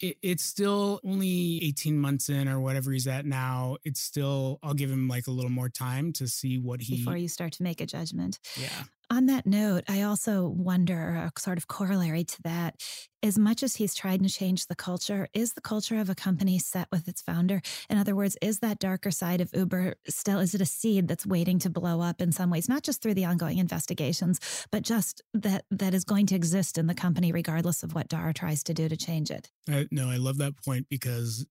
it, 0.00 0.16
it's 0.22 0.44
still 0.44 1.00
only 1.04 1.62
18 1.64 1.98
months 1.98 2.28
in 2.28 2.48
or 2.48 2.60
whatever 2.60 2.92
he's 2.92 3.06
at 3.06 3.26
now. 3.26 3.76
It's 3.84 4.00
still, 4.00 4.58
I'll 4.62 4.74
give 4.74 4.90
him 4.90 5.08
like 5.08 5.26
a 5.26 5.30
little 5.30 5.50
more 5.50 5.68
time 5.68 6.12
to 6.14 6.28
see 6.28 6.58
what 6.58 6.80
he. 6.80 6.96
Before 6.98 7.16
you 7.16 7.28
start 7.28 7.52
to 7.54 7.62
make 7.62 7.80
a 7.80 7.86
judgment. 7.86 8.38
Yeah. 8.56 8.84
On 9.10 9.24
that 9.24 9.46
note, 9.46 9.84
I 9.88 10.02
also 10.02 10.46
wonder, 10.46 11.14
a 11.14 11.40
sort 11.40 11.56
of 11.56 11.66
corollary 11.66 12.24
to 12.24 12.42
that, 12.42 12.82
as 13.22 13.38
much 13.38 13.62
as 13.62 13.76
he's 13.76 13.94
tried 13.94 14.22
to 14.22 14.28
change 14.28 14.66
the 14.66 14.76
culture, 14.76 15.28
is 15.32 15.54
the 15.54 15.62
culture 15.62 15.98
of 15.98 16.10
a 16.10 16.14
company 16.14 16.58
set 16.58 16.88
with 16.92 17.08
its 17.08 17.22
founder? 17.22 17.62
In 17.88 17.96
other 17.96 18.14
words, 18.14 18.36
is 18.42 18.58
that 18.58 18.78
darker 18.78 19.10
side 19.10 19.40
of 19.40 19.50
Uber 19.54 19.94
still, 20.08 20.40
is 20.40 20.54
it 20.54 20.60
a 20.60 20.66
seed 20.66 21.08
that's 21.08 21.24
waiting 21.24 21.58
to 21.60 21.70
blow 21.70 22.02
up 22.02 22.20
in 22.20 22.32
some 22.32 22.50
ways, 22.50 22.68
not 22.68 22.82
just 22.82 23.00
through 23.00 23.14
the 23.14 23.24
ongoing 23.24 23.56
investigations, 23.56 24.40
but 24.70 24.82
just 24.82 25.22
that 25.32 25.64
that 25.70 25.94
is 25.94 26.04
going 26.04 26.26
to 26.26 26.34
exist 26.34 26.76
in 26.76 26.86
the 26.86 26.94
company 26.94 27.32
regardless 27.32 27.82
of 27.82 27.94
what 27.94 28.08
Dara 28.08 28.34
tries 28.34 28.62
to 28.64 28.74
do 28.74 28.90
to 28.90 28.96
change 28.96 29.30
it? 29.30 29.50
I, 29.70 29.88
no, 29.90 30.10
I 30.10 30.18
love 30.18 30.36
that 30.36 30.62
point 30.62 30.86
because 30.90 31.46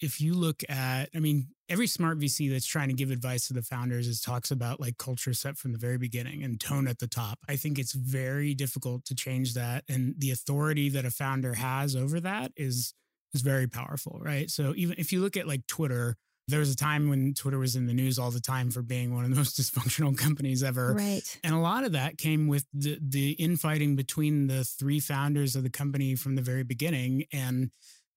if 0.00 0.20
you 0.20 0.34
look 0.34 0.62
at, 0.68 1.10
I 1.14 1.18
mean, 1.18 1.48
every 1.68 1.86
smart 1.86 2.18
VC 2.18 2.50
that's 2.50 2.66
trying 2.66 2.88
to 2.88 2.94
give 2.94 3.10
advice 3.10 3.48
to 3.48 3.54
the 3.54 3.62
founders 3.62 4.06
is 4.06 4.20
talks 4.20 4.50
about 4.50 4.80
like 4.80 4.98
culture 4.98 5.34
set 5.34 5.56
from 5.56 5.72
the 5.72 5.78
very 5.78 5.98
beginning 5.98 6.42
and 6.42 6.60
tone 6.60 6.88
at 6.88 6.98
the 6.98 7.06
top. 7.06 7.38
I 7.48 7.56
think 7.56 7.78
it's 7.78 7.92
very 7.92 8.54
difficult 8.54 9.04
to 9.06 9.14
change 9.14 9.54
that. 9.54 9.84
And 9.88 10.14
the 10.18 10.30
authority 10.30 10.88
that 10.90 11.04
a 11.04 11.10
founder 11.10 11.54
has 11.54 11.94
over 11.96 12.20
that 12.20 12.52
is 12.56 12.94
is 13.34 13.42
very 13.42 13.66
powerful, 13.66 14.18
right? 14.22 14.50
So 14.50 14.72
even 14.76 14.96
if 14.98 15.12
you 15.12 15.20
look 15.20 15.36
at 15.36 15.46
like 15.46 15.66
Twitter, 15.66 16.16
there 16.48 16.60
was 16.60 16.72
a 16.72 16.76
time 16.76 17.10
when 17.10 17.34
Twitter 17.34 17.58
was 17.58 17.76
in 17.76 17.86
the 17.86 17.92
news 17.92 18.18
all 18.18 18.30
the 18.30 18.40
time 18.40 18.70
for 18.70 18.80
being 18.80 19.14
one 19.14 19.24
of 19.24 19.30
the 19.30 19.36
most 19.36 19.60
dysfunctional 19.60 20.16
companies 20.16 20.62
ever. 20.62 20.94
Right. 20.94 21.38
And 21.44 21.54
a 21.54 21.58
lot 21.58 21.84
of 21.84 21.92
that 21.92 22.16
came 22.18 22.48
with 22.48 22.64
the 22.72 22.98
the 23.02 23.32
infighting 23.32 23.96
between 23.96 24.46
the 24.46 24.64
three 24.64 25.00
founders 25.00 25.54
of 25.54 25.62
the 25.62 25.70
company 25.70 26.14
from 26.14 26.36
the 26.36 26.42
very 26.42 26.64
beginning. 26.64 27.24
And 27.32 27.70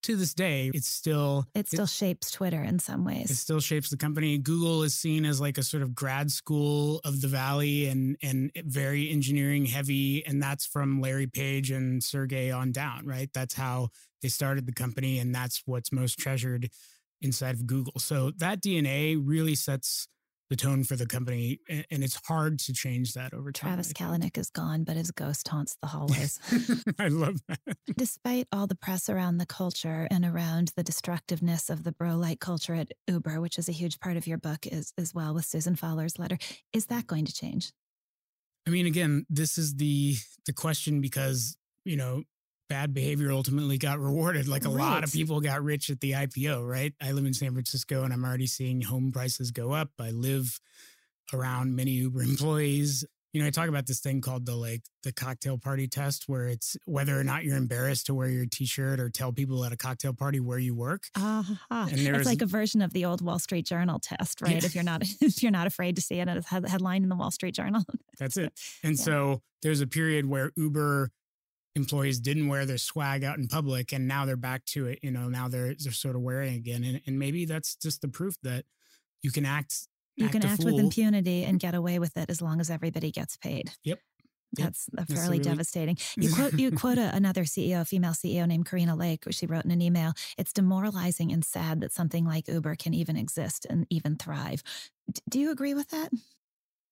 to 0.03 0.15
this 0.15 0.33
day, 0.33 0.71
it's 0.73 0.87
still 0.87 1.45
it 1.53 1.67
still 1.67 1.85
it, 1.85 1.89
shapes 1.89 2.31
Twitter 2.31 2.61
in 2.61 2.79
some 2.79 3.05
ways. 3.05 3.29
It 3.31 3.35
still 3.35 3.59
shapes 3.59 3.89
the 3.89 3.97
company. 3.97 4.37
Google 4.37 4.83
is 4.83 4.95
seen 4.95 5.25
as 5.25 5.39
like 5.39 5.57
a 5.57 5.63
sort 5.63 5.83
of 5.83 5.95
grad 5.95 6.31
school 6.31 7.01
of 7.03 7.21
the 7.21 7.27
valley 7.27 7.87
and 7.87 8.17
and 8.21 8.51
very 8.65 9.09
engineering 9.09 9.65
heavy, 9.65 10.25
and 10.25 10.41
that's 10.41 10.65
from 10.65 11.01
Larry 11.01 11.27
Page 11.27 11.71
and 11.71 12.03
Sergey 12.03 12.51
on 12.51 12.71
down, 12.71 13.05
right? 13.05 13.29
That's 13.33 13.53
how 13.53 13.89
they 14.21 14.29
started 14.29 14.65
the 14.65 14.73
company, 14.73 15.19
and 15.19 15.33
that's 15.33 15.63
what's 15.65 15.91
most 15.91 16.17
treasured 16.17 16.69
inside 17.21 17.55
of 17.55 17.67
Google. 17.67 17.99
So 17.99 18.31
that 18.37 18.61
DNA 18.61 19.21
really 19.23 19.55
sets 19.55 20.07
the 20.51 20.57
tone 20.57 20.83
for 20.83 20.97
the 20.97 21.07
company. 21.07 21.61
And 21.69 22.03
it's 22.03 22.19
hard 22.27 22.59
to 22.59 22.73
change 22.73 23.13
that 23.13 23.33
over 23.33 23.53
time. 23.53 23.69
Travis 23.69 23.93
Kalanick 23.93 24.37
is 24.37 24.49
gone, 24.49 24.83
but 24.83 24.97
his 24.97 25.09
ghost 25.09 25.47
haunts 25.47 25.77
the 25.81 25.87
hallways. 25.87 26.39
I 26.99 27.07
love 27.07 27.39
that. 27.47 27.77
Despite 27.97 28.47
all 28.51 28.67
the 28.67 28.75
press 28.75 29.09
around 29.09 29.37
the 29.37 29.45
culture 29.45 30.09
and 30.11 30.25
around 30.25 30.73
the 30.75 30.83
destructiveness 30.83 31.69
of 31.69 31.85
the 31.85 31.93
bro 31.93 32.17
light 32.17 32.41
culture 32.41 32.75
at 32.75 32.91
Uber, 33.07 33.39
which 33.39 33.57
is 33.57 33.69
a 33.69 33.71
huge 33.71 34.01
part 34.01 34.17
of 34.17 34.27
your 34.27 34.37
book 34.37 34.67
as, 34.67 34.91
as 34.97 35.15
well 35.15 35.33
with 35.33 35.45
Susan 35.45 35.77
Fowler's 35.77 36.19
letter, 36.19 36.37
is 36.73 36.87
that 36.87 37.07
going 37.07 37.23
to 37.23 37.33
change? 37.33 37.71
I 38.67 38.71
mean, 38.71 38.85
again, 38.85 39.25
this 39.29 39.57
is 39.57 39.75
the 39.75 40.15
the 40.45 40.53
question 40.53 40.99
because, 40.99 41.55
you 41.85 41.95
know, 41.95 42.23
bad 42.71 42.93
behavior 42.93 43.33
ultimately 43.33 43.77
got 43.77 43.99
rewarded. 43.99 44.47
Like 44.47 44.63
a 44.63 44.69
right. 44.69 44.81
lot 44.81 45.03
of 45.03 45.11
people 45.11 45.41
got 45.41 45.61
rich 45.61 45.89
at 45.89 45.99
the 45.99 46.13
IPO, 46.13 46.65
right? 46.65 46.93
I 47.01 47.11
live 47.11 47.25
in 47.25 47.33
San 47.33 47.51
Francisco 47.51 48.03
and 48.03 48.13
I'm 48.13 48.23
already 48.23 48.47
seeing 48.47 48.81
home 48.81 49.11
prices 49.11 49.51
go 49.51 49.73
up. 49.73 49.89
I 49.99 50.11
live 50.11 50.57
around 51.33 51.75
many 51.75 51.91
Uber 51.91 52.21
employees. 52.23 53.03
You 53.33 53.41
know, 53.41 53.47
I 53.47 53.49
talk 53.49 53.67
about 53.67 53.87
this 53.87 53.99
thing 53.99 54.21
called 54.21 54.45
the 54.45 54.55
like 54.55 54.83
the 55.03 55.11
cocktail 55.11 55.57
party 55.57 55.89
test, 55.89 56.29
where 56.29 56.47
it's 56.47 56.77
whether 56.85 57.19
or 57.19 57.25
not 57.25 57.43
you're 57.43 57.57
embarrassed 57.57 58.05
to 58.05 58.13
wear 58.13 58.29
your 58.29 58.45
T-shirt 58.45 59.01
or 59.01 59.09
tell 59.09 59.33
people 59.33 59.65
at 59.65 59.73
a 59.73 59.77
cocktail 59.77 60.13
party 60.13 60.39
where 60.39 60.59
you 60.59 60.73
work. 60.73 61.03
Uh-huh. 61.15 61.55
And 61.69 61.99
there's 61.99 62.25
like 62.25 62.41
a 62.41 62.45
version 62.45 62.81
of 62.81 62.93
the 62.93 63.03
old 63.03 63.21
Wall 63.21 63.39
Street 63.39 63.65
Journal 63.65 63.99
test, 63.99 64.41
right? 64.41 64.53
Yeah. 64.53 64.65
If 64.65 64.75
you're 64.75 64.85
not 64.85 65.01
if 65.21 65.43
you're 65.43 65.51
not 65.51 65.67
afraid 65.67 65.97
to 65.97 66.01
see 66.01 66.21
it 66.21 66.29
as 66.29 66.45
a 66.49 66.69
headline 66.69 67.03
in 67.03 67.09
the 67.09 67.17
Wall 67.17 67.31
Street 67.31 67.53
Journal. 67.53 67.83
That's 68.17 68.37
it. 68.37 68.53
And 68.83 68.97
yeah. 68.97 69.03
so 69.03 69.41
there's 69.61 69.81
a 69.81 69.87
period 69.87 70.25
where 70.25 70.51
Uber 70.55 71.11
employees 71.75 72.19
didn't 72.19 72.47
wear 72.47 72.65
their 72.65 72.77
swag 72.77 73.23
out 73.23 73.37
in 73.37 73.47
public 73.47 73.93
and 73.93 74.07
now 74.07 74.25
they're 74.25 74.35
back 74.35 74.63
to 74.65 74.87
it 74.87 74.99
you 75.01 75.11
know 75.11 75.29
now 75.29 75.47
they're 75.47 75.73
they're 75.79 75.93
sort 75.93 76.15
of 76.15 76.21
wearing 76.21 76.55
again 76.55 76.83
and, 76.83 77.01
and 77.07 77.17
maybe 77.17 77.45
that's 77.45 77.75
just 77.75 78.01
the 78.01 78.07
proof 78.07 78.35
that 78.43 78.65
you 79.21 79.31
can 79.31 79.45
act 79.45 79.87
you 80.17 80.25
act 80.25 80.33
can 80.33 80.45
act 80.45 80.63
with 80.63 80.77
impunity 80.77 81.43
and 81.43 81.59
get 81.59 81.73
away 81.73 81.97
with 81.97 82.17
it 82.17 82.29
as 82.29 82.41
long 82.41 82.59
as 82.59 82.69
everybody 82.69 83.11
gets 83.11 83.37
paid 83.37 83.71
yep 83.83 83.99
that's 84.53 84.87
yep. 84.97 85.07
fairly 85.07 85.39
devastating. 85.39 85.97
You 86.17 86.29
quote 86.35 86.53
you 86.59 86.71
quote 86.71 86.97
a, 86.97 87.15
another 87.15 87.43
CEO, 87.43 87.81
a 87.81 87.85
female 87.85 88.11
CEO 88.11 88.45
named 88.47 88.65
Katrina 88.65 88.95
Lake, 88.95 89.25
which 89.25 89.35
she 89.35 89.45
wrote 89.45 89.65
in 89.65 89.71
an 89.71 89.81
email. 89.81 90.13
It's 90.37 90.53
demoralizing 90.53 91.31
and 91.31 91.43
sad 91.43 91.81
that 91.81 91.93
something 91.93 92.25
like 92.25 92.47
Uber 92.47 92.75
can 92.75 92.93
even 92.93 93.15
exist 93.15 93.65
and 93.69 93.85
even 93.89 94.17
thrive. 94.17 94.61
D- 95.11 95.21
do 95.29 95.39
you 95.39 95.51
agree 95.51 95.73
with 95.73 95.89
that? 95.89 96.09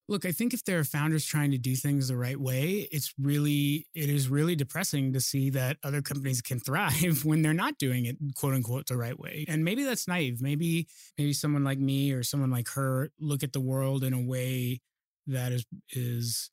Look, 0.09 0.25
I 0.25 0.31
think 0.31 0.55
if 0.55 0.65
there 0.65 0.79
are 0.79 0.83
founders 0.83 1.23
trying 1.23 1.51
to 1.51 1.59
do 1.59 1.75
things 1.75 2.07
the 2.07 2.17
right 2.17 2.39
way, 2.39 2.87
it's 2.91 3.13
really, 3.21 3.85
it 3.93 4.09
is 4.09 4.27
really 4.27 4.55
depressing 4.55 5.13
to 5.13 5.21
see 5.21 5.51
that 5.51 5.77
other 5.83 6.01
companies 6.01 6.41
can 6.41 6.59
thrive 6.67 7.23
when 7.23 7.43
they're 7.43 7.53
not 7.53 7.77
doing 7.77 8.05
it, 8.05 8.17
quote 8.35 8.55
unquote, 8.55 8.87
the 8.87 8.97
right 8.97 9.17
way. 9.19 9.45
And 9.47 9.63
maybe 9.63 9.83
that's 9.83 10.07
naive. 10.07 10.41
Maybe, 10.41 10.87
maybe 11.19 11.31
someone 11.33 11.63
like 11.63 11.77
me 11.77 12.11
or 12.11 12.23
someone 12.23 12.49
like 12.49 12.69
her 12.69 13.09
look 13.19 13.43
at 13.43 13.53
the 13.53 13.59
world 13.59 14.03
in 14.03 14.13
a 14.13 14.21
way 14.21 14.81
that 15.27 15.51
is, 15.51 15.65
is 15.91 16.49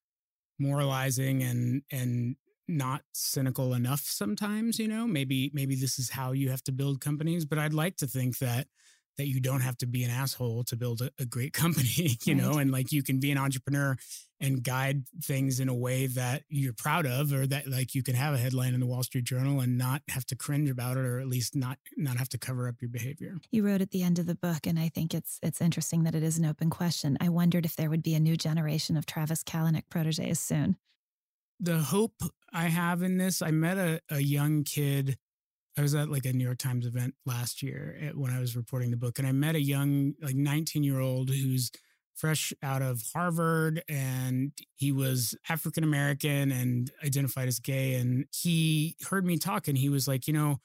moralizing 0.58 1.42
and, 1.42 1.82
and 1.90 2.36
not 2.68 3.02
cynical 3.14 3.72
enough 3.72 4.00
sometimes, 4.00 4.78
you 4.78 4.86
know, 4.86 5.06
maybe, 5.06 5.50
maybe 5.54 5.76
this 5.76 5.98
is 5.98 6.10
how 6.10 6.32
you 6.32 6.50
have 6.50 6.62
to 6.64 6.72
build 6.72 7.00
companies. 7.00 7.46
But 7.46 7.58
I'd 7.58 7.72
like 7.72 7.96
to 7.98 8.06
think 8.06 8.36
that 8.38 8.66
that 9.16 9.26
you 9.28 9.40
don't 9.40 9.60
have 9.60 9.76
to 9.78 9.86
be 9.86 10.04
an 10.04 10.10
asshole 10.10 10.64
to 10.64 10.76
build 10.76 11.02
a, 11.02 11.10
a 11.18 11.24
great 11.24 11.52
company, 11.52 12.18
you 12.24 12.34
right. 12.34 12.42
know, 12.42 12.58
and 12.58 12.70
like 12.70 12.92
you 12.92 13.02
can 13.02 13.18
be 13.18 13.30
an 13.30 13.38
entrepreneur 13.38 13.96
and 14.40 14.62
guide 14.62 15.04
things 15.22 15.60
in 15.60 15.68
a 15.68 15.74
way 15.74 16.06
that 16.06 16.42
you're 16.48 16.72
proud 16.72 17.06
of 17.06 17.32
or 17.32 17.46
that 17.46 17.66
like 17.66 17.94
you 17.94 18.02
can 18.02 18.14
have 18.14 18.34
a 18.34 18.38
headline 18.38 18.74
in 18.74 18.80
the 18.80 18.86
Wall 18.86 19.02
Street 19.02 19.24
Journal 19.24 19.60
and 19.60 19.78
not 19.78 20.02
have 20.08 20.26
to 20.26 20.36
cringe 20.36 20.68
about 20.68 20.96
it 20.96 21.06
or 21.06 21.20
at 21.20 21.26
least 21.26 21.56
not 21.56 21.78
not 21.96 22.18
have 22.18 22.28
to 22.30 22.38
cover 22.38 22.68
up 22.68 22.76
your 22.80 22.90
behavior. 22.90 23.36
You 23.50 23.66
wrote 23.66 23.80
at 23.80 23.90
the 23.90 24.02
end 24.02 24.18
of 24.18 24.26
the 24.26 24.34
book 24.34 24.66
and 24.66 24.78
I 24.78 24.88
think 24.88 25.14
it's 25.14 25.38
it's 25.42 25.60
interesting 25.60 26.04
that 26.04 26.14
it 26.14 26.22
is 26.22 26.38
an 26.38 26.44
open 26.44 26.70
question. 26.70 27.16
I 27.20 27.30
wondered 27.30 27.64
if 27.64 27.76
there 27.76 27.88
would 27.88 28.02
be 28.02 28.14
a 28.14 28.20
new 28.20 28.36
generation 28.36 28.96
of 28.96 29.06
Travis 29.06 29.42
Kalanick 29.42 29.88
proteges 29.88 30.38
soon. 30.38 30.76
The 31.58 31.78
hope 31.78 32.22
I 32.52 32.64
have 32.64 33.02
in 33.02 33.16
this, 33.16 33.40
I 33.40 33.50
met 33.50 33.78
a, 33.78 34.00
a 34.10 34.20
young 34.20 34.64
kid 34.64 35.16
I 35.78 35.82
was 35.82 35.94
at 35.94 36.10
like 36.10 36.24
a 36.24 36.32
New 36.32 36.44
York 36.44 36.58
Times 36.58 36.86
event 36.86 37.14
last 37.26 37.62
year 37.62 37.98
eh, 38.00 38.10
when 38.14 38.30
I 38.30 38.40
was 38.40 38.56
reporting 38.56 38.90
the 38.90 38.96
book, 38.96 39.18
and 39.18 39.28
I 39.28 39.32
met 39.32 39.54
a 39.54 39.60
young, 39.60 40.14
like 40.22 40.34
19 40.34 40.82
year 40.82 41.00
old 41.00 41.30
who's 41.30 41.70
fresh 42.14 42.52
out 42.62 42.80
of 42.80 43.02
Harvard 43.14 43.82
and 43.90 44.52
he 44.74 44.90
was 44.90 45.34
African 45.50 45.84
American 45.84 46.50
and 46.50 46.90
identified 47.04 47.46
as 47.46 47.60
gay. 47.60 47.94
And 47.96 48.24
he 48.34 48.96
heard 49.10 49.26
me 49.26 49.36
talk 49.36 49.68
and 49.68 49.76
he 49.76 49.90
was 49.90 50.08
like, 50.08 50.26
you 50.26 50.32
know, 50.32 50.56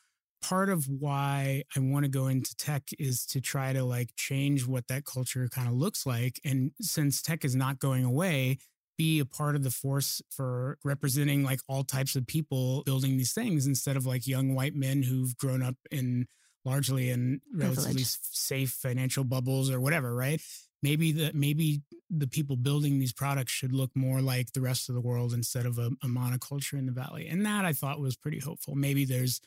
part 0.41 0.69
of 0.69 0.87
why 0.87 1.63
I 1.75 1.79
want 1.81 2.05
to 2.05 2.09
go 2.09 2.27
into 2.27 2.55
tech 2.55 2.83
is 2.97 3.25
to 3.27 3.41
try 3.41 3.73
to 3.73 3.83
like 3.83 4.11
change 4.15 4.65
what 4.65 4.87
that 4.87 5.03
culture 5.05 5.47
kind 5.49 5.67
of 5.67 5.73
looks 5.73 6.05
like. 6.05 6.39
And 6.45 6.71
since 6.81 7.21
tech 7.21 7.43
is 7.43 7.55
not 7.55 7.79
going 7.79 8.05
away, 8.05 8.57
be 9.01 9.19
a 9.19 9.25
part 9.25 9.55
of 9.55 9.63
the 9.63 9.71
force 9.71 10.21
for 10.29 10.77
representing 10.83 11.43
like 11.43 11.59
all 11.67 11.83
types 11.83 12.15
of 12.15 12.27
people 12.27 12.83
building 12.85 13.17
these 13.17 13.33
things 13.33 13.65
instead 13.65 13.97
of 13.97 14.05
like 14.05 14.27
young 14.27 14.53
white 14.53 14.75
men 14.75 15.01
who've 15.01 15.35
grown 15.37 15.63
up 15.63 15.75
in 15.89 16.27
largely 16.65 17.09
in 17.09 17.41
relatively 17.51 18.03
safe 18.03 18.69
financial 18.69 19.23
bubbles 19.23 19.71
or 19.71 19.79
whatever, 19.79 20.13
right? 20.13 20.39
Maybe 20.83 21.11
the 21.11 21.31
maybe 21.33 21.81
the 22.11 22.27
people 22.27 22.55
building 22.55 22.99
these 22.99 23.13
products 23.13 23.51
should 23.51 23.73
look 23.73 23.89
more 23.95 24.21
like 24.21 24.53
the 24.53 24.61
rest 24.61 24.87
of 24.87 24.93
the 24.93 25.01
world 25.01 25.33
instead 25.33 25.65
of 25.65 25.79
a, 25.79 25.89
a 26.03 26.07
monoculture 26.07 26.77
in 26.77 26.85
the 26.85 26.91
valley. 26.91 27.27
And 27.27 27.43
that 27.45 27.65
I 27.65 27.73
thought 27.73 27.99
was 27.99 28.15
pretty 28.15 28.39
hopeful. 28.39 28.75
Maybe 28.75 29.03
there's 29.03 29.41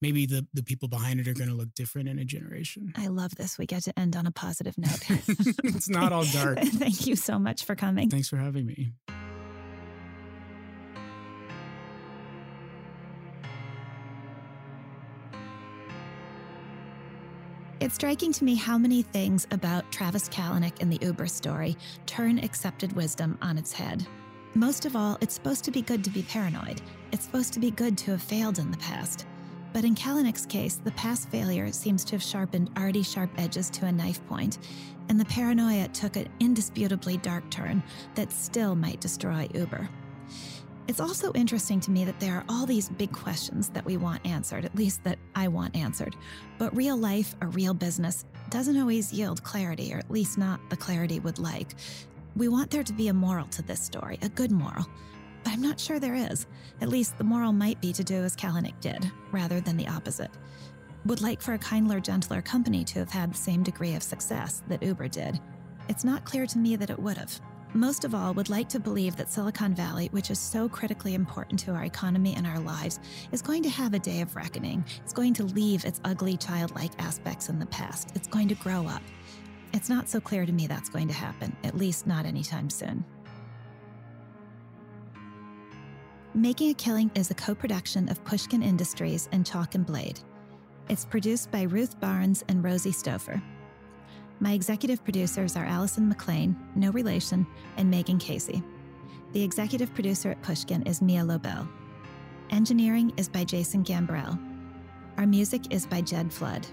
maybe 0.00 0.26
the, 0.26 0.46
the 0.54 0.62
people 0.62 0.88
behind 0.88 1.20
it 1.20 1.28
are 1.28 1.34
going 1.34 1.50
to 1.50 1.56
look 1.56 1.74
different 1.74 2.08
in 2.08 2.18
a 2.18 2.24
generation. 2.24 2.92
I 2.96 3.08
love 3.08 3.34
this. 3.36 3.58
We 3.58 3.66
get 3.66 3.84
to 3.84 3.98
end 3.98 4.16
on 4.16 4.26
a 4.26 4.30
positive 4.30 4.76
note. 4.78 5.02
it's 5.08 5.88
not 5.88 6.12
all 6.12 6.24
dark. 6.24 6.58
Thank 6.60 7.06
you 7.06 7.16
so 7.16 7.38
much 7.38 7.64
for 7.64 7.74
coming. 7.74 8.10
Thanks 8.10 8.28
for 8.28 8.36
having 8.36 8.66
me. 8.66 8.92
It's 17.78 17.94
striking 17.94 18.32
to 18.32 18.44
me 18.44 18.54
how 18.54 18.78
many 18.78 19.02
things 19.02 19.46
about 19.50 19.92
Travis 19.92 20.28
Kalanick 20.30 20.80
and 20.80 20.90
the 20.90 20.98
Uber 21.02 21.26
story 21.26 21.76
turn 22.06 22.38
accepted 22.38 22.92
wisdom 22.94 23.38
on 23.42 23.58
its 23.58 23.72
head. 23.72 24.06
Most 24.54 24.86
of 24.86 24.96
all, 24.96 25.18
it's 25.20 25.34
supposed 25.34 25.62
to 25.64 25.70
be 25.70 25.82
good 25.82 26.02
to 26.04 26.10
be 26.10 26.22
paranoid. 26.22 26.80
It's 27.12 27.26
supposed 27.26 27.52
to 27.52 27.60
be 27.60 27.70
good 27.70 27.98
to 27.98 28.12
have 28.12 28.22
failed 28.22 28.58
in 28.58 28.70
the 28.70 28.78
past. 28.78 29.26
But 29.76 29.84
in 29.84 29.94
Kalanick's 29.94 30.46
case, 30.46 30.80
the 30.82 30.92
past 30.92 31.28
failure 31.28 31.70
seems 31.70 32.02
to 32.06 32.12
have 32.12 32.22
sharpened 32.22 32.70
already 32.78 33.02
sharp 33.02 33.28
edges 33.36 33.68
to 33.72 33.84
a 33.84 33.92
knife 33.92 34.26
point, 34.26 34.56
and 35.10 35.20
the 35.20 35.26
paranoia 35.26 35.86
took 35.88 36.16
an 36.16 36.28
indisputably 36.40 37.18
dark 37.18 37.50
turn 37.50 37.82
that 38.14 38.32
still 38.32 38.74
might 38.74 39.02
destroy 39.02 39.46
Uber. 39.52 39.86
It's 40.88 40.98
also 40.98 41.30
interesting 41.34 41.78
to 41.80 41.90
me 41.90 42.06
that 42.06 42.18
there 42.20 42.36
are 42.36 42.44
all 42.48 42.64
these 42.64 42.88
big 42.88 43.12
questions 43.12 43.68
that 43.68 43.84
we 43.84 43.98
want 43.98 44.26
answered, 44.26 44.64
at 44.64 44.74
least 44.74 45.04
that 45.04 45.18
I 45.34 45.46
want 45.48 45.76
answered. 45.76 46.16
But 46.56 46.74
real 46.74 46.96
life 46.96 47.36
or 47.42 47.48
real 47.48 47.74
business 47.74 48.24
doesn't 48.48 48.80
always 48.80 49.12
yield 49.12 49.42
clarity, 49.42 49.92
or 49.92 49.98
at 49.98 50.10
least 50.10 50.38
not 50.38 50.58
the 50.70 50.76
clarity 50.78 51.20
we'd 51.20 51.38
like. 51.38 51.74
We 52.34 52.48
want 52.48 52.70
there 52.70 52.82
to 52.82 52.92
be 52.94 53.08
a 53.08 53.14
moral 53.14 53.46
to 53.48 53.60
this 53.60 53.80
story, 53.80 54.18
a 54.22 54.30
good 54.30 54.52
moral. 54.52 54.86
But 55.46 55.52
I'm 55.52 55.62
not 55.62 55.78
sure 55.78 56.00
there 56.00 56.16
is. 56.16 56.48
At 56.80 56.88
least 56.88 57.18
the 57.18 57.22
moral 57.22 57.52
might 57.52 57.80
be 57.80 57.92
to 57.92 58.02
do 58.02 58.16
as 58.16 58.34
Kalanick 58.34 58.80
did, 58.80 59.08
rather 59.30 59.60
than 59.60 59.76
the 59.76 59.86
opposite. 59.86 60.32
Would 61.04 61.20
like 61.20 61.40
for 61.40 61.54
a 61.54 61.58
kindler, 61.58 62.00
gentler 62.00 62.42
company 62.42 62.82
to 62.82 62.98
have 62.98 63.10
had 63.10 63.32
the 63.32 63.38
same 63.38 63.62
degree 63.62 63.94
of 63.94 64.02
success 64.02 64.64
that 64.66 64.82
Uber 64.82 65.06
did. 65.06 65.38
It's 65.88 66.02
not 66.02 66.24
clear 66.24 66.46
to 66.48 66.58
me 66.58 66.74
that 66.74 66.90
it 66.90 66.98
would 66.98 67.16
have. 67.16 67.40
Most 67.74 68.04
of 68.04 68.12
all, 68.12 68.34
would 68.34 68.48
like 68.48 68.68
to 68.70 68.80
believe 68.80 69.14
that 69.14 69.30
Silicon 69.30 69.72
Valley, 69.72 70.08
which 70.10 70.32
is 70.32 70.40
so 70.40 70.68
critically 70.68 71.14
important 71.14 71.60
to 71.60 71.70
our 71.70 71.84
economy 71.84 72.34
and 72.34 72.44
our 72.44 72.58
lives, 72.58 72.98
is 73.30 73.40
going 73.40 73.62
to 73.62 73.68
have 73.68 73.94
a 73.94 74.00
day 74.00 74.22
of 74.22 74.34
reckoning. 74.34 74.84
It's 75.04 75.12
going 75.12 75.34
to 75.34 75.44
leave 75.44 75.84
its 75.84 76.00
ugly, 76.04 76.36
childlike 76.36 76.90
aspects 76.98 77.50
in 77.50 77.60
the 77.60 77.66
past. 77.66 78.10
It's 78.16 78.26
going 78.26 78.48
to 78.48 78.56
grow 78.56 78.88
up. 78.88 79.02
It's 79.72 79.88
not 79.88 80.08
so 80.08 80.18
clear 80.18 80.44
to 80.44 80.50
me 80.50 80.66
that's 80.66 80.88
going 80.88 81.06
to 81.06 81.14
happen, 81.14 81.56
at 81.62 81.76
least 81.76 82.04
not 82.04 82.26
anytime 82.26 82.68
soon. 82.68 83.04
Making 86.36 86.70
a 86.70 86.74
Killing 86.74 87.10
is 87.14 87.30
a 87.30 87.34
co 87.34 87.54
production 87.54 88.10
of 88.10 88.22
Pushkin 88.24 88.62
Industries 88.62 89.26
and 89.32 89.46
Chalk 89.46 89.74
and 89.74 89.86
Blade. 89.86 90.20
It's 90.90 91.06
produced 91.06 91.50
by 91.50 91.62
Ruth 91.62 91.98
Barnes 91.98 92.44
and 92.48 92.62
Rosie 92.62 92.92
Stouffer. 92.92 93.42
My 94.40 94.52
executive 94.52 95.02
producers 95.02 95.56
are 95.56 95.64
Allison 95.64 96.10
McLean, 96.10 96.54
no 96.74 96.90
relation, 96.90 97.46
and 97.78 97.90
Megan 97.90 98.18
Casey. 98.18 98.62
The 99.32 99.42
executive 99.42 99.94
producer 99.94 100.30
at 100.30 100.42
Pushkin 100.42 100.82
is 100.82 101.00
Mia 101.00 101.24
Lobel. 101.24 101.66
Engineering 102.50 103.14
is 103.16 103.30
by 103.30 103.42
Jason 103.42 103.82
Gambrell. 103.82 104.38
Our 105.16 105.26
music 105.26 105.72
is 105.72 105.86
by 105.86 106.02
Jed 106.02 106.30
Flood. 106.30 106.66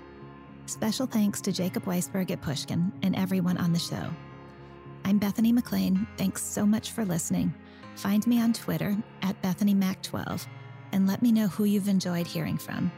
Special 0.66 1.06
thanks 1.06 1.40
to 1.40 1.54
Jacob 1.54 1.86
Weisberg 1.86 2.32
at 2.32 2.42
Pushkin 2.42 2.92
and 3.02 3.16
everyone 3.16 3.58
on 3.58 3.72
the 3.72 3.80
show. 3.80 4.10
I'm 5.06 5.20
Bethany 5.20 5.54
McLean. 5.54 6.06
Thanks 6.18 6.44
so 6.44 6.66
much 6.66 6.92
for 6.92 7.06
listening. 7.06 7.54
Find 7.96 8.26
me 8.28 8.42
on 8.42 8.54
Twitter 8.54 8.98
at 9.22 9.42
BethanyMac12 9.42 10.48
and 10.92 11.08
let 11.08 11.22
me 11.22 11.32
know 11.32 11.48
who 11.48 11.64
you've 11.64 11.88
enjoyed 11.88 12.28
hearing 12.28 12.58
from. 12.58 12.92